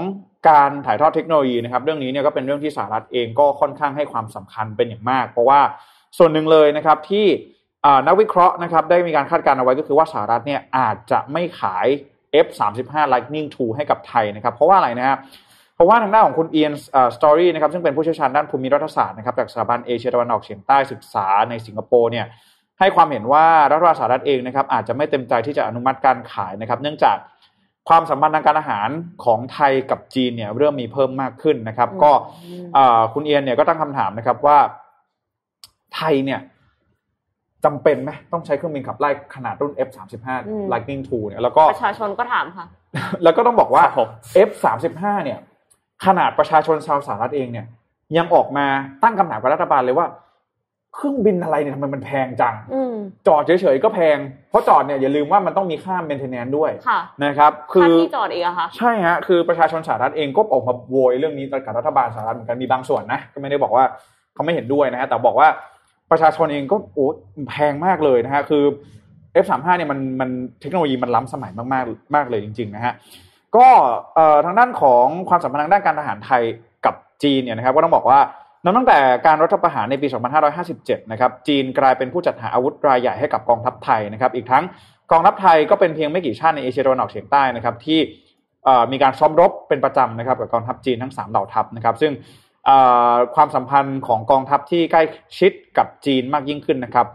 [0.49, 5.59] การถ่ายทอดเทคโนโลยีนะครับเรื่องนี้เนี่ยก็เป็นเรื่องที่สหรัฐเองก็ค่อนข้างให้ความสำคัญเป็นอย่างมาก เพราะว่า
[6.17, 7.25] ส่วนหนึ่งเลยนะครับที่
[8.07, 11.87] นักวิเคราะห์นะครับได้มีการคาดการณ์เอาไว้ก็คือว่าสหรัฐเนี่ยอาจจะไม่ขาย
[12.45, 15.19] F35 Lightning II ให้กับไทยนะครับ เพราะว่าอะไรนะครับ
[15.81, 16.73] ราะว่าทางด้านของคุณเอียน
[17.17, 22.25] สตอรี่นะครับซึ่งเป็นผู้เชี่ยวชาญด้านภูมิรัฐศาสตร์นะครับจากสถาบันเอเชียตะวันออกเฉียงใต้ศึกษาในสิงคโปร์เนี่ย
[22.79, 27.17] ให้ความเห็นว่ารัฐบาลสหรัฐเองนะครับอาจจะไม่เต็มใจที่จะอนุมัติการขายนะครับ เนื่องจาก
[27.89, 28.89] ความสัมพันธ์ทางการอาหาร
[29.25, 32.11] ของไทยกับจีนเนี่ยเริ่มมีเพิ่มมากขึ้นนะครับ ก็
[32.77, 34.57] อ่าคุณเอียนเนี่ยก็ตั้งคำถามนะครับว่า
[35.95, 36.39] ไทยเนี่ย
[37.65, 42.65] จำเป็นไหมต้องใช้เครื่องบินขับไล่ขนาดรุ่น F35 อืม Lightning II เนี่ยแล้วก็ประชาชนก็ถามค่ะ
[43.23, 44.07] แล้วก็ต้องบอกว่าครับผม
[44.49, 45.39] F35 เนี่ย
[46.05, 47.65] ขนาดประชาชนชาวสหรัฐเองเนี่ย
[48.17, 48.65] ยังออกมา
[49.03, 50.07] ตั้งคำถามกับรัฐบาลเลยว่า
[50.95, 52.95] เครื่องบินอะไรเนี่ยทำไมมันแพงจังอืม
[53.27, 54.17] จอดเฉยๆก็แพง
[54.49, 63.85] เพราะจอดเนี่ยอย่าลืมว่ามันต้องมีค่า maintenance ด้วยค่ะนะครับ คืค่าอที่จอดเองอะค่ะใช่ฮะคือประชาชนสหรัฐเองก็ออกมาโวยเรื่องนี้กับรัฐบาลสหรัฐเหมือนกันมีบางส่วนนะก็ไม่ได้บอกว่า
[64.33, 65.47] เขาไม่เห็นด้วยนะฮะแต่บอกว่า
[66.11, 67.07] ประชาชนเองก็โอ้
[67.49, 68.63] แพงมากเลยนะฮะคือ
[69.43, 70.29] F35 เนี่ยมันมัน
[70.61, 72.93] เทคโนโลยีมันล้ำสมัยมากๆมากเลยจริงๆนะฮะ
[73.57, 73.67] ก็
[74.45, 76.43] ทางด้านของความสัมพันธ์ทางด้านการทหารไทย
[76.85, 78.19] กับจีนเนี่ยนะครับก็ต้องบอกว่า
[78.63, 80.07] นับตั้งแต่การรัฐประหารในปี
[80.59, 84.63] 2557 นะครับ จีนกลายเป็นผู้จัดหาอาวุธรายใหญ่ให้กับกองทัพไทยนะครับ อีกทั้ง
[85.11, 87.99] กองทัพไทยก็เป็นเพียงไม่กี่ชาติในเอเชียตะวันออกเฉียงใต้นะครับที่
[88.91, 92.11] มีการซ้อมรบเป็นประจำนะครับกับกองทัพจีนทั้ง 3 เหล่าทัพนะครับ ซึ่ง
[93.36, 95.03] ความสัมพันธ์ของกองทัพที่ใกล้
[95.39, 97.07] ชิดกับจีนมากยิ่งขึ้นนะครับ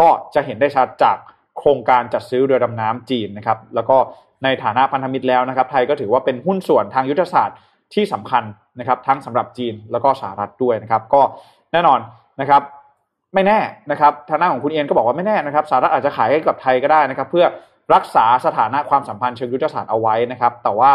[0.00, 1.16] ก็จะเห็นได้ชัดจาก
[1.58, 3.96] โครงการจัดซื้อเรือดำน้ำจีนนะครับ แล้วก็
[4.44, 7.58] ในฐานะพันธมิตรแล้วนะครับ ไทยก็ถือว่าเป็นหุ้นส่วนทางยุทธศาสตร์
[7.94, 8.44] ที่สำคัญ
[8.78, 11.22] นะครับ ทั้งสำหรับจีนแล้วก็สหรัฐด้วยนะครับ ก็
[11.72, 12.00] แน่นอน
[12.40, 12.62] นะครับ
[13.34, 13.58] ไม่แน่
[13.90, 17.46] นะครับทางด้านของคุณเอียนก็บอกว่าไม่แน่นะครับสหรัฐอาจจะขายให้กับไทยก็ได้นะครับ เพื่อ
[17.94, 20.92] รักษาสถานะความสัมพันธ์เชิงยุทธศาสตร์เอาไว้นะครับ แต่ว่า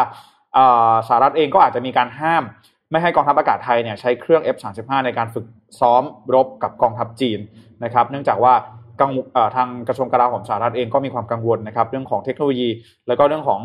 [1.07, 2.43] สหรัฐเองก็อาจจะมีการห้าม
[2.91, 5.45] ไม่ให้กองทัพอากาศไทยเนี่ยใช้เครื่อง F35 ในการฝึก
[5.79, 6.03] ซ้อม
[6.35, 7.39] รบกับกองทัพจีน
[7.83, 8.53] นะครับ เนื่องจากว่า
[8.99, 12.69] กังเอ่อทางกระทรวงกลาโหมสหรัฐเองก็มีความกังวลนะครับเรื่องของเทคโนโลยี
[13.07, 13.61] แล้วก็เรื่องของ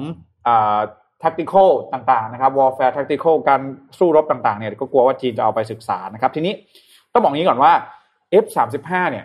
[0.46, 0.80] อ่า
[1.22, 3.60] tactical ต่างๆนะครับ warfare tactical การ
[3.98, 6.54] สู้รบต่างๆเนี่ยก็กลัวว่าจีนจะเอาไปศึกษานะครับ ทีนี้
[7.12, 7.72] ต้องบอกงี้ก่อนว่า
[8.44, 9.24] F35 เนี่ย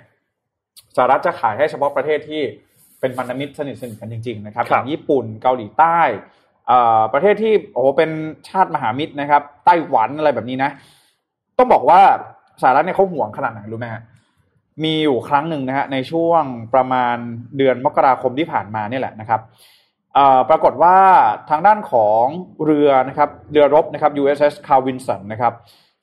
[0.96, 2.42] สหรัฐจะขายให้เฉพาะประเทศที่
[3.00, 6.00] เป็นพันธมิตรสนิทสนิทกันจริง ๆ นะครับคอรับย่างญี่ปุ่นเกาหลีใต้
[6.68, 8.10] เอ่อประเทศที่โอ้โหเป็น
[8.50, 10.70] ชาติมหามิตรนะครับไต้หวันอะไรแบบนี้นะ
[11.58, 12.00] ต้องบอกว่า
[12.62, 14.02] สหรัฐเนี่ยเขาห่วงขนาดไหนรู้ไหมฮะ
[14.84, 17.18] มีอยู่ครั้งหนึ่งนะฮะในช่วงประมาณ
[17.58, 19.42] เดือนมกราคมที่ผ่านมาเนี่ยแหละนะครับ
[20.14, 20.98] เอ่อปรากฏว่า
[21.50, 22.24] ทางด้านของ
[22.66, 25.54] เรือนะครับเรือรบนะครับ USS Carl Vinson นะครับ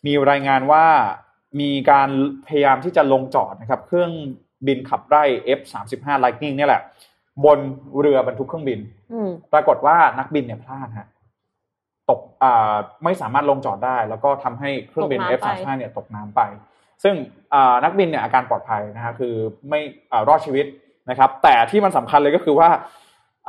[0.07, 0.85] มีรายงานว่า
[1.61, 2.09] มีการ
[2.47, 4.13] พยายามที่จะลงจอดนะครับ เครื่อง
[4.67, 5.25] บินขับไล่
[5.59, 6.83] F35 Lightning เนี่ยแหละ
[7.45, 7.59] บน
[8.01, 8.81] เรือบรรทุกเครื่องบิน
[9.13, 11.09] อืมปรากฏว่านักบินเนี่ยพลาดฮะ
[12.11, 16.41] ตกอ่าไม่สามารถลงจอดได้ แล้วก็ทำให้เครื่องบินตกน้ำไป F35 เนี่ยตกน้ำไป
[17.03, 17.15] ซึ่ง
[17.55, 19.35] อ่านักบินเนี่ยอาการปลอดภัยนะฮะคือ
[19.69, 19.81] ไม่
[20.13, 20.67] อ่ารอดชีวิต
[21.11, 22.69] นะครับ แต่ที่มันสำคัญเลยก็คือว่า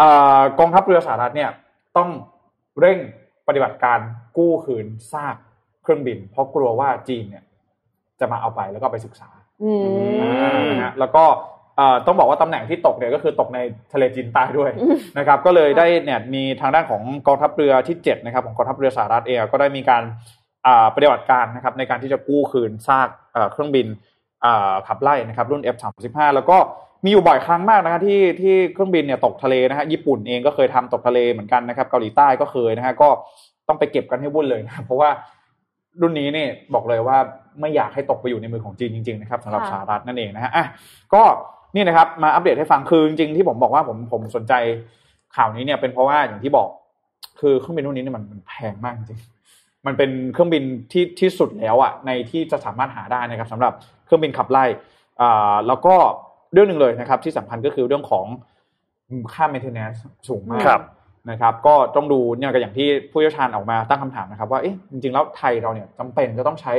[0.01, 1.49] อ่ากองทัพเรือสหรัฐเนี่ย
[1.97, 2.09] ต้อง
[2.79, 2.97] เร่ง
[3.47, 3.99] ปฏิบัติการ
[4.37, 5.35] กู้คืนซาก
[5.83, 7.43] เครื่องบิน เพราะกลัวว่าจีนเนี่ย
[8.19, 9.29] จะมาเอาไปแล้วก็ไปศึกษา
[9.63, 10.19] อืม
[10.71, 11.23] นะฮะแล้วก็
[11.77, 13.59] เอ่อต้องบอกว่าตำแหน่งที่ตกเนี่ยก็คือตกใน
[13.93, 20.44] ทะเลจีนใต้ด้วยอืมนะครับ ก็เลยได้เนี่ยมีทางด้านของกองทัพเรือที่7นะครับของกองทัพเรือสหรัฐเองก็ได้มีการอ่า
[20.95, 23.87] ปฏิบัติการนะครับในการที่จะกู้คืนซากเอ่อเครื่องบิน
[24.45, 26.57] อ่าขับไล่นะครับรุ่น F35 แล้วก็
[27.03, 33.09] มีอยู่บ่อยครั้งมากนะครับที่ที่เครื่องบินเนี่ยตกทะเลนะฮะญี่ปุ่นเองก็เคยทำตกทะเลเหมือนกันนะครับเกาหลีใต้ก็เคยนะฮะก็
[33.67, 35.09] ต้องไปเก็บกันให้วุ่นเลยนะเพราะว่า
[36.01, 37.17] รุ่นนี้เนี่ยบอกเลยว่า
[37.61, 40.65] ไม่อยากให้ตกไปอยู่ในมือของจีนจริงๆนะครับสำหรับค่ะสหรัฐนั่นเองนะฮะอะ
[41.13, 41.21] ก็
[41.75, 44.53] นี่นะครับมาอัปเดตให้ฟังคือจริงๆที่ผมบอกว่าผมผมสนใจ
[45.35, 46.67] ข่าวนี้เนี่ยเป็นเพราะว่าอย่างที่บอก
[47.39, 49.19] คือเครื่องบินรุ่นนี้เนี่ยมันมันแพงมากจริง
[49.85, 53.73] มันเป็นเครื่องบินที่ที่สุดแล้วอะในที่จะสามารถหาได้นะครับสำหรับ
[54.05, 54.65] เครื่องบินขับไล่
[55.21, 55.95] อ่าแล้วก็
[56.53, 58.25] เรื่องหนึ่งเลยนะครับ ที่สำคัญก็คือเรื่องของ
[59.33, 60.81] ค่า maintenance สูงมากครับ
[61.31, 66.73] นะครับ ก็ต้องดูเนี่ยก็อย่างที่ผู้เชี่ยวชาญออกมาตั้งคำถามนะครับ ว่าเอ๊ะจริงๆ แล้วไทยเราเนี่ยจำเป็นจะต้องใช้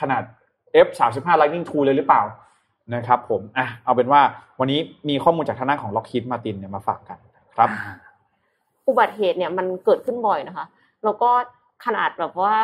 [0.00, 0.22] ขนาด
[0.86, 2.22] F35 Lightning II เลยหรือเปล่า
[2.94, 4.20] นะครับผมอะเอาเป็นว่า
[4.60, 7.18] วันนี้มีข้อมูลจากทางด้านของ Lockheed Martin เนี่ยมาฝากกัน
[7.56, 7.68] ครับ
[8.88, 10.66] อุบัติเหตุเนี่ยมันเกิดขึ้นบ่อยนะคะ
[11.04, 11.30] แล้วก็
[11.84, 12.54] ขนาดแบบว่า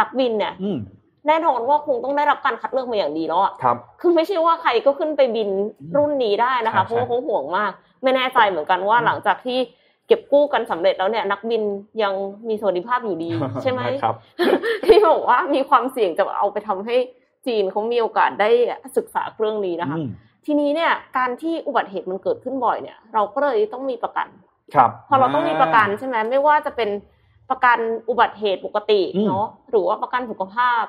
[0.00, 0.78] นักบินเนี่ยอืม
[1.26, 5.48] แน่นอนว่าคงต้องได้รับการคัดเลือกมาอย่างดีแล้วอะครับ คือไม่ใช่ว่าใครก็ขึ้นไปบิน
[5.96, 9.58] รุ่นนี้ได้นะคะใช่เพราะว่าเขาห่วงมาก ไม่แน่ใจเหมือนกันว่าอืมหลังจากที่
[10.06, 11.62] เก็บกู้กันสำเร็จแล้วเนี่ย นักบิน
[12.02, 12.12] ยัง
[12.48, 13.30] มีสวัสดิภาพอยู่ดี
[13.62, 14.16] ใช่ไหมครับ
[14.86, 16.96] ที่บอกว่ามีความเสี่ยงจะเอาไปทำให้
[17.46, 18.50] จีนเขามีโอกาสได้
[18.96, 20.08] ศึกษาเครื่องนี้นะคะอืม
[20.46, 24.28] ทีนี้เนี่ยการที่อุบัติเหตุมันเกิดขึ้นบ่อยเนี่ย เราก็เลยต้องมีประกัน
[24.74, 26.90] ครับ พอเราต้องมีประกันใช่ไหมไม่ว่าจะเป็น
[27.50, 27.78] ประกัน
[28.08, 30.82] อุบัติเหตุปกติอืมเนาะหรือว่าประกันสุขภาพ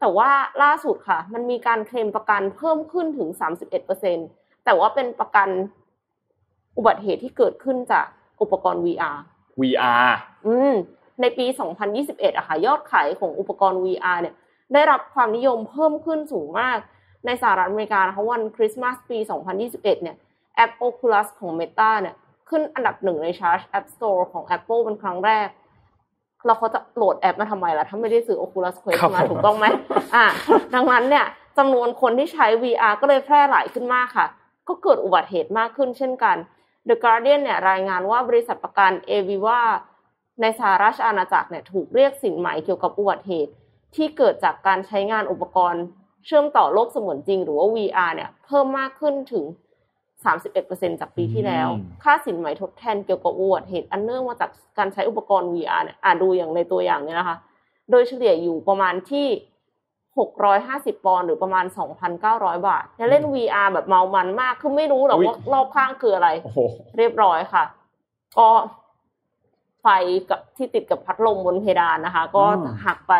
[0.00, 0.30] แต่ว่า
[0.62, 3.28] ล่าสุดค่ะ มันมีการเคลมประกันเพิ่มขึ้นถึง
[3.96, 5.48] 31%แต่ว่าเป็นประกัน
[6.76, 8.06] อุบัติเหตุที่เกิดขึ้นจาก
[8.42, 9.18] อุปกรณ์ VR
[9.60, 10.10] VR
[10.46, 10.74] อืม
[11.20, 11.46] ในปี
[11.92, 14.34] 2021อะค่ะ ยอดขายของอุปกรณ์ VR เนี่ย
[14.72, 16.78] ได้รับความนิยมเพิ่มขึ้นสูงมาก
[17.26, 19.18] ในสหรัฐอเมริกานะคะวันคริสต์มาสปี
[19.60, 20.16] 2021 เนี่ย
[20.56, 22.14] แอป Oculus ของ Meta เนี่ย
[22.48, 25.48] ขึ้นอันดับหนึ่งในชาร์ต App Store ของ Apple เป็นครั้งแรก
[26.46, 29.66] เราเขาจะโหลดแอปมาทำไมล่ะถ้าไม่ได้ซื้อ Oculus Quest ครับมาผมถูกต้องไหม
[30.14, 30.26] อะ
[30.74, 31.26] ดังนั้นเนี่ย
[31.58, 34.26] จำนวนคนที่ใช้ VR ก็เลยแพร่หลายขึ้นมากค่ะ
[34.68, 36.36] ก็เกิดอุบัติเหตุมากขึ้นเช่นกัน
[36.88, 39.60] The Guardian เนี่ยรายงานว่าบริษัทประกัน Aviva
[40.40, 43.52] ในสหราชอาณาจักรเนี่ยถูกเรียกสินไหมเกี่ยวกับอุบัติเหตุ
[43.96, 45.82] ที่เกิดจากการใช้งานอุปกรณ์
[46.26, 49.44] เชื่อมต่อโลกเสมือนจริง หรือว่า VR เนี่ยเพิ่มมากขึ้นถึง
[50.28, 57.36] 31%จากปีที่แล้วอืมค่าสินไหมทดแทนเกี่ยวกับอุบัติเหตุอันเนื่องมาจากการใช้อุปกรณ์ VR เนี่ยอ่าดูอย่างในตัวอย่างเนี่ยนะคะ
[57.90, 59.26] โดยเฉลี่ยอยู่ประมาณที่
[60.16, 61.64] 650 ปอนด์หรือประมาณ
[62.16, 66.58] 2,900 บาทเนี่ยเล่น VR แบบเมามันมาก คือไม่รู้หรอกอุ๊ยว่ารอบข้างคืออะไรโอ้โห
[66.96, 67.64] เรียบร้อยค่ะ
[68.38, 68.48] ก็
[69.82, 69.88] ไฟ
[70.30, 73.14] กับที่ติดกับพัดลมบนเพดานนะคะ ก็อืมหักไป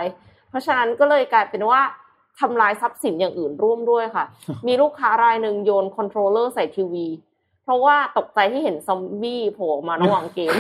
[0.49, 1.81] เพราะฉะนั้นก็เลยกลายเป็นว่า
[2.41, 4.25] ทำลายทรัพย์สินอย่างอื่นร่วมด้วยค่ะ
[4.67, 7.07] มีลูกค้ารายหนึ่งโยน controller ใส่ทีวี
[7.65, 10.55] เพราะว่าตกใจที่เห็นซอมบี้โผล่ออกมาระหว่างเกม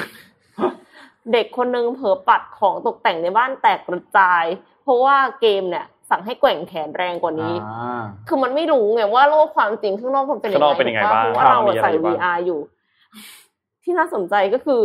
[1.32, 4.44] เด็กคนนึงเผลอปัดของตกแต่งในบ้านแตกกระจาย
[4.82, 12.60] เพราะว่าเกมเนี่ยสั่งให้แกว่งแขนแรงกว่านี้อ่าคือมันไม่รู้ไงว่าโลกความจริงข้างนอกมันเป็นยังข้างนไงอกเป็นยังไงถูกปะบ้างเพราะว่าครับเรามีอะอะไรใส่บ้าง VR อยู่
[13.82, 14.80] ที่น่าสนใจก็คือ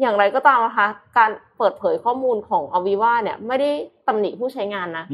[0.00, 3.70] อย่างไรก็ตามนะคะ การเปิดเผยข้อมูลของอวิวาเนี่ย ไม่ได้
[4.06, 5.04] ตำหนิผู้ใช้งานนะ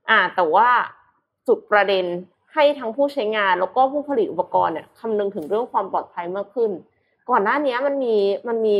[0.00, 0.68] อืมอ่า แต่ว่า
[1.48, 2.04] จุดประเด็น
[2.54, 6.70] ให้ทั้งผู้ใช้งานแล้วก็ผู้ผลิตอุปกรณ์เนี่ยคำนึงถึงเรื่องความปลอดภัยมากขึ้น
[7.30, 8.16] ก่อนหน้านี้มันมี
[8.48, 8.76] มันมี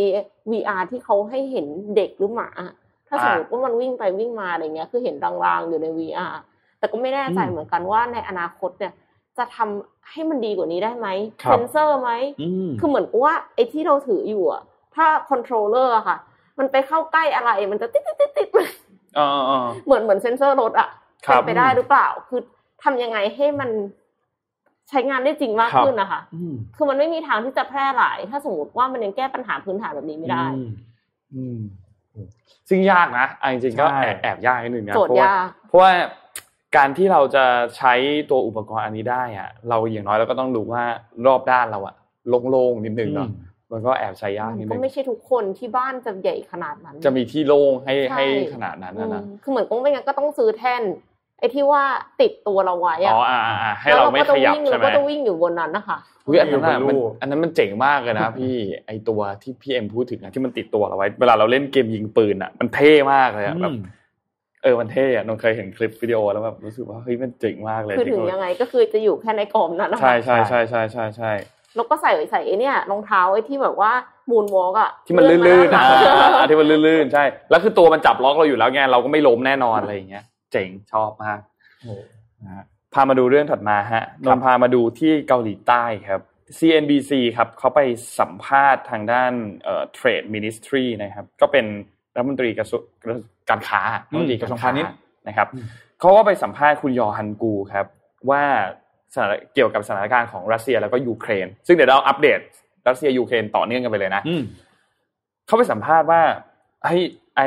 [0.51, 1.67] VR ที่เขาให้เห็น
[1.97, 2.49] เด็กหรือหมา
[3.09, 6.35] ถ้าสมมติว่ามันวิ่งไปวิ่งมาอะไรเงี้ย คือเห็นรางๆอยู่ใน VR
[6.79, 8.93] แต่ก็ไม่แน่ใจอืมเหมือนกันว่าในอนาคตเนี่ย
[9.39, 11.09] จะทำให้มันดีกว่านี้ได้ไหม
[11.43, 12.11] ครับเซนเซอร์ไหม
[12.41, 14.63] อืมคือเหมือนกับว่าไอ้ที่เราถืออยู่อะ
[14.95, 16.17] ถ้า controller อะค่ะ
[16.59, 18.49] มันไปเข้าใกล้อะไรมันจะติดติดติดติด
[19.19, 22.41] อ่าอ่าเหมือนเหมือนเซนเซอร์รถอะครับ เป็นไปได้หรือเปล่า คือ
[22.83, 23.71] ทำยังไงให้มัน
[24.89, 30.71] ใช้งานได้จริงมากครับขึ้นนะคะอืมคือมันไม่มีทางที่จะแพร่หลาย ถ้าสมมติว่ามันยังแก้ปัญหาพื้นฐานแบบนี้ไม่ได้อืม
[31.35, 31.59] อืม
[32.69, 35.91] ซึ่งยากนะเอาจริงๆก็ใช่แอบแอบยากนิดนึงนะโจทย์เพราะว่ายากเพราะว่า
[36.77, 37.45] การที่เราจะ
[37.77, 37.95] ใช้
[38.31, 40.83] ตัวอุปกรณ์อันนี้ได้อะเราอย่างน้อยเราก็ต้องดูว่า
[41.27, 41.95] รอบด้านเราอะ
[42.51, 43.29] โล่งๆนิดนึงเนาะ
[43.73, 50.83] มันก็แอบใช้ยากนิดก็นึงไม่ใช่ทุกคนที่บ้านจะใหญ่ขนาดนั้น จะมีที่โล่งให้ใช่ให้ขนาดนั้นนะนะอืมคือเหมือนก็ไม่งั้นก็ต้องซื้อแท่น
[51.41, 51.83] ไอ้ที่ว่า
[52.21, 58.55] ติดตัวเราไว้อ๋อะออ่าอ่าอ่าให้เราไม่ขยับแล้วใช่เราไหมก็ต้องวิ่งอยู่บนนั้นนะคะอุ้ยอันนั้นอะอยู่บนมันลู่อันนั้นมันเจ๋งมากเลยนะพี่
[58.87, 63.81] ไอตัวที่พี่เอ็มพูดถึงอะที่มันติดตัวเราไว้ เวลาเราเล่นเกมยิงปืนอะมันเท่มากเลยอะแบบอืม
[64.63, 71.33] เออมันเท่อะนนเคยเห็นคลิปวิดีโอแล้วแบบรู้สึกว่าเฮ้ยมันเจ๋งมากเลยคือถึงเทคโนโลยังไงก็คือจะอยู่แค่ในกรอบนั้นนะคะใช่ใช่ใช่ใช่ใช่ใช่
[71.77, 73.93] แล้วก็ใส่ใส่ไอ้เนี่ยรองเท้าไอ้ที่แบบว่า
[74.31, 76.01] มูนวอล์กอะที่มันลื่นๆนะอะ
[76.39, 81.41] อ่าที่มันลื่นๆใช่แล้วคือตัวมันจับล็อกเราอยู่แล้วไงเราก็ไม่ล้มแน่นอนอะไรอย่างเงี้ย เจ๋งชอบมาก
[81.83, 81.95] โอ้
[82.43, 86.23] นะฮะพามาดูเรื่องถัดมาฮะนครับนท์พามาดูที่เกาหลีใต้ครับ
[86.59, 87.81] CNBC ครับเขาไป
[88.21, 89.33] สัมภาษณ์ทางด้าน
[89.65, 91.67] เอ่อ Trade Ministry นะครับ ก็เป็น
[92.15, 92.83] รัฐมนตรีกระทรวง
[93.51, 94.95] การค้ารัฐมนตรีกระทรวงพาณิชย์
[95.29, 95.67] นะครับอืม
[96.01, 97.87] เขาก็ไปสัมภาษณ์คุณยอฮันกูครับ
[98.31, 98.43] ว่า
[99.15, 102.41] สถานเกี่ยวกับสถานการณ์ของรัสเซียแล้วก็ยูเครน ซึ่งเดี๋ยวเราอัปเดต
[102.89, 104.43] รัสเซียยูเครนต่อเนื่องกันไปเลยนะอืม
[105.47, 106.23] เขาไปสัมภาษณ์ว่า
[106.85, 106.97] ไอ้
[107.37, 107.41] ไอ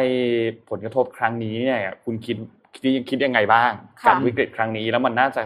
[0.69, 2.37] ผลกระทบครั้งนี้เนี่ยคุณคิด
[2.73, 3.71] คิดคิดยังไงบ้าง
[4.01, 5.41] ค่ะกับวิกฤตครั้งนี้ แล้วมันน่าจะ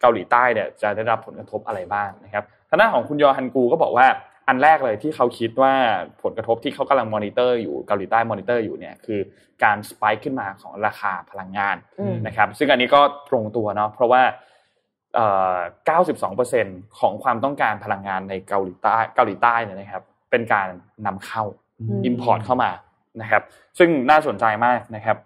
[0.00, 4.06] เกาหลีใต้เนี่ยจะได้รับผลกระทบอะไรบ้างนะครับทางด้านของคุณยอฮันกูก็บอกว่า
[4.48, 5.74] อันแรกเลยที่เขาคิดว่า
[6.22, 9.20] ผลกระทบที่เขากำลังมอนิเตอร์อยู่เกาหลีใต้มอนิเตอร์อยู่เนี่ยคือ
[9.64, 14.22] การสปายขึ้นมาของราคาพลังงานอืมนะครับ ซึ่งอันนี้ก็ตรงตัวเนาะเพราะว่า
[15.14, 15.56] เอ่อ
[16.28, 20.68] 92%ของความต้องการพลังงานในเกาหลีใต้เกาหลีใต้เนี่ยนะครับ เป็นการ
[21.06, 21.44] นำเข้า
[21.80, 22.70] อืม import เข้ามา
[23.22, 23.42] นะครับ
[23.78, 25.16] ซึ่งน่าสนใจมากนะครับ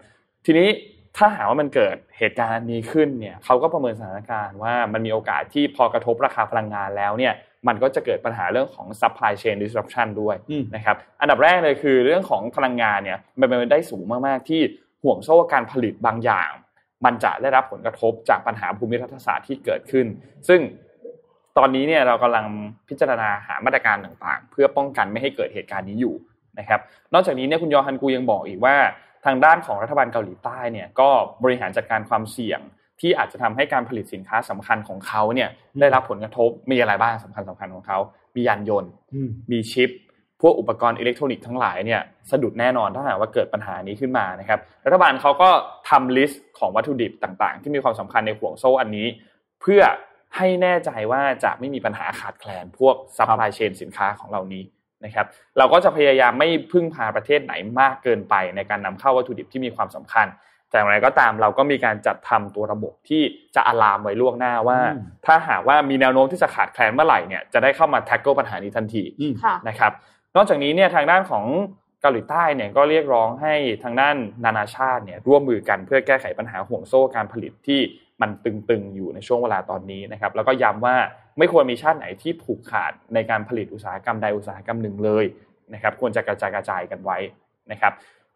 [0.47, 0.68] ทีนี้
[1.16, 7.32] ถ้าหากว่ามันเกิดเหตุการณ์อันนี้ขึ้นเนี่ยเขาก็ประเมินสถานการณ์ว่ามันมีโอกาสที่พอกระทบราคาพลังงานแล้วเนี่ย
[7.68, 14.60] มันก็จะเกิดปัญหาเรื่องของ supply chain disruption ด้วยอืมนะครับอันดับแรกเลยคือเรื่องของพลังงานเนี่ยมันเป็นไปได้สูงมากๆที่
[15.02, 16.50] ห่วงโซ่การผลิตบางอย่าง
[17.04, 20.06] มันจะได้รับผลกระทบจากปัญหาภูมิรัฐศาสตร์ที่เกิดขึ้น
[20.48, 20.60] ซึ่ง
[21.58, 22.46] ตอนนี้เนี่ยเรากำลัง
[22.88, 26.14] พิจารณาหามาตรการต่างๆ เพื่อป้องกันไม่ให้เกิดเหตุการณ์นี้อยู่
[26.58, 26.80] นะครับ
[27.14, 28.76] นอกจากนี้เนี่ยคุณยอฮันกูยังบอกอีกว่า
[29.26, 31.08] ทางด้านของรัฐบาลเกาหลีใต้เนี่ยก็
[31.44, 32.60] บริหารจัดการความเสี่ยง
[33.00, 35.48] ที่อาจจะทำให้การผลิตสินค้าสำคัญของเขาเนี่ย
[35.80, 37.98] ได้รับผลกระทบมีอะไรบ้างสำคัญสำคัญของเขา
[38.34, 39.90] มียานยนต์อืมมีชิป
[40.42, 42.00] พวกอุปกรณ์อิเล็กทรอนิกส์ทั้งหลายเนี่ย
[42.30, 45.50] สะดุดแน่นอนถ้าหากว่าเกิดปัญหานี้ขึ้นมานะครับรัฐบาลเขาก็
[45.90, 49.06] ทำ list ของวัตถุดิบต่างๆ ที่มีความสำคัญในห่วงโซ่อันนี้
[49.60, 49.82] เพื่อ
[50.36, 54.62] ให้แน่ใจว่าจะไม่มีปัญหาขาดแคลนพวก supply chain สินค้าของเหล่านี้
[55.05, 55.26] นะครับ
[55.59, 60.26] เราก็จะพยายามไม่พึ่งพาประเทศไหนมากเกินไป ในการนำเข้าวัตถุดิบที่มีความสำคัญ
[60.70, 63.22] แต่อย่างไรก็ตามเราก็มีการจัดทำตัวระบบที่
[63.55, 69.92] จะ alarm ไว้ล่วงหน้าว่าอืมถ้าหากว่ามีแนวโน้มที่จะขาดแคลนเมื่อไหร่เนี่ยจะได้เข้ามา tackle ปัญหานี้ทันทีอืมค่ะนะครับ
[70.36, 71.44] นอกจากนี้เนี่ยทางด้านของ
[72.01, 77.80] เกาหลีใต้เนี่ยก็เรียกร้องให้ทางด้านนานาชาติเนี่ยร่วมมือกันเพื่อแก้ไขปัญหาห่วงโซ่การผลิตที่
[78.22, 80.96] มันตึงๆอยู่ในช่วงเวลาตอนนี้นะครับแล้วก็ย้ำว่า
[81.38, 85.24] ไม่ควรมีชาติไหนที่ผูกขาดในการผลิตอุตสาหกรรมใดอุตสาหกรรมหนึ่งเลย
[85.74, 87.18] นะครับควรจะกระจายกระจายกันไว้
[87.72, 87.92] นะครับ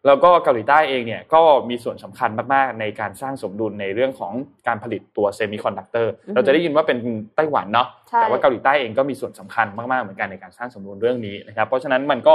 [0.06, 4.32] แล้วก็เกาหลีใต้เองเนี่ยก็มีส่วนสำคัญมากๆในการสร้างสมดุลในเรื่องของ
[4.66, 6.98] การผลิตตัวเซมิคอนดักเตอร์อือฮึเราจะได้ยินว่าเป็น
[7.36, 12.34] ไต้หวันเนาะใช่แต่ว่าเกาหลีใต้เองก็มีส่วนสำคัญมากๆเหมือนกันในการสร้างสมดุลเรื่องนี้นะครับเพราะฉะนั้นมันก็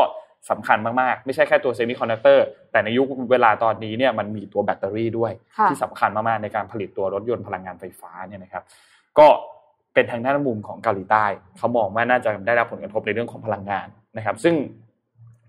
[0.50, 8.64] สำคัญมากๆ ไม่ใช่แค่ตัวเซมิคอนดักเตอร์แต่ในยุคเวลาตอนนี้เนี่ยมันมีตัวแบตเตอรี่ด้วยค่ะที่สำคัญมากๆ ในการผลิตตัวรถยนต์พลังงานไฟฟ้าเนี่ยนะครับ
[9.20, 9.28] ก็
[9.94, 11.26] เป็นทางด้านมุมของเกาหลีใต้
[11.58, 13.88] เขามองว่าน่าจะได้รับผลกระทบในเรื่องของพลังงาน
[14.18, 14.56] นะครับ ซึ่ง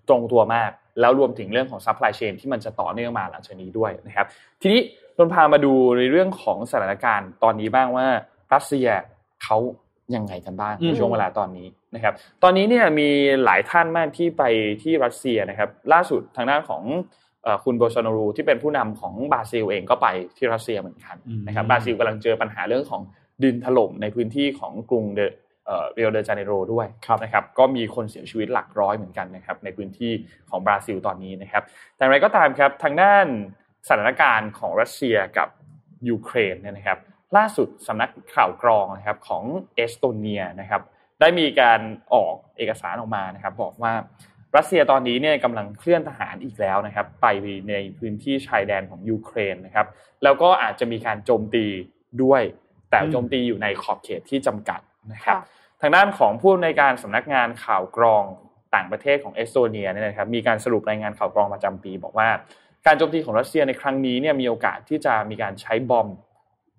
[0.08, 0.70] ตรงตัวมาก
[1.00, 4.26] แล้วรวมถึงเรื่องของ supply chain ที่มันจะต่อเนื่องมาหลังจากนี้ด้วยนะครับ
[4.62, 4.80] ทีนี้
[5.16, 8.06] นนพามาดูในเรื่องของสถานการณ์ตอนนี้บ้างว่า
[8.54, 8.88] รัสเซีย
[9.44, 9.56] เขา
[10.14, 13.08] ยังไงกันบ้างอืมในช่วงเวลาตอนนี้นะครับ ตอนนี้เนี่ยมี
[13.44, 14.42] หลายท่านมากที่ไป
[14.82, 16.82] ที่รัสเซียนะครับ ล่าสุดทางด้านของ
[17.42, 23.02] เอ่อคุณโบชานารูที่เป็นผู้นำของบราซิลเองก็ไปที่รัสเซียเหมือนกันนะครับบราซิลกำลังเจอปัญหาเรื่องของ
[23.42, 25.20] ดินถล่มในพื้นที่ของกรุงเด
[25.66, 26.86] เอ่อเรียลเดจาเนโรด้วย
[27.22, 30.12] นะครับก็มีคนเสียชีวิตหลักร้อยเหมือนกันนะครับในพื้นที่
[30.50, 31.62] ของบราซิลตอนนี้นะครับ
[31.96, 33.26] แต่อย่างไรก็ตามครับทางด้าน
[33.88, 35.48] สถานการณ์ของรัสเซียกับ
[36.08, 36.98] ยูเครนเนี่ยนะครับ
[37.36, 40.82] ล่าสุดสำนักข่าวกรองนะครับของเอสโตเนียนะครับ
[41.20, 41.80] ได้มีการ
[42.14, 43.92] ออกเอกสารออกมานะครับ บอกว่า
[44.56, 47.26] รัสเซียตอนนี้เนี่ยกำลังเคลื่อนทหารอีกแล้วนะครับ ไป
[47.68, 49.86] ในพื้นที่ชายแดนของยูเครนนะครับ
[50.22, 51.66] แล้วก็อาจจะมีการโจมตี
[52.22, 52.42] ด้วย
[52.90, 54.80] แต่โจมตีอยู่ในขอบเขตที่จำกัด
[55.12, 55.36] นะครับ
[55.80, 58.24] ทางด้านของผู้ในการสำนักงานข่าวกรอง
[58.74, 62.28] ต่างประเทศของเอสโตเนียเนี่ยนะครับมีการสรุปรายงานข่าวกรองประจำปี บอกว่า
[62.86, 66.08] การโจมตีของรัสเซียในครั้งนี้เนี่ยมีโอกาสที่จะมีการใช้บอม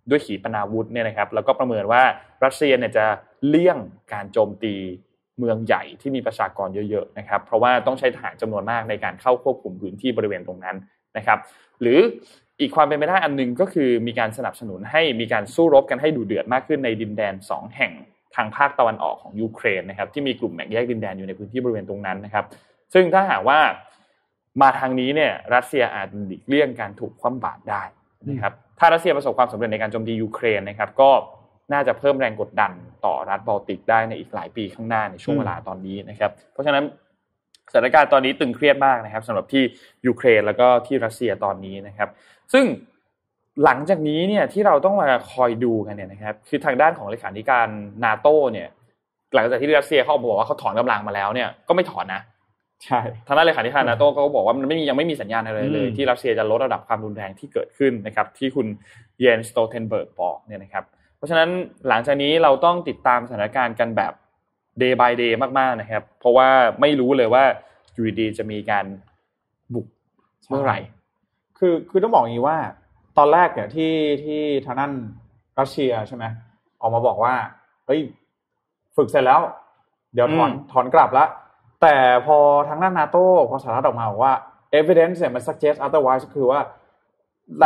[0.10, 2.04] ด้วยขีปนาวุธเนี่ยนะครับแล้วก็ประเมินว่า
[2.44, 3.06] รัสเซียเนี่ยจะ
[3.48, 3.78] เลี่ยง
[4.14, 4.76] การโจมตี
[5.40, 10.76] เมืองใหญ่ที่มีประชากรเยอะๆนะครับเพราะว่าต้องใช้ทหารจำนวนมากในการเข้าควบคุมพื้นที่บริเวณตรงนั้น
[11.18, 11.40] นะครับ
[11.82, 12.00] หรือ
[12.60, 17.92] อีกความเป็นไปได้อันหนึงก็คือมีการสนับสนุนให้มีการสู้รบกันให้ดูเดือดมากขึ้นในดินแดน 2 แห่ง
[18.36, 22.46] ทางภาคตะวันออกของยูเครนนะครับที่มีกลุ่มแบ่งแยกดินแดนอยู่ในพื้นที่บริเวณตรงนั้นนะครับ
[22.94, 23.60] ซึ่งถ้าหากว่า
[24.62, 27.84] มาทางนี้เนี่ยรัสเซียอาจหลีกเลี่ยงการถูกคว่ำบาตรได้
[28.30, 31.10] นะครับ ถ้ารัสเซียประสบความสำเร็จในการโจมตียูเครนนะครับก็
[31.74, 32.72] น่าจะเพิ่มแรงกดดัน
[33.06, 36.84] ต่อรัฐบอลติกได้ในอีกหลายปีข้างหน้าในช่วงเวลาตอนนี้นะครับ เพราะฉะนั้น
[37.72, 39.64] สถานการณ์ตอนนี้ตึงเครียดมากนะครับสำหรับที่
[40.08, 42.10] ยูเครนแล้วก็ที่รัสเซียตอนนี้นะครับ
[42.54, 42.66] ซึ่ง
[43.64, 47.68] หลังจากนี้เนี่ยที่เราต้องมาคอยดูกันเนี่ยนะครับ คือทางด้านของเลขาธิการ
[48.04, 48.68] นาโตเนี่ย
[49.34, 52.22] หลังจากที่รัสเซียเขาออกมาบอกว่าเขาถอนกำลังมาแล้วเนี่ยก็ไม่ถอนนะ
[52.86, 58.68] ใช่ทางด้านเลขาธิการนาโต้ก็บอกว่ามันไม่มียังไม่มีสัญญาณอะไรเลยอืมที่รัสเซียจะลดระดับความรุนแรงที่เกิดขึ้นนะครับที่คุณ
[59.20, 60.84] เยนสโตเทนเบิร์กบอกเนี่ยนะครับ
[61.18, 61.50] เพราะฉะนั้น
[61.88, 64.14] หลังจากนี้เราต้องติดตามสถานการณ์กันแบบ
[64.82, 66.50] day by day มากๆนะครับ เพราะว่า
[66.82, 67.44] ไม่รู้เลยว่า
[67.94, 68.86] อยู่ดีๆจะมีการ
[69.74, 69.88] บุก
[70.50, 70.80] เมื่อไหร่
[71.58, 72.58] คือคือต้องบอกอย่างนี้ว่า
[73.18, 74.92] ตอนแรกเนี่ยที่ที่ทางด้าน
[75.60, 76.26] รัสเซียใช่ไหม
[76.82, 77.34] ออกมาบอกว่า
[77.86, 78.02] เฮ้ย
[78.98, 79.42] ฝึกเสร็จแล้ว
[80.14, 81.26] เดี๋ยวถอนอืมถอนกลับละ
[81.82, 84.34] แต่พอทางด้านนาโต้พอสหรัฐออกมาบอกว่า
[84.80, 86.62] evidence เนี่ยมัน suggest otherwise ก็คือว่า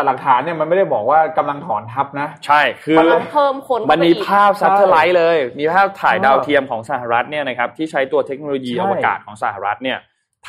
[0.05, 9.97] หลักฐานเนี่ยมันไม่ได้บอกว่ากำลังถอนทัพนะ ใช่คือมันต้องเพิ่มคนมันมีภาพใช่ satelliteเลย มีภาพถ่ายเออดาวเทียมของสหรัฐเนี่ยนะครับที่ใช้ตัวเทคโนโลยีใช่อวกาศของสหรัฐเนี่ย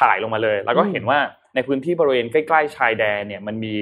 [0.01, 1.19] ถ่ายลงมาเลย แล้วก็อืมเห็นว่า
[1.55, 3.75] ในพื้นที่บริเวณใกล้ๆชายแดนเนี่ยมันมี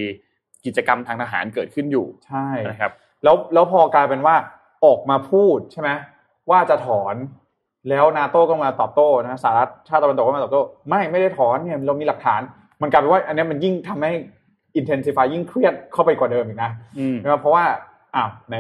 [0.64, 2.92] กิจกรรมทางทหารเกิดขึ้นอยู่ใช่นะครับ
[3.24, 4.36] แล้วแล้วพอกลายเป็นว่า
[4.84, 5.90] ออกมาพูดใช่ไหม
[6.50, 7.14] ว่าจะถอน
[7.88, 12.40] แล้วนาโต้ก็มาตอบโต้นะสหรัฐชาติตะวันตกก็มาตอบโต้ ไม่ไม่ได้ถอนเนี่ยเรามีหลักฐาน
[12.82, 14.12] มันกลายเป็นว่า อันเนี้ยมันยิ่งทำให้
[14.78, 17.64] intensify ยิ่งเครียดเข้าไปกว่าเดิมอีกนะอืมนะครับเพราะว่า
[18.14, 18.56] อ้าวใน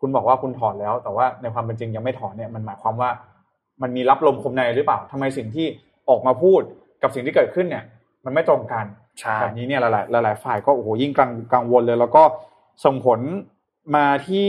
[0.00, 3.10] คุณบอกว่าคุณถอนแล้ว แต่ว่าในความเป็นจริงยังไม่ถอนเนี่ยมันหมายความว่า
[3.82, 5.66] มันมีรับลมคมในหรือเปล่าทำไมสิ่งที่
[6.08, 6.60] ออกมาพูด
[7.02, 7.84] กับสิ่งที่เกิดขึ้นเนี่ย
[8.24, 8.84] มันไม่ตรงกัน
[9.20, 9.84] ใช่แบบนี้เนี่ยห
[10.16, 12.22] ลายๆหลายๆฝ่ายก็โอ้โหยิ่งกังกังวลเลย แล้วก็
[12.84, 13.20] ส่งผล
[13.96, 14.48] มาที่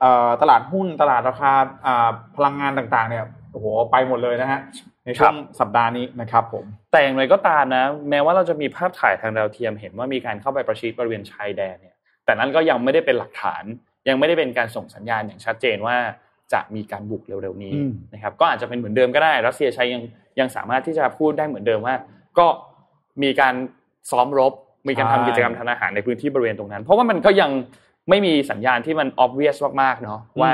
[0.00, 1.52] เอ่อตลาดหุ้นตลาดราคา
[1.86, 3.24] อ่าพลังงานต่างๆ เนี่ย
[3.54, 4.60] โอ้โหไปหมดเลยนะฮะ
[5.04, 13.64] ในช่วงสัปดาห์นี้นะครับผมแต่อย่างไรก็ตามนะ แม้ว่าเราจะมีภาพถ่ายทางดาวเทียมเห็นว่ามีการเข้าไปประชิดบริเวณชายแดนเนี่ยแต่นั้นก็ยังไม่ได้เป็นหลักฐาน
[14.08, 15.96] ยังไม่ได้เป็นการส่งสัญญาณอย่างชัดเจนว่า
[16.52, 20.02] จะมีการบุกเร็วๆนี้อืมนะครับก็อาจจะเป็นเหมือนเดิมก็ได้รัสเซียใช้ยัง
[20.40, 21.94] ยังสามารถที่จะพูดได้เหมือนเดิมว่า
[22.38, 22.46] ก็
[23.22, 23.54] มีการ
[24.10, 24.52] ซ้อมรบ
[24.88, 27.50] มีการทำกิจกรรมทางอาหารในพื้นที่บริเวณตรงนั้น เพราะว่ามันก็ยัง
[28.08, 30.52] ไม่มีสัญญาณที่มัน obvious มากๆเนาะว่า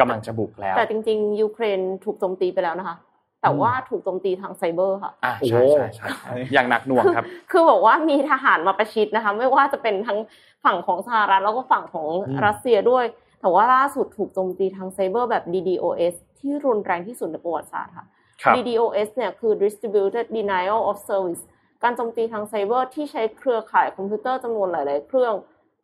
[0.00, 2.96] กำลังจะบุกแล้ว แต่จริง ๆ ยูเครนถูกโจมตีไปแล้วนะคะ
[3.42, 10.18] แต่ว่าถูกโจมตีทางไซเบอร์ค่ะอ่าโอ้โหใช่ใช่ใช่อย่างหนักหน่วงครับ คือบอกว่ามีทหารมาประชิดนะคะ ไม่ว่าจะเป็นทั้ง
[10.64, 13.04] ฝั่งของสหรัฐแล้วก็ฝั่งของอืมรัสเซียด้วย
[13.40, 18.06] แต่ว่าล่าสุดถูกโจมตีทางไซเบอร์แบบ DDoS ที่รุนแรงที่สุดในประวัติศาสตร์ค่ะ
[18.42, 21.42] ครับ DDoS เนี่ยคือ Distributed Denial of Service
[21.82, 25.34] การโจมตีทางไซเบอร์ที่ใช้เครือข่ายคอมพิวเตอร์จำนวนหลาย ๆ เครื่อง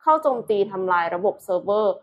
[0.01, 1.93] เข้าโจมตีทำลายระบบเซิร์ฟเวอร์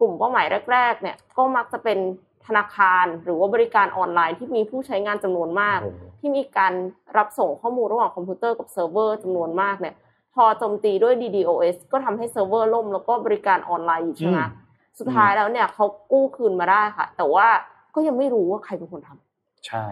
[0.00, 1.98] กลุ่มเป้าหมายแรกๆเนี่ยก็มักจะเป็น
[2.46, 6.72] ธนาคารหรือว่าบริการออนไลน์ที่มีผู้ใช้งานจำนวนมากโอ้โหที่มีการ
[7.16, 9.94] รับส่งข้อมูลระหว่างคอมพิวเตอร์กับเซิร์ฟเวอร์จำนวนมากเนี่ย
[10.34, 14.50] พอโจมตีด้วย DDoS ก็ทำให้เซิร์ฟเวอร์ล่ม แล้วก็บริการออนไลน์หยุดชะงัก
[14.98, 17.46] สุดท้ายแล้วเนี่ยเขากู้คืนมาได้ค่ะ แต่ว่า
[17.94, 19.84] ก็ยังไม่รู้ว่าใครเป็นคนทำใช่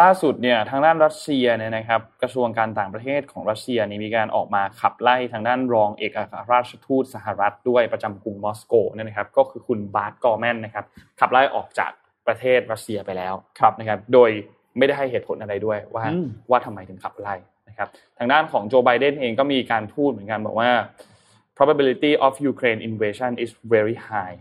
[0.00, 10.84] ล่าสุดเนี่ยทางด้านรัสเซียเนี่ยนะครับกระทรวงการต่างประเทศของรัสเซียนี่มีการออกมาขับไล่ทางด้านรองเอกอัครราชทูตสหรัฐด้วยประจำกรุงมอสโกเนี่ยนะครับก็คือคุณบาร์ตกอร์แมนนะครับ
[11.20, 11.90] ขับไล่ออกจาก
[12.26, 14.30] ประเทศรัสเซียไปแล้วครับนะครับโดย
[14.78, 17.34] ไม่ได้ให้เหตุผลอะไรด้วยว่าอืมว่าทำไมถึงขับไล่
[17.68, 17.88] นะครับ
[18.18, 20.70] ทางด้านของโจไบเดนเองก็มีการพูดเหมือนกันบอกว่า
[21.56, 24.36] probability of Ukraine invasion is very high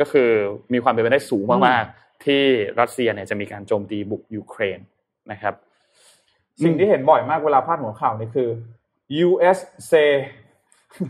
[0.00, 0.30] ก็คือ
[0.72, 2.42] มีความเป็นไปได้สูงมากๆ ที่
[2.80, 4.78] รัสเซียเนี่ยจะมีการโจมตีบุกยูเครน
[5.32, 5.54] นะครับ
[6.64, 8.48] สิ่งที่เห็นบ่อยมากเวลาพาดหัวข่าวนี่คือ
[9.26, 9.58] US
[9.90, 10.10] say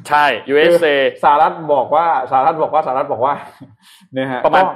[0.09, 0.87] ใช่ USA
[1.23, 3.35] สหรัฐบอกว่าสหรัฐบอกว่าสหรัฐบอกว่า
[4.15, 4.71] เนี่ยฮะประมาณก็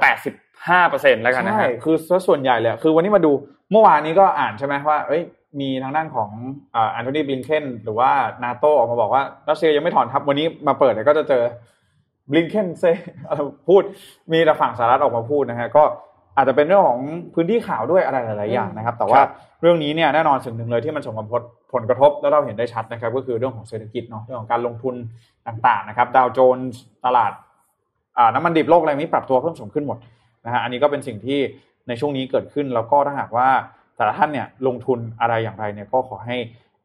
[0.57, 1.95] 85%แล้วกันนะใช่ฮะคือ
[2.27, 3.31] ส่วนใหญ่เลยคือวันนี้มาดู
[3.71, 5.23] เมื่อวานนี้ก็อ่านใช่ไหมว่าเอ้ย
[5.59, 6.29] มีทางด้านของ
[6.75, 8.11] อ่าแอนโทนีบลิงเคนหรือว่า
[8.43, 11.43] นาโตออกมาบอกว่ารัสเซียยังไม่ถอนทัพวันนี้มาเปิดเนี่ยก็จะเจอ
[12.31, 12.83] บลิงเคนเซ
[13.67, 13.83] พูด
[14.31, 15.83] มีแต่ฝั่งสหรัฐออกมาพูดนะฮะก็
[16.37, 16.99] อาจจะเป็นเรื่องของ
[17.33, 19.31] พื้นที่ข่าวด้วยอะไรหลาย ๆ อย่างนะครับ แต่ว่าครับ
[19.61, 21.25] เรื่องนี้เนี่ยแน่นอนสิ่งหนึ่งเลยที่มันส่งผล
[21.73, 24.95] ผลกระทบแล้วเราเห็นได้ชัดนะครับ ก็คือเรื่องของเศรษฐกิจเนาะเรื่องของการลงทุน
[25.47, 27.31] ต่าง ๆ นะครับ ดาวโจนส์ตลาด
[28.17, 29.97] อ่าน้ำมันดิบโลกอะไรนี้ปรับตัวเพิ่มสูงขึ้นหมด
[30.45, 31.39] นะฮะอันนี้ก็เป็นสิ่งที่
[31.87, 33.47] ในช่วงนี้เกิดขึ้นแล้วก็ถ้าหากว่า
[33.97, 36.37] แต่ละท่านเนี่ยลงทุนอะไรอย่างไรเนี่ยก็ขอให้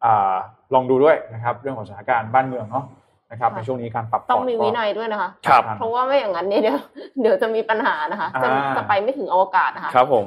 [0.04, 0.34] อ่า
[0.74, 2.84] ลองดูด้วยนะครับ เรื่องของสถานการณ์บ้านเมืองเนาะ
[3.32, 6.78] นะครับค่ะในช่วงนี้การปรับต้องมีพร์วิก็นัยด้วยนะคะครับเพราะว่าไม่อย่างนั้นเนี่ยเดี๋ยว
[7.20, 10.24] เดี๋ยวจะมีปัญหานะคะ จะอ่าจะไปไม่ถึงอวกาศนะคะครับผม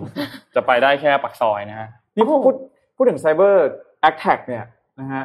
[0.56, 2.56] จะไปได้แค่ปักซอยนะฮะนี่พูดพูด
[2.96, 3.70] พูดถึงไซเบอร์
[4.02, 4.66] attack เนี่ย
[5.00, 5.24] นะฮะ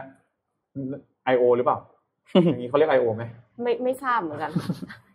[1.33, 1.43] I.O.
[1.57, 1.79] หรือเปล่า
[2.33, 3.07] อย่างนี้เขาเรียก I.O.
[3.17, 3.25] ไหม
[3.63, 4.51] ไม่ไม่ทราบเหมือนกัน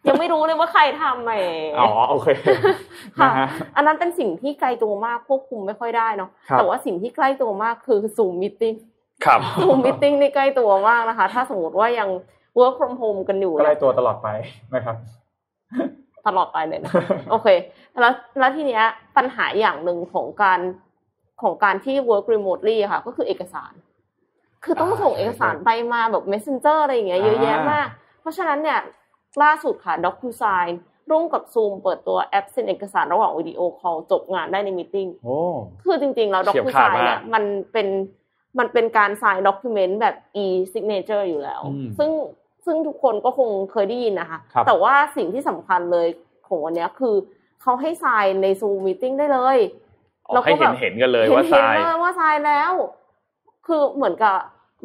[0.07, 1.31] ยังไม่รู้เลยว่าใครทำแหม
[1.79, 2.27] อ๋อโอเค
[3.19, 8.77] ค่ะนะฮะอันนั้นเป็นสิ่งที่ไกลตัวมากควบคุมไม่ค่อยได้เนาะครับแต่ว่าสิ่งที่ใกล้ตัวมากคือ Zoom Meeting
[9.25, 12.09] ครับ Zoom Meeting นี่ใกล้ตัวมากนะคะ ถ้าสมมติว่ายัง
[12.59, 14.29] work from home กันอยู่ก็ไล่นะตัวตลอดไป
[14.75, 14.95] นะครับ
[16.27, 16.91] ตลอดไปเลยนะ
[17.31, 17.47] โอเค
[18.01, 18.83] แล้วแล้วทีเนี้ย
[19.17, 20.59] ปัญหาอย่างหนึ่งของการ
[21.41, 23.73] ของการที่ work remotely อะค่ะ ก็คือเอกสาร
[24.63, 27.87] คือต้องอ่าส่งเอกสารไปมาแบบ messenger อะไรอย่างเงี้ยเยอะแยะอ่ามมาก
[28.21, 28.79] เพราะฉะนั้นเนี่ย
[29.43, 30.69] ล่าสุดค่ะ DocuSign
[31.11, 35.37] ร่วมกับ Zoom เปิดตัวแอปเซ็นเอกสารระหว่างวิดีโอคอลจบงานได้ใน meeting โอ้
[35.83, 37.87] คือจริงๆแล้วเฉียบขาด DocuSign เนี่ยมากมันเป็น
[38.59, 42.09] มันเป็นการ sign document แบบ e signature อยู่แล้วอืมซึ่ง
[42.65, 46.07] ซึ่งทุกคนก็คงเคยได้ยินนะคะครับแต่ว่าสิ่งที่สำคัญเลย
[46.47, 47.15] ของวันเนี้ยคือ
[47.61, 49.57] เขาให้ sign ใน Zoom meeting ได้เลย
[50.27, 52.71] อ๋อให้เห็นเห็นกันเลยว่าทรายเห็นเลยว่า sign แล้ว
[53.67, 54.35] คือเหมือนกับ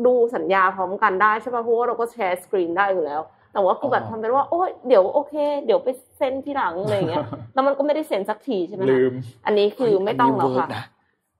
[0.07, 3.21] ดูสัญญาพร้อมกันได้ใช่ป่ะเพราะว่าเราก็แชร์สกรีนได้อยู่แล้ว
[3.53, 5.35] แต่ว่าคือแบบอ๋อทำเป็นว่าโอ้ยเดี๋ยวโอเค
[5.67, 7.25] เดี๋ยวไปเซ็นที่หลังอะไรอย่างเงี้ย
[7.55, 9.13] แล้วมันก็ไม่ได้เซ็นสักทีใช่ไหมคะลืม
[9.47, 10.85] อันนี้คือไม่ต้องแล้วนนี้ค่ะ work นะ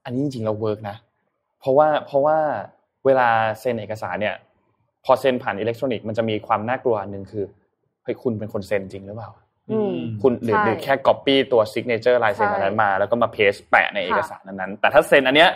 [0.05, 0.97] อันนี้จริงๆเรา work นะ
[1.61, 2.37] เพราะว่าเพราะว่า
[3.07, 3.29] เวลา
[3.61, 4.37] เซ็นเอกสารเนี่ย
[5.05, 7.45] พอเซ็นผ่านอิเล็กทรอนิกส์มันจะมีความน่ากลัวอันหนึ่งคือ
[8.05, 9.31] เฮ้ยคุณเป็นคนเซ็นจริงหรือเปล่า
[9.71, 15.51] อืมคุณหรือใช่หรือแค่ copy ตัว signature ลายเซ็นใช่อันนั้นมา แล้วก็มา paste แปะในเอกสารนั้นๆแต่ถ้าเซ็นอันเนี้ย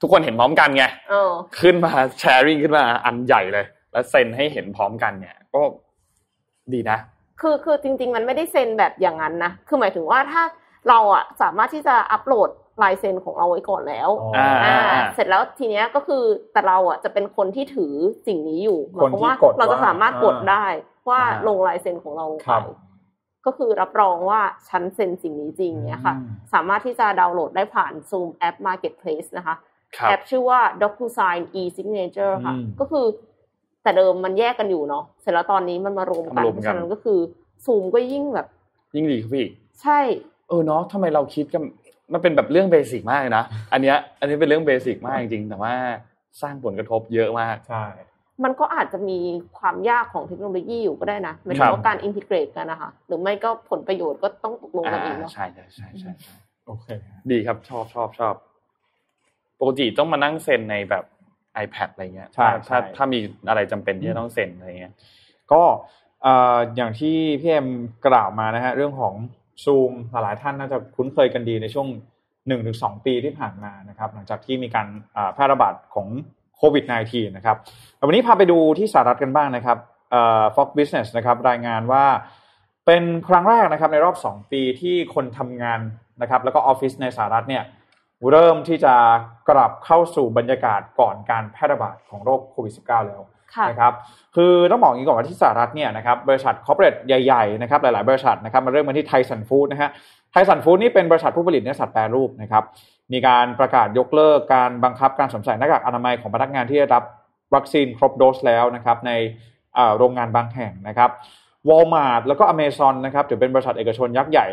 [0.00, 1.92] ทุกคนเห็นพร้อมกันไงเออขึ้นมา
[2.22, 5.60] sharing ขึ้นมาอันใหญ่เลย แล้วเซ็นให้เห็นพร้อมกันเนี่ย ก็
[6.72, 6.98] ดีนะ
[7.40, 10.42] คือคือจริง ๆ มันไม่ได้เซ็นแบบอย่างนั้นนะคือหมายถึงว่าถ้า
[10.88, 12.50] เราอะสามารถที่จะอัปโหลด
[12.82, 16.22] ลายเซ็นของเราไว้ก่อนแล้วอ๋ออ่าอ่าอ่าเสร็จแล้วทีเนี้ยก็คือ
[16.52, 17.94] แต่เราอะจะเป็นคนที่ถือ
[18.26, 20.66] สิ่งนี้อยู่หมายความว่าคนที่กดเราจะสามารถกดว่าได้
[21.08, 22.62] ว่าอ่าลงลายเซ็นของเราครัไปบ
[23.46, 29.54] ก็คือรับรองว่าฉันเซ็นสิ่งนี้จริงเนี้ยค่ะอืมสามารถที่จะดาวน์โหลดได้ผ่าน Zoom App Marketplace นะคะ
[29.96, 33.06] ครับแอปชื่อว่า DocuSign e-signature ค่ะอืมก็คือ
[33.82, 37.18] แต่เดิมมันแยกกันอยู่เนาะเสร็จแล้วตอนนี้มันมารวมกันมารวมเพกันราะฉะนั้นก็คือ
[37.64, 38.46] ซูมก็ยิ่งแบบ
[38.96, 39.46] ยิ่งดีครับพี่
[39.82, 40.00] ใช่
[40.48, 41.62] เออเนาะทำไมเราคิดกัน
[42.12, 45.74] มันเป็นแบบเรื่องเบสิกมากเลยนะอันเนี้ยอันนี้เป็นเรื่องเบสิกมากจริงๆแต่ว่า
[46.42, 47.84] สร้างผลกระทบเยอะมากใช่
[48.44, 49.18] มันก็อาจจะมี
[49.58, 56.34] ความยากของเทคโนโลยีอยู่ก็ได้นะหมายคถึรังบว่าการอินทิเกรตกันนะคะหรือไม่ก็ผลประโยชน์ก็ต้องตกลงกันเองอ่าเนาะใช่ใช่ใช่ใช่ใช่
[56.66, 56.86] โอเค
[57.30, 58.34] ดีครับชอบชอบชอบ
[59.60, 61.04] ปกติต้องมานั่งเซ็นในแบบ
[61.64, 64.94] iPad อะไรเงี้ยใช่ถ้าถ้าใช่ถ้ามีอะไรจำเป็นที่จะต้องเซ็นอะไรเงี้ย
[65.52, 65.62] ก็
[66.22, 67.68] เอ่ออย่างที่พี่เอ็ม
[68.06, 69.14] กล่าวมานะฮะเรื่องของ
[69.64, 71.86] ซูมหลายท่านน่าจะคุ้นเคยกันดีในช่วง
[72.22, 74.88] 1นถึงสปีที่ผ่านมานะครับ หลังจากที่มีการ
[75.34, 76.08] แพร่ระบาดของ
[76.56, 77.56] โควิด -19 นะครับ
[78.06, 79.78] วันนี้พาไปดูที่สหรัฐกันบ้างนะครับ
[80.10, 82.04] เอ่อ Fox Business นะครับรายงานว่า
[82.86, 85.80] เป็นครั้งแรกนะครับในรอบ 2 ปีที่คนทำงาน
[86.22, 87.64] นะครับ แล้วก็ออฟฟิศในสหรัฐเนี่ย
[88.30, 88.94] เริ่มที่จะ
[89.50, 93.22] กลับเข้าสู่บรรยากาศก่อนการแพร่ระบาดของโรคโควิด -19 แล้ว
[93.68, 93.94] นะครับ
[94.36, 99.90] คือต้องบอกอย่างนี้ก่อนว่าที่สหรัฐเนี่ยนะครับบริษัทคอร์เปอเรทใหญ่ๆนะครับหลายๆ บริษัทนะครับมาเริ่มมาที่ไทสันฟู้ดนะฮะ
[100.32, 102.64] Tyson Foods นี่เป็นบริษัทผู้ผลิตเนื้อสัตว์แปรรูปนะครับ
[103.12, 107.04] มีการประกาศยกเลิกการบังคับการสวมใส่หน้ากากอนามัยของพนักงานที่ได้รับ
[107.54, 109.12] วัคซีนครบโดสแล้วนะครับใน
[109.98, 111.10] โรงงานบางแห่งนะครับ
[111.68, 114.46] วอลมาร์ทแล้วก็อเมซอนนะครับถือเป็นบริษัทเอกชนยักษ์ใหญ่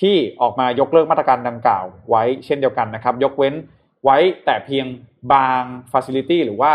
[0.00, 3.54] ที่ออกมายกเลิกมาตรการดังกล่าวไว้เช่นเดียวกันนะครับ ยกเว้น
[4.04, 4.86] ไว้แต่เพียง
[5.32, 6.72] บางฟ a ซิลิตี้หรือว่า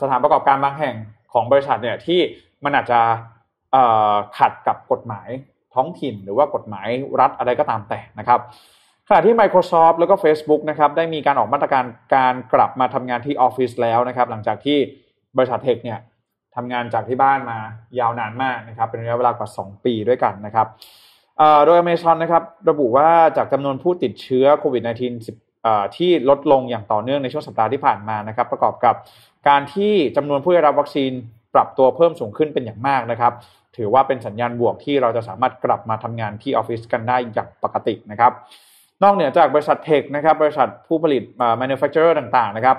[0.00, 0.96] สถานประกอบการบางแห่ง
[1.32, 2.20] ของบริษัทเนี่ยที่
[2.64, 3.00] มันอาจจะ
[4.38, 5.28] ขัดกับกฎหมาย
[5.74, 6.88] ท้องถิ่น หรือว่ากฎหมาย
[7.20, 8.40] รัฐอะไรก็ตามแต่นะครับ
[9.08, 11.84] ขณะที่ Microsoft แล้วก็ Facebook นะครับได้มีการออกมาตรการ
[12.16, 14.78] การกลับมาทำงานที่ออฟฟิศแล้วนะครับหลังจากที่
[15.36, 15.98] บริษัทเทคเนี่ย
[16.56, 17.58] ทำงานจากที่บ้านมา
[17.98, 20.66] ยาวนานมากนะครับเป็นระยะเวลากว่า 2 ปีด้วยกันนะครับ
[21.64, 24.90] โดย Amazon นะครับระบุว่าจากจำนวนผู้ติดเชื้อโควิด -19
[25.26, 25.45] 10
[25.96, 28.94] ที่ลดลงอย่างต่อเนื่องในช่วงสัปดาห์ที่ผ่านมานะครับ ประกอบกับ
[29.48, 31.10] การที่จำนวนผู้ได้รับวัคซีน
[31.54, 33.32] ปรับตัวเพิ่มสูงขึ้นเป็นอย่างมากนะครับ
[33.76, 38.32] ถือว่าเป็นสัญญาณบวกที่เราจะสามารถกลับมาทำงานที่ออฟฟิศกันได้อย่างปกตินะครับ
[39.02, 41.22] นอกเหนือจากบริษัทเทคนะครับ บริษัทผู้ผลิต
[41.60, 42.76] manufacturer ต่างๆ นะครับ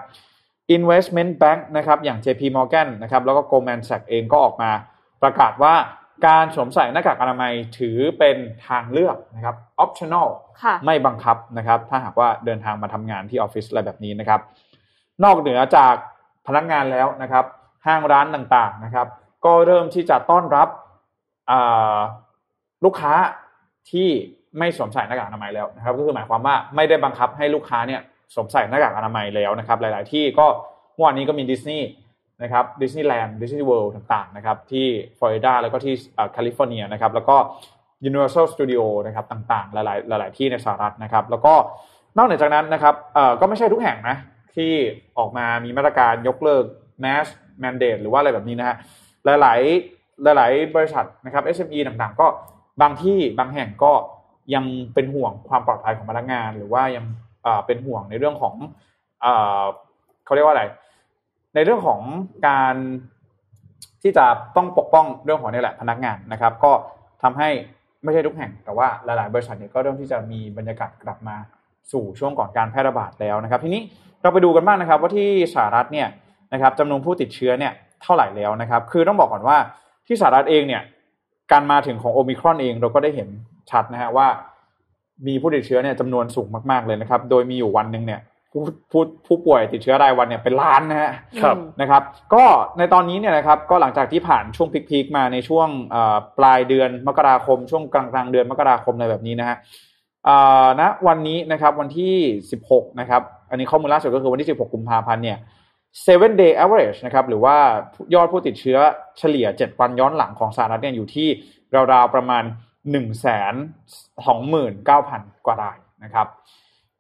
[0.75, 4.71] investment bank นะครับ อย่าง JP Morgan นะครับ แล้วก็ Goldman Sachs เองก็ออกมา
[5.23, 5.73] ประกาศว่า
[6.26, 8.38] การสวมใส่หน้ากากอนามัยถือเป็น
[8.68, 10.28] ทางเลือกนะครับ optional
[10.63, 14.41] ค่ะไม่บังคับนะครับ ถ้าหากว่าเดินทางมาทำงานที่ออฟฟิศอะไรแบบนี้นะครับ
[15.24, 15.93] นอกเหนือจาก
[16.47, 17.45] พนักงานแล้วนะครับ
[17.86, 19.07] ห้างร้านต่างๆนะครับ
[19.45, 20.68] ก็เริ่มที่จะต้อนรับ
[21.51, 21.97] อ่า
[22.86, 23.13] ลูกค้า
[23.91, 24.09] ที่
[24.57, 28.01] ไม่สวมใส่หน้ากากอนามัยแล้วนะครับ ก็คือหมายความว่าไม่ได้บังคับให้ลูกค้าเนี่ย
[28.34, 30.47] สวมใส่หน้ากากอนามัยแล้วนะครับ หลาย ๆ ที่ก็
[30.93, 31.88] เมื่อวานนี้ก็มีดิสนีย์
[32.43, 34.85] นะครับดิสนีย์แลนด์ดิสนีย์เวิลด์ต่างๆนะครับที่
[35.17, 35.93] ฟลอริดาแล้วก็ที่
[36.33, 37.35] แคลิฟอร์เนียนะครับแล้วก็
[38.09, 41.53] Universal Studio นะครับต่างๆ หลายๆหลาย ๆที่ในสหรัฐนะครับ แล้วก็
[42.17, 42.95] นอกจากนั้นนะครับ
[43.39, 44.17] ก็ไม่ใช่ทุกแห่งนะ
[44.55, 44.71] ที่
[45.17, 46.65] ออกมามีมาตรการยกเลิก
[47.03, 47.27] mass
[47.63, 48.75] mandate หรือว่าอะไรแบบนี้นะฮะ
[49.25, 52.27] หลายๆหลาย ๆ บริษัทนะครับ SME ต่างๆ ก็
[52.81, 53.91] บางที่บางแห่งก็
[54.55, 57.05] ยังเป็นห่วงความปลอดภัยของพนักงาน หรือว่ายัง
[57.65, 58.55] เป็นห่วงในเรื่องของ
[60.25, 60.63] เขาเรียกว่าอะไร
[61.58, 62.01] ในเรื่องของ
[62.47, 62.76] การ
[64.01, 66.72] ที่จะต้องปกป้องเรื่องของนี่แหละพนักงานนะครับ ก็
[67.24, 67.49] ทำให้
[68.03, 71.36] ไม่ใช่ทุกแห่ง แต่ว่าหลาย ๆ บริษัทเนี่ยก็เริ่มที่จะมีบรรยากาศกลับมา
[71.91, 73.82] สู่ช่วงก่อนการแพร่ระบาดแล้วนะครับ ทีนี้
[74.22, 76.08] เราไปดูกันบ้างนะครับ ว่าที่สหรัฐเนี่ย
[76.53, 79.58] นะครับจำนวนผู้ติดเชื้อเนี่ยเท่าไหร่แล้วนะครับ คือต้องบอกก่อนว่า
[80.08, 80.82] ที่สหรัฐเองเนี่ย
[81.51, 83.30] การมาถึงของโอมิครอนเองเราก็ได้เห็น
[83.72, 84.28] ชัดนะฮะว่า
[85.28, 91.11] มีผู้ติดเชื้อเนี่ยจำนวนสูงมากๆเลยนะครับ โดยมีอยู่วันหนึ่งเนี่ย ผู้ผู้ผู้ป่วยติดเชื้อรายวันเนี่ยเป็นล้านนะฮะ
[91.43, 92.43] ครับอืมนะครับ ก็
[92.77, 99.57] ในตอนนี้เนี่ยนะครับก็หลังจากที่ผ่านช่วงพีคๆมาในช่วงเอ่อปลายเดือนมกราคม ช่วงกลางๆเดือนมกราคมอะไรแบบนี้นะฮะ
[100.25, 100.35] เอ่
[100.65, 102.15] อณวันนี้นะครับวันที่
[102.57, 105.37] 16 นะครับ อันนี้ข้อมูลล่าสุดก็คือวันที่ 16 กุมภาพันธ์เนี่ย
[106.05, 107.55] seven day average นะครับหรือว่า
[108.15, 108.77] ยอดผู้ติดเชื้อ
[109.19, 111.27] เฉลี่ย 7 วันย้อนหลังของสหรัฐเนี่ยอยู่ที่
[111.93, 112.97] ราวๆประมาณ 1 2 9
[114.27, 114.57] 0 0
[115.23, 116.27] 0 กว่ารายนะครับ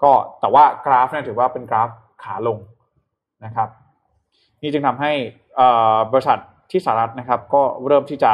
[0.03, 1.89] ก็แต่ว่ากราฟเนี่ยถือว่าเป็นกราฟ
[2.23, 2.57] ขาลง
[3.45, 3.69] นะครับ
[4.61, 5.11] นี่จึงทำให้
[5.55, 6.39] เอ่อบริษัท
[6.71, 8.31] ที่สหรัฐนะครับ ก็เริ่มที่จะ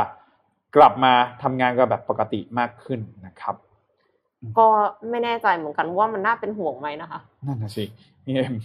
[0.76, 3.55] กลับมาทำงานกันแบบปกติมากขึ้นนะครับ
[4.59, 4.68] ก็
[5.09, 7.86] ไม่แน่ใจเหมือนกันว่ามันน่าเป็นห่วงไหมนะคะ นั่นนะสิ
[8.26, 8.55] นี่เอ็ม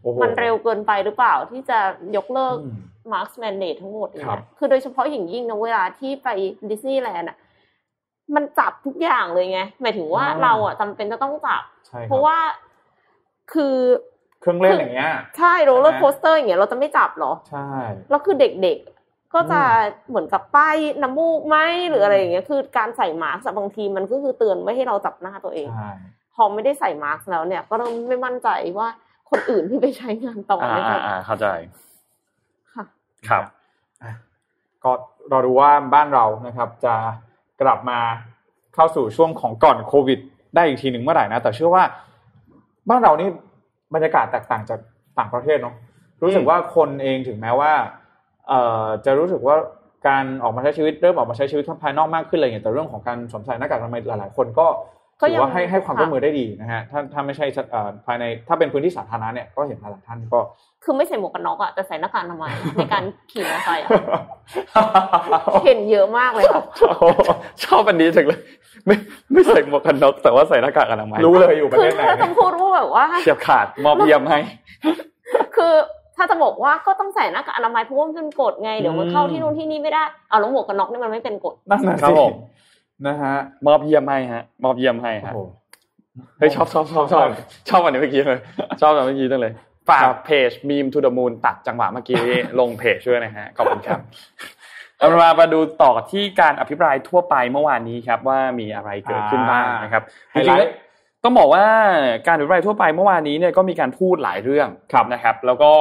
[0.00, 1.78] โอ้โหมันเร็วเกินไปหรือเปล่าที่จะ
[2.16, 2.76] ยกเลิกอืม
[3.12, 6.28] mask mandate ทั้งหมดอย่างครัเงี้บยคือโดยเฉพาะอย่างยิ่งนะเวลาที่ไป
[6.70, 7.36] ดิสนีย์แลนด์อะ
[8.34, 12.38] มันจับทุกอย่างเลยไงหมายถึงว่าเราอะจำเป็นจะต้องจับใช่คบเพราะว่า
[13.52, 13.76] คือ
[14.40, 17.68] เครื่องเล่นอย่างเงี้ยใช่โรลเลอใช่ร์ไหม coas ter อย่างเงี้ยเราจะไม่จับเหรอใช่
[18.10, 19.60] แล้วคือเด็กๆ ก็จะ
[20.08, 21.56] เหมือนกับป้ายน้ำมูกไหม
[21.88, 25.90] หรืออะไรอย่างเงี้ยคือการใส่มาร์กบางทีมันก็คือเตือนไม่ให้เราจับหน้าตัวเองใช่
[26.34, 28.48] พอไม่ได้ใส่มาร์กแล้วเนี่ย ก็เริ่มไม่มั่นใจ
[28.78, 28.88] ว่า
[29.30, 31.46] คนอื่นที่ไปใช้งานต่ออ่าเนี่ยอ่าจะอ่าเข้าใจ
[32.74, 32.84] ค่ะ
[33.28, 33.44] ครับ
[34.02, 34.12] อะ
[34.84, 34.92] ก็
[35.32, 36.94] รอดูว่าบ้านเรานะครับจะ
[37.64, 37.98] กลับมา
[38.74, 40.18] เข้าสู่ช่วงของก่อนโควิด
[40.54, 41.84] ได้อีกทีหนึ่งเมื่อไหร่นะ แต่เชื่อว่า
[42.88, 43.28] บ้านเรานี่
[43.94, 44.80] บรรยากาศแตกต่างจาก
[45.18, 45.74] ต่างประเทศเนาะ
[46.22, 47.72] รู้สึกว่าคนเองถึงแม้ว่า
[48.48, 49.56] เอ่อจะรู้สึกว่า
[50.08, 54.66] การออกมาใช้ชีวิตเริ่มออกมาใช้ชีวิตภายนอกมากขึ้นอะไรอย่างเงี้ยแต่เรื่องของการสวมใส่หน้ากากอนามัยหลายๆ คนก็
[55.28, 60.40] ถือยังว่าให้ให้ความค่ะร่วมมือได้ดีนะฮะถ้าถ้าไม่ใช่เอ่อภายในถ้าเป็นพื้นที่สาธารณะเนี่ยก็เห็นหลายๆท่านก็
[60.84, 63.90] คือไม่ใส่หมวกกันน็อกอะแต่ใส่หน้ากากอนามัยในการขี่มอเตอร์ไซค์อะ
[65.64, 66.62] เห็นเยอะมากเลยค่ะ
[67.64, 68.40] ชอบอันนี้จังเลย
[68.86, 68.96] ไม่
[69.32, 74.38] ไม่ใส่หมวกกันน็อกแต่ว่าใส่หน้ากากอนามัยรู้เลยอยู่ประคือเทศไหนถ้าจะพูดว่าแบบว่าเฉียบขาดมอบเยี่ยมให้
[75.56, 75.72] คือ
[76.16, 82.32] ถ้าจะบอกว่าก็ต้องใส่หน้ากากอนามัยเพราะว่ามันเป็นกฎไงเดี๋ยวมันเข้าที่นู่นที่นี่ไม่ได้เอาแล้วหมวกกันน็อกนี่มันไม่เป็นกฎนั่นน่ะครับสิผม
[83.06, 83.34] นะฮะ
[83.66, 85.40] มอบเยี่ยมให้ฮะมอบเยี่ยมให้โอ้ฮะโห
[86.38, 87.26] เฮ้ยชอบชอบชอบชอบ
[87.68, 88.40] ชอบอันนี้เมื่อกี้เลย
[88.80, 89.52] ชอบอันเมื่อกี้จังเลย
[89.88, 92.22] ฝาครักบเพจมีมทูเดอะมูนตัดจังหวะเมื่อกี้
[92.60, 94.00] ลงเพจด้วยนะฮะขอบคุณครับ
[94.98, 100.74] เอามามาดูต่อที่การอภิปรายทั่วไปเมื่อวานนี้ครับ ว่ามีอะไรเกิดขึ้นบ้างนะครับไฮจไลริงๆแล้วท์
[101.24, 101.66] ต้องบอกว่า
[102.26, 105.72] การอภิปรายทั่วไปเมื่อวานนี้เนี่ยก็มีการพูดหลายเรื่องครับนะครับ แล้วก็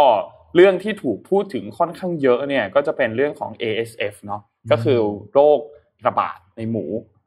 [0.56, 4.42] เรื่องที่ถูกพูดถึงค่อนข้างเยอะเนี่ยก็จะเป็นเรื่องของ ASF เนาะ
[4.72, 5.00] ก็คือ
[5.34, 5.60] โรค
[6.08, 6.86] ระบาดในหมู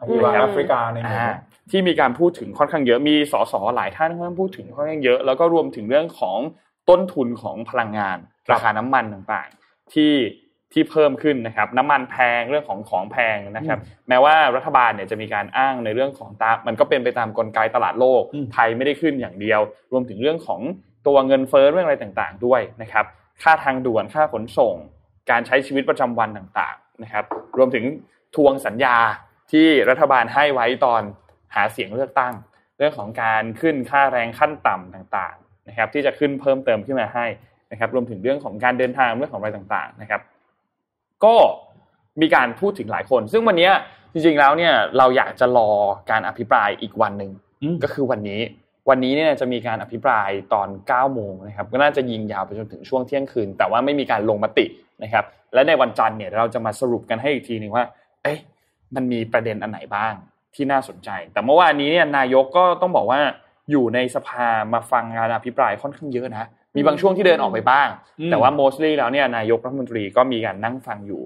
[0.08, 1.34] อีวาแอฟริกาในหมู่อ่า
[1.70, 6.38] ที่มีการพูดถึงค่อนข้างเยอะมีสสหลายท่านที่พูดถึงค่อนข้างเยอะ แล้วก็รวมถึงเรื่องของ
[6.90, 8.18] ต้นทุนของพลังงาน
[8.52, 10.14] ราคาน้ำมันต่างๆ ที่
[10.72, 19.60] ที่เพิ่มขึ้นนะครับน้ำมันแพงเรื่องของของแพงนะครับ แม้ว่ารัฐบาลเนี่ยจะมีการอ้างในเรื่องของตามมันก็เป็นไปตามกลไกตลาดโลกอืมไทยไม่ได้ขึ้นอย่างเดียว
[19.92, 20.60] รวมถึงเรื่องของ
[21.06, 23.04] ตัวเงินเฟ้อเรื่องอะไรต่างๆ ด้วยนะครับ
[23.42, 24.74] ค่าทางด่วนค่าขนส่ง
[25.30, 27.24] การใช้ชีวิตประจำวันต่างๆนะครับ
[27.58, 27.84] รวมถึง
[28.36, 28.96] ทวงสัญญา
[29.52, 31.02] ที่รัฐบาลให้ไว้ตอน
[31.54, 32.34] หาเสียงเลือกตั้ง
[32.78, 37.26] เรื่องของการขึ้นค่าแรงขั้นต่ำต่างๆนะครับ ที่จะขึ้นเพิ่มเติมขึ้นมาให้
[37.72, 40.20] นะครับ รวมถึงเรื่องของการเดินทางเรื่องของอะไรต่างๆนะครับ
[41.24, 41.34] ก็
[42.20, 43.72] มีการพูดถึงหลายคน ซึ่งวันเนี้ย
[44.12, 45.70] จริงๆแล้วเนี่ยเราอยากจะรอ
[46.10, 47.30] การอภิปรายอีกวันหนึ่ง
[47.62, 48.40] อืมก็คือวันนี้
[48.88, 54.66] วันนี้เนี่ยจะมีการอภิปรายตอน9โมงนะครับ ก็น่าจะยิงยาวไปจนถึงช่วงเที่ยงคืน แต่ว่าไม่มีการลงมติ
[55.02, 55.24] นะครับ
[55.54, 57.84] และในวันจันทร์เนี่ยเราจะมาสรุปกันให้อีกทีหนึ่งว่า
[58.26, 58.40] เอ๊ะ
[58.94, 60.12] มันมีประเด็นอันไหนบ้าง
[60.54, 63.20] ที่น่าสนใจ แต่เมื่อวานนี้เนี่ยนายกก็ต้องบอกว่า
[63.70, 67.88] อยู่ในสภามาฟังงานอภิปรายค่อนข้างเยอะนะมีบางช่วงที่เดินออกไปบ้าง
[68.30, 71.20] แต่ว่า mostly แล้วเนี่ยนายกรัฐมนตรีก็มีการนั่งฟังอยู่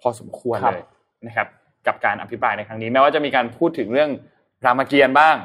[0.00, 0.82] พอสมควรเลย
[1.26, 1.48] นะครับ
[1.86, 4.10] กับการอภิปรายในครั้งนี้แม้ว่าจะมีการพูดถึงเรื่อง
[4.64, 5.36] รามเกียรติ์บ้าง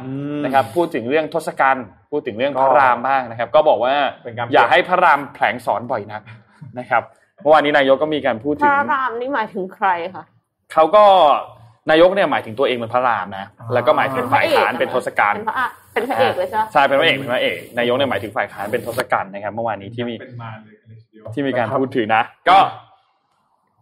[0.45, 3.95] นะครับ พูดถึงเรื่องทศกัณฐ์พูดถึงเรื่องพระรามบ้างนะครับ ก็บอกว่า
[4.53, 6.21] อย่าให้พระรามแผลงสอนบ่อยนัก
[6.79, 7.03] นะครับ
[7.41, 10.23] เมื่อวานนี้นายกก็มีการพูดถึงพระรามนี่หมายถึงใครคะ
[10.73, 11.03] เขาก็
[11.89, 22.57] นายกเนี่ยหมายถึงตัวเองเป็นพระรามนะแล้วก็หมายถึงฝ่ายค้านเป็นทศกัณฐ์เป็นพระเป็นพระเอกเลยใช่ไหมใช่เป็นพระเอกเป็นพระเอกนายกเนี่ยหมายถึงฝ่ายค้านเป็นทศกัณฐ์นะครับเมื่อวานนี้ที่มีเป็นมาเลยกันเลยทีเดียวที่มีการพูดถึงนะ ก็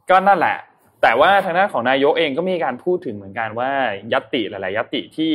[0.10, 0.58] ก็นั่นแหละ
[1.02, 3.72] แต่ว่าทางด้านของนายกเองก็มีการพูดถึงเหมือนกันว่า
[4.14, 5.32] ยัตติหลาย ๆ ยัตติที่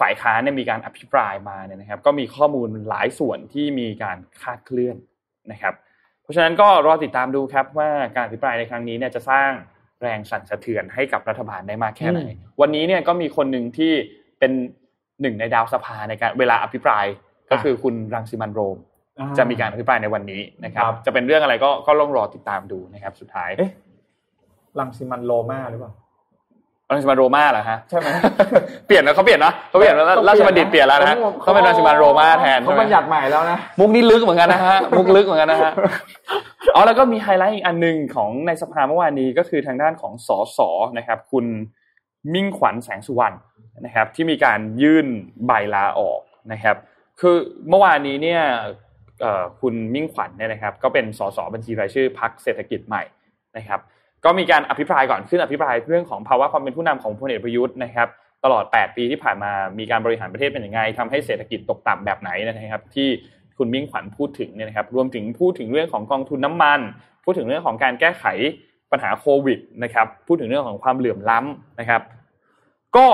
[0.00, 4.96] ฝ่ายค้านเนี่ยมีการอภิปรายมาเนี่ยนะครับ ก็มีข้อมูลหลายส่วนที่มีการคลาดเคลื่อน
[5.52, 5.74] นะครับ
[6.22, 9.50] เพราะฉะนั้นก็รอติดตามดูครับว่าการอภิปรายในครั้งนี้เนี่ยจะสร้าง
[10.02, 12.20] แรงสั่นสะเทือนให้กับรัฐบาลได้มากแค่ไหน
[12.60, 13.92] วันนี้เนี่ยก็มีคนหนึ่งที่
[14.38, 14.52] เป็น
[15.22, 17.04] หนึ่งในดาวสภาในการเวลาอภิปราย
[17.50, 18.76] ก็คือคุณรังสิมันต์โรม
[19.38, 23.70] จะมีการอภิปรายในวันนี้นะครับครับจะเป็นเรื่องอะไรก็ก็ต้องรอติดตามดูนะครับ สุดท้ายเอ๊ะ
[24.78, 25.92] ลังสิมันโลมาหรือเปล่า
[26.90, 28.08] รังสิมันต์โรมาเหรอฮะใช่ไหม
[28.86, 35.72] เปลี่ยนแล้วเขาเปลี่ยนนะเขาเปลี่ยนแล้วต้องเปลี่ยนราชบัณฑิตเปลี่ยนแล้วนะผมเขาเป็นรังสิมันต์โรมาแทนเขาใช่ไหมบัญญัติใหม่แล้วนะมุกนี้ลึกเหมือนกันนะฮะมุกลึกเหมือนกันนะฮะ
[36.74, 40.58] อ๋อแล้วก็มีไฮไลท์อีกอันหนึ่งของในสภาเมื่อวานนี้ก็คือทางด้านของสส
[40.98, 41.46] นะครับ คุณ
[42.34, 43.36] มิ่งขวัญแสงสุวรรณ
[43.84, 45.06] นะครับ ที่มีการยื่น
[45.46, 46.20] ใบลาออก
[46.52, 46.76] นะครับ
[47.20, 47.36] คือ
[47.68, 48.42] เมื่อวานนี้เนี่ย
[49.20, 53.02] เอ่อคุณมิ่งขวัญเนี่ยนะครับ ก็เป็นสสบัญชีรายชื่อพรรคเศรษฐกิจใหม่
[53.56, 53.80] นะครับ
[54.26, 58.08] ก็มีการอภิปรายก่อนขึ้นอภิปรายเรื่องของภาวะความเป็นผู้นำของพลเอกประยุทธ์นะครับ
[58.44, 63.08] ตลอด 8 ปีที่ผ่านมามีการบริหารประเทศเป็นยังไงทำให้เศรษฐกิจตกต่ำแบบไหนนะครับ ที่
[63.58, 66.80] คุณมิ่งขวัญพูดถึงเนี่ยนะครับรวมถึงพูดถึงเรื่องของกองทุนน้ำมัน
[67.24, 68.24] พูดถึงเรื่องของการแก้ไข
[68.92, 72.02] ปัญหาโควิดนะครับพูดถึงเรื่องของความเหลื่อมล้ำนะครับ
[72.96, 73.06] ก็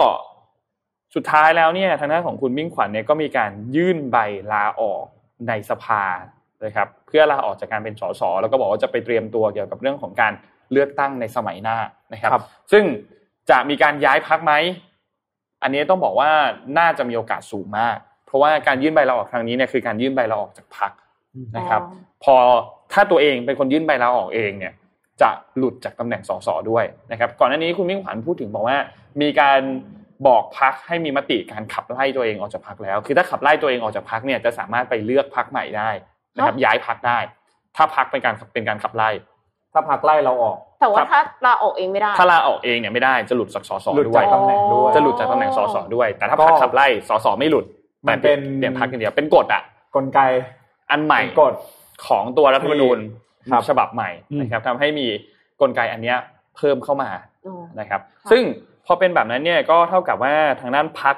[1.14, 4.16] สุดท้ายแล้วเนี่ยทางด้านของคุณมิ่งขวัญเนี่ยก็มีการยื่นใบ
[4.52, 5.04] ลาออก
[5.48, 6.04] ในสภา
[6.64, 10.32] นะครับเพื่อลาออกจากการเป็นสสแล้วก็บอกว่าจะไปเตรียมตัวเกี่ยวกับเรื่องของการ
[10.72, 11.76] เลือกตั้งในสมัยหน้า
[12.12, 12.84] นะครับครับซึ่ง
[13.50, 14.52] จะมีการย้ายพักไหม
[15.62, 16.30] อันนี้ต้องบอกว่า
[16.78, 17.96] น่าจะมีโอกาสสูงมาก
[18.26, 20.92] เพราะว่าการยื่นใบลาออกครั้งนี้เนี่ยคือการยื่นใบลาออกจากพัก
[21.56, 21.82] นะครับ
[22.24, 22.36] พอ
[22.92, 24.72] ถ้าตัวเองเป็นคนยื่นใบลาออกเองเนี่ย
[25.22, 28.78] จะหลุดจากตำแหน่งสสด้วยนะครับ ก่อนหน้านี้คุณมิ่งขวัญพูดถึงบอกว่า
[29.22, 29.60] มีการ
[30.26, 35.90] บอกพักให้มีมติการขับไล่ตัวเองออกจากพักแล้ว คือถ้าขับไล่ตัวเองออกจากพักเนี่ยจะสามารถไปเลือกพักใหม่ได้
[36.36, 37.18] นะครับย้ายพักได้
[37.76, 39.10] ถ้าพักเป็นการเป็นการขับไล่
[39.72, 47.64] ถ้าพักไล่เราออก แต่ว่าถ้าลาออกเองไม่ได้ ถ้าลาออกเองเนี่ยไม่ได้จะหลุดจากสสหลุดด้วจายกตำแหน่งด้วยจะหลุดจากตำแหน่งสสด้วย แต่ถ้าก็พักขับไล่สสไม่หลุด
[48.06, 49.62] มัแต่นเป็นเปลี่ยนพักอย่างเดียวเป็นกฎอะ
[49.96, 50.20] กลไก
[50.90, 51.54] อันใหม่เป็นกฎ
[52.06, 52.98] ของตัวรัฐธรรมนูญ
[53.50, 55.06] ครับฉบับใหม่อืมนะครับทำให้มี
[55.60, 56.18] กลไกอันเนี้ย
[56.56, 57.10] เพิ่มเข้ามา
[57.46, 58.42] อ๋อนะครับค่ะซึ่ง
[58.86, 61.16] พอเป็นแบบนั้นเนี่ยก็เท่ากับว่าทางด้านพัก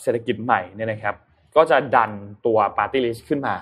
[0.00, 1.14] เศรษฐกิจใหม่เนี่ยนะครับ
[1.56, 2.10] ก็จะดัน
[2.46, 3.54] ตัวปาร์ตี้ลิสต์ขึ้นมา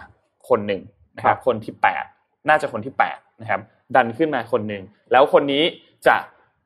[0.48, 0.80] คนหนึ่ง
[1.16, 2.04] นะครับ คนที่แปด
[2.48, 3.60] น่าจะคนที่แปดนะครับ
[3.96, 4.82] ดันขึ้นมาคนหนึ่ง
[5.12, 5.62] แล้วคนนี้
[6.06, 6.16] จะ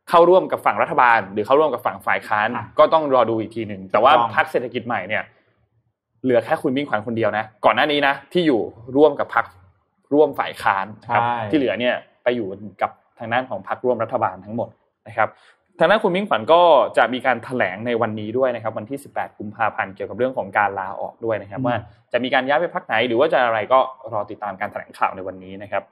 [0.08, 5.22] เข้าร่วมกับฝั่งรัฐบาล หรือเข้าร่วมกับฝั่งฝ่ายค้านอะก็ต้องรอดูอีกทีหนึ่งแต่ว่าถูกต้องพรรคเศรษฐกิจใหม่เนี่ย
[6.22, 8.60] เหลือแค่คุณมิ่งขวัญคนเดียวนะ ก่อนหน้านี้นะ ที่อยู่
[8.96, 9.46] ร่วมกับพรรค
[10.14, 12.48] ร่วมฝ่ายค้านนะครับใช่ที่เหลือเนี่ยไปอยู่
[12.82, 14.68] กับทางด้านของพรรคร่วมรัฐบาลทั้งหมด
[15.08, 15.28] นะครับ
[15.78, 16.62] ทางด้านคุณมิ่งขวัญก็
[16.96, 21.76] จะมีการแถลงในวันนี้ด้วยนะครับ วันที่ 18 กุมภาพันธ์เกี่ยวกับเรื่องของการลาออกด้วยนะครับ ว่า
[22.12, 23.78] จะมีการย้ายไปพักไหนหรือว่าจะอะไรก็
[24.12, 25.82] รอติดตามการแถลงข่าวในวันนี้นะครับ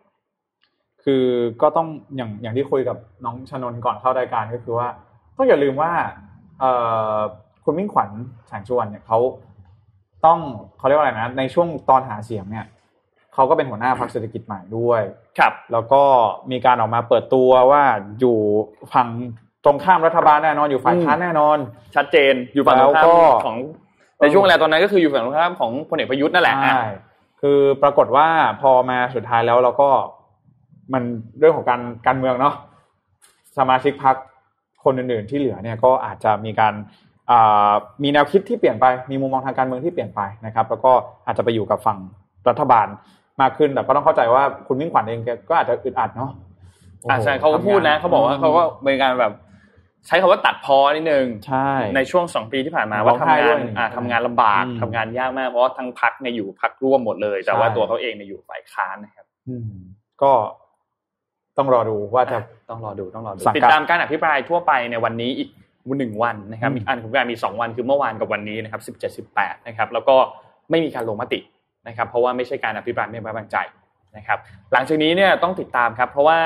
[1.10, 1.26] คือ
[1.62, 4.88] ก็ต้องอย่างอย่างที่คุยกับน้องชนนท์ก่อนเข้ารายการก็คือว่า
[5.36, 5.92] ต้องอย่าลืมว่า
[6.60, 6.72] เอ่
[7.14, 7.16] อ
[7.64, 8.10] คุณมิ่งขวัญ
[8.48, 9.18] แสงชวนเนี่ยเขา
[10.26, 10.38] ต้อง
[10.78, 12.66] เขาเรียกว่าอะไรนะในช่วงตอนหาเสียงเนี่ย
[13.34, 15.02] เขาก็เป็นหัวหน้าพรรคเศรษฐกิจใหม่ด้วย
[15.38, 16.02] ครับ แล้วก็
[16.50, 17.82] มีการออกมาเปิดตัวว่า
[18.20, 18.38] อยู่
[18.94, 19.08] ฝั่ง
[19.64, 21.58] ตรงข้ามรัฐบาลแน่นอนอยู่ฝ่ายค้านแน่นอน
[21.96, 23.56] ชัดเจนอยู่ฝั่งตรงข้าแล้วก็มของ
[24.20, 26.88] ในช่วงเวลาตอนนั้นก็คืออยู่ฝั่งตรงข้ามของพลเอกประยุทธ์นั่นแหละอะใช่
[27.40, 28.28] คือปรากฏว่า
[28.60, 29.90] พอมาสุดท้ายแล้วเราก็
[30.92, 31.02] มัน
[31.38, 32.54] เรื่องของการการเมืองเนาะ
[33.58, 34.16] สมาชิกพรรค
[34.84, 36.74] คนอื่นๆที่เหลือเนี่ยก็อาจจะมีการ
[37.30, 37.72] อ่า
[38.02, 40.92] มีแนวคิดที่เปลี่ยนไป มีมุมมองทางการเมืองที่เปลี่ยนไปนะครับ แล้วก็
[41.26, 41.98] อาจจะไปอยู่กับฝั่ง
[42.48, 42.86] รัฐบาล
[43.40, 46.30] มากขึ้น แต่ก็ต้องเข้าใจว่าคุณมิ่งขวัญเองแกก็อาจจะอึดอัดเนาะ
[47.08, 49.32] อะใช่เขาก็พูดนะเขาบอกว่าเขาก็เป็นการแบบ
[50.06, 59.72] ใช้คำว่าตัดพอนิดนึงใช่ในช่วงสองปีที่ผ่านมาร้ว่าองทำไห้งาด้นวยอ่าทำงานลำบากอืมทำงานยากมากเพราะว่าทั้งพักเนี่ยอยู่พักร่วมหมดเลย แต่ว่าใช่ตัวเขาเองเนี่ยอยู่ฝ่ายค้านนะครับอืม
[60.22, 60.32] ก็
[61.58, 62.38] ต้องรอดูว่าจะ
[62.70, 65.48] ต้องรอดูต้องรอดูสังกัดติดตามการอภิปรายทั่วไปในวันนี้อีก
[65.98, 70.16] หนึ่งวันนะครับอืมมีอันของการมีสองวันคือเมื่อวานกับวันนี้นะครับสิบเจ็ดสิบแปดนะครับแล้วก็
[70.70, 71.40] ไม่มีการลงมติ
[71.88, 73.56] นะครับ เพราะว่าไม่ใช่การอภิปรายไม่ไว้วางใจ
[74.16, 74.38] นะครับ
[74.72, 76.38] หลังจากนี้เนี่ยต้องติดตามครับ เพราะว่า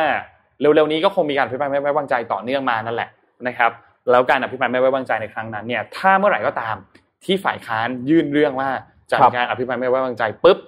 [0.60, 3.08] เร็วๆนี้ก็คงมีการอภิปรายไม่ไว้วางใจต่อเนื่องมานั่นแหละ
[3.48, 3.70] นะครับ
[4.10, 6.76] แล้วการอภิปรายไม่ไว้วางใจในครั้งนั้นเนี่ยถ้าเมื่อไหร่ก็ตาม
[7.24, 8.68] ที่ฝ่ายค้านยื่นเรื่องว่า
[9.10, 10.58] จะมีการอภิปรายไม่ไว้วางใจปุ๊บ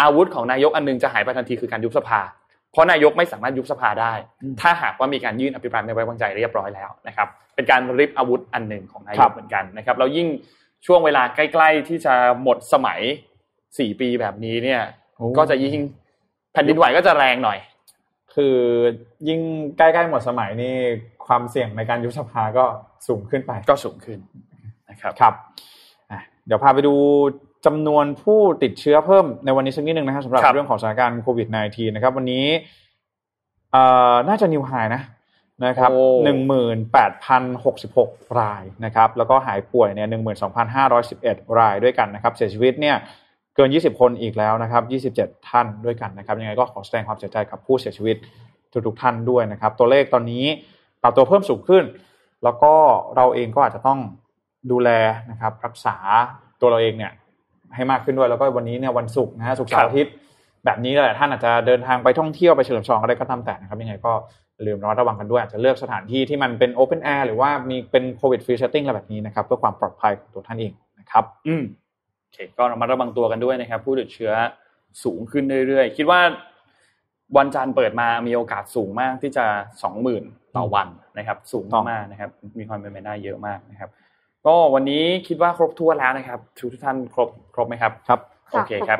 [0.00, 2.20] อาวุธของนายกอันนึงจะหายไปทันทีคือการยุบสภา
[2.72, 4.12] เพราะนายกไม่สามารถยุบสภาได้
[4.60, 10.28] ถ้าหากว่ามีการยื่นอภิปรายไม่ไว้วางใจเรียบร้อยแล้วนะครับ เป็นการริบอาวุธอันหนึ่งของนายกเหมือนกันนะครับแล้วยิ่ง
[10.86, 13.00] ช่วงเวลาใกล้ ๆ ที่จะหมดสมัย
[13.78, 14.82] สี่ปีแบบนี้เนี่ย
[15.36, 15.82] ก็จะยิ่ง
[16.52, 17.58] แผ่นดินไหวก็จะแรงหน่อย
[18.34, 18.56] คือ
[19.28, 19.40] ยิ่ง
[19.78, 20.74] ใกล้ ๆ หมดสมัยนี่
[21.26, 22.64] ความเสี่ยงในการยุบสภาก็
[23.08, 24.18] สูงขึ้นไป ก็สูงขึ้น
[24.90, 25.34] นะครับครับ
[26.46, 26.94] เดี๋ยวพาไปดู
[27.66, 32.46] จำนวนผู้ติดเชื้อเพิ่มในวันนี้สักนิดหนึ่งนะครับสำหรับเรื่องของสถานการณ์โควิด -19 นะครับ วันนี้
[33.72, 35.02] เอ่อน่าจะนิวไฮนะ
[35.66, 35.90] นะครับ
[36.24, 42.96] หนึ่งหมื่นแปดพันหกสิบหกรายนะครับ แล้วก็หายป่วยเนี่ยหนึ่งหมื่นสองพันห้าร้อยสิบเอ็ดรายด้วยกันนะครับ เสียชีวิตเนี่ย
[43.56, 48.16] เกินยี่สิบคนอีกแล้วนะครับยี่สิบเจ็ดท่านด้วยกันนะครับ ยังไงก็ขอแสดงความเสียใจกับผู้เสียชีวิต
[48.86, 50.44] ทุกๆท่านด้วยนะครับ ตัวเลขตอนนี้
[51.02, 51.84] ปรับตัวเพิ่มสูงขึ้น
[52.44, 52.72] แล้วก็
[53.16, 54.00] เราเองก็อาจจะต้อง
[54.70, 54.90] ดูแล
[55.30, 55.96] นะครับรักษา
[56.60, 57.12] ตัวเราเองเนี่ย
[57.74, 60.12] ให้มากขึ้นด้วยแล้วก็วันนี้เนี่ยวันศุกร์นะฮะศุกร์เสาร์อาทิตย์
[60.64, 64.12] แบบนี้แหละท่านอาจจะเดินทางไปท่องเที่ยวไปเฉลิมฉลองอะไรก็ตามแต่นะครับยังไงก็
[64.66, 71.62] ลืมระมัดระวังกันด้วยอาจจะเลือกสถานที่ที่มันเป็น open air หรือว่ามีเป็น COVID free setting อะไรแบบนี้นะครับเพื่อความปลอดภัยของตัวท่านเองนะครับ อืม
[72.22, 74.32] โอเคก็ระมัดระวังตัวกันด้วยนะครับ ผู้ติดเชื้อ
[75.04, 76.20] สูงขึ้นเรื่อยๆ คิดว่า
[77.36, 79.44] วันจันทร์เปิดมามีโอกาสสูงมากที่จะ
[79.82, 80.24] สองหมื่น
[80.56, 83.90] ต่อวันนะครับ สูงมากๆนะครับ มีความเป็นไปได้เยอะมากนะครับ
[84.46, 88.20] ก็วันนี้คิดว่าครบถ้วนแล้วนะครับทุกท่านครบครบไหมครับครับ
[88.52, 88.98] โอเคครับ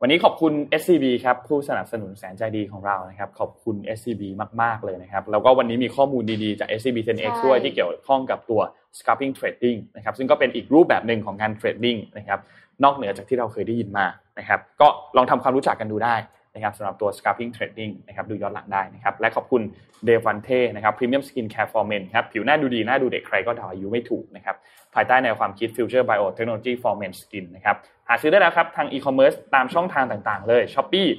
[0.00, 4.22] วันนี้ขอบคุณ SCB ครับผู้สนับสนุนแสนใจดีของเรานะครับ ขอบคุณ SCB
[4.62, 8.60] มาก ๆ เลยนะครับ แล้วก็วันนี้มีข้อมูลดีๆจาก SCB 10X ด้วยที่เกี่ยวข้องกับตัว
[8.98, 12.40] scalping trading นะครับ ซึ่งก็เป็นอีกรูปแบบหนึ่งของการเทรดดิ้งนะครับ
[12.84, 14.06] นอกเหนือจากที่เราเคยได้ยินมา
[14.38, 16.14] นะครับ ก็ลองทำความรู้จักกันดูได้
[16.54, 19.62] นะครับสำหรับตัว scalping trading นะครับดูย้อนหลังได้นะครับและขอบคุณ
[20.08, 24.56] d e v a n t e นะครับ Premium Skin Care for Men ครับผิวหน้าดูดีหน้าดูเด็กใครก็ดาอายุไม่ถูกนะครับ
[24.94, 27.76] ภายใต้แนวความคิด Future Biotechnology for Men Skin นะครับ
[28.08, 31.10] หาซื้อได้แล้วครับทาง e-commerce ตามช่องทางต่างๆ เลย Shopee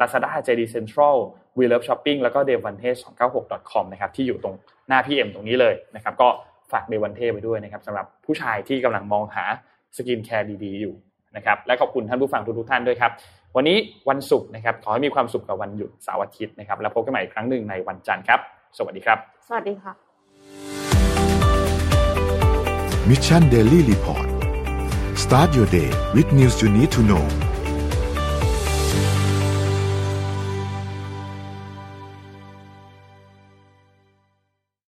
[0.00, 1.16] Lazada JD Central
[1.58, 2.90] We Love Shopping แล้วก็ d e v a n t e
[3.30, 4.54] 296 com นะครับที่อยู่ตรง
[4.88, 6.28] หน้าพี่เอ็มตรงนี้เลยนะครับก็
[6.72, 9.44] ฝาก d e v a n t e ไปด้วยนะครับสำหรับผู้ชายที่กำลังมองหา
[9.96, 10.94] skincare ดีๆอยู่
[11.36, 13.12] นะครับและขอบคุณท่านผู้ฟังทุกๆท่านด้วยครับ
[13.56, 13.76] วันนี้
[14.08, 18.40] วันศุกร์นะครับขอให้มีความสุขกับวันหยุดเสาร์อาทิตย์นะครับแล้วพบกันใหม่อีกครั้งหนึ่งในวันจันทร์ครับ
[18.78, 19.18] สวัสดีครับ
[19.48, 19.92] สวัสดีค่ะ
[23.08, 24.28] มิชชันเดลี่รีพอร์ต
[25.22, 27.24] start your day with news you need to know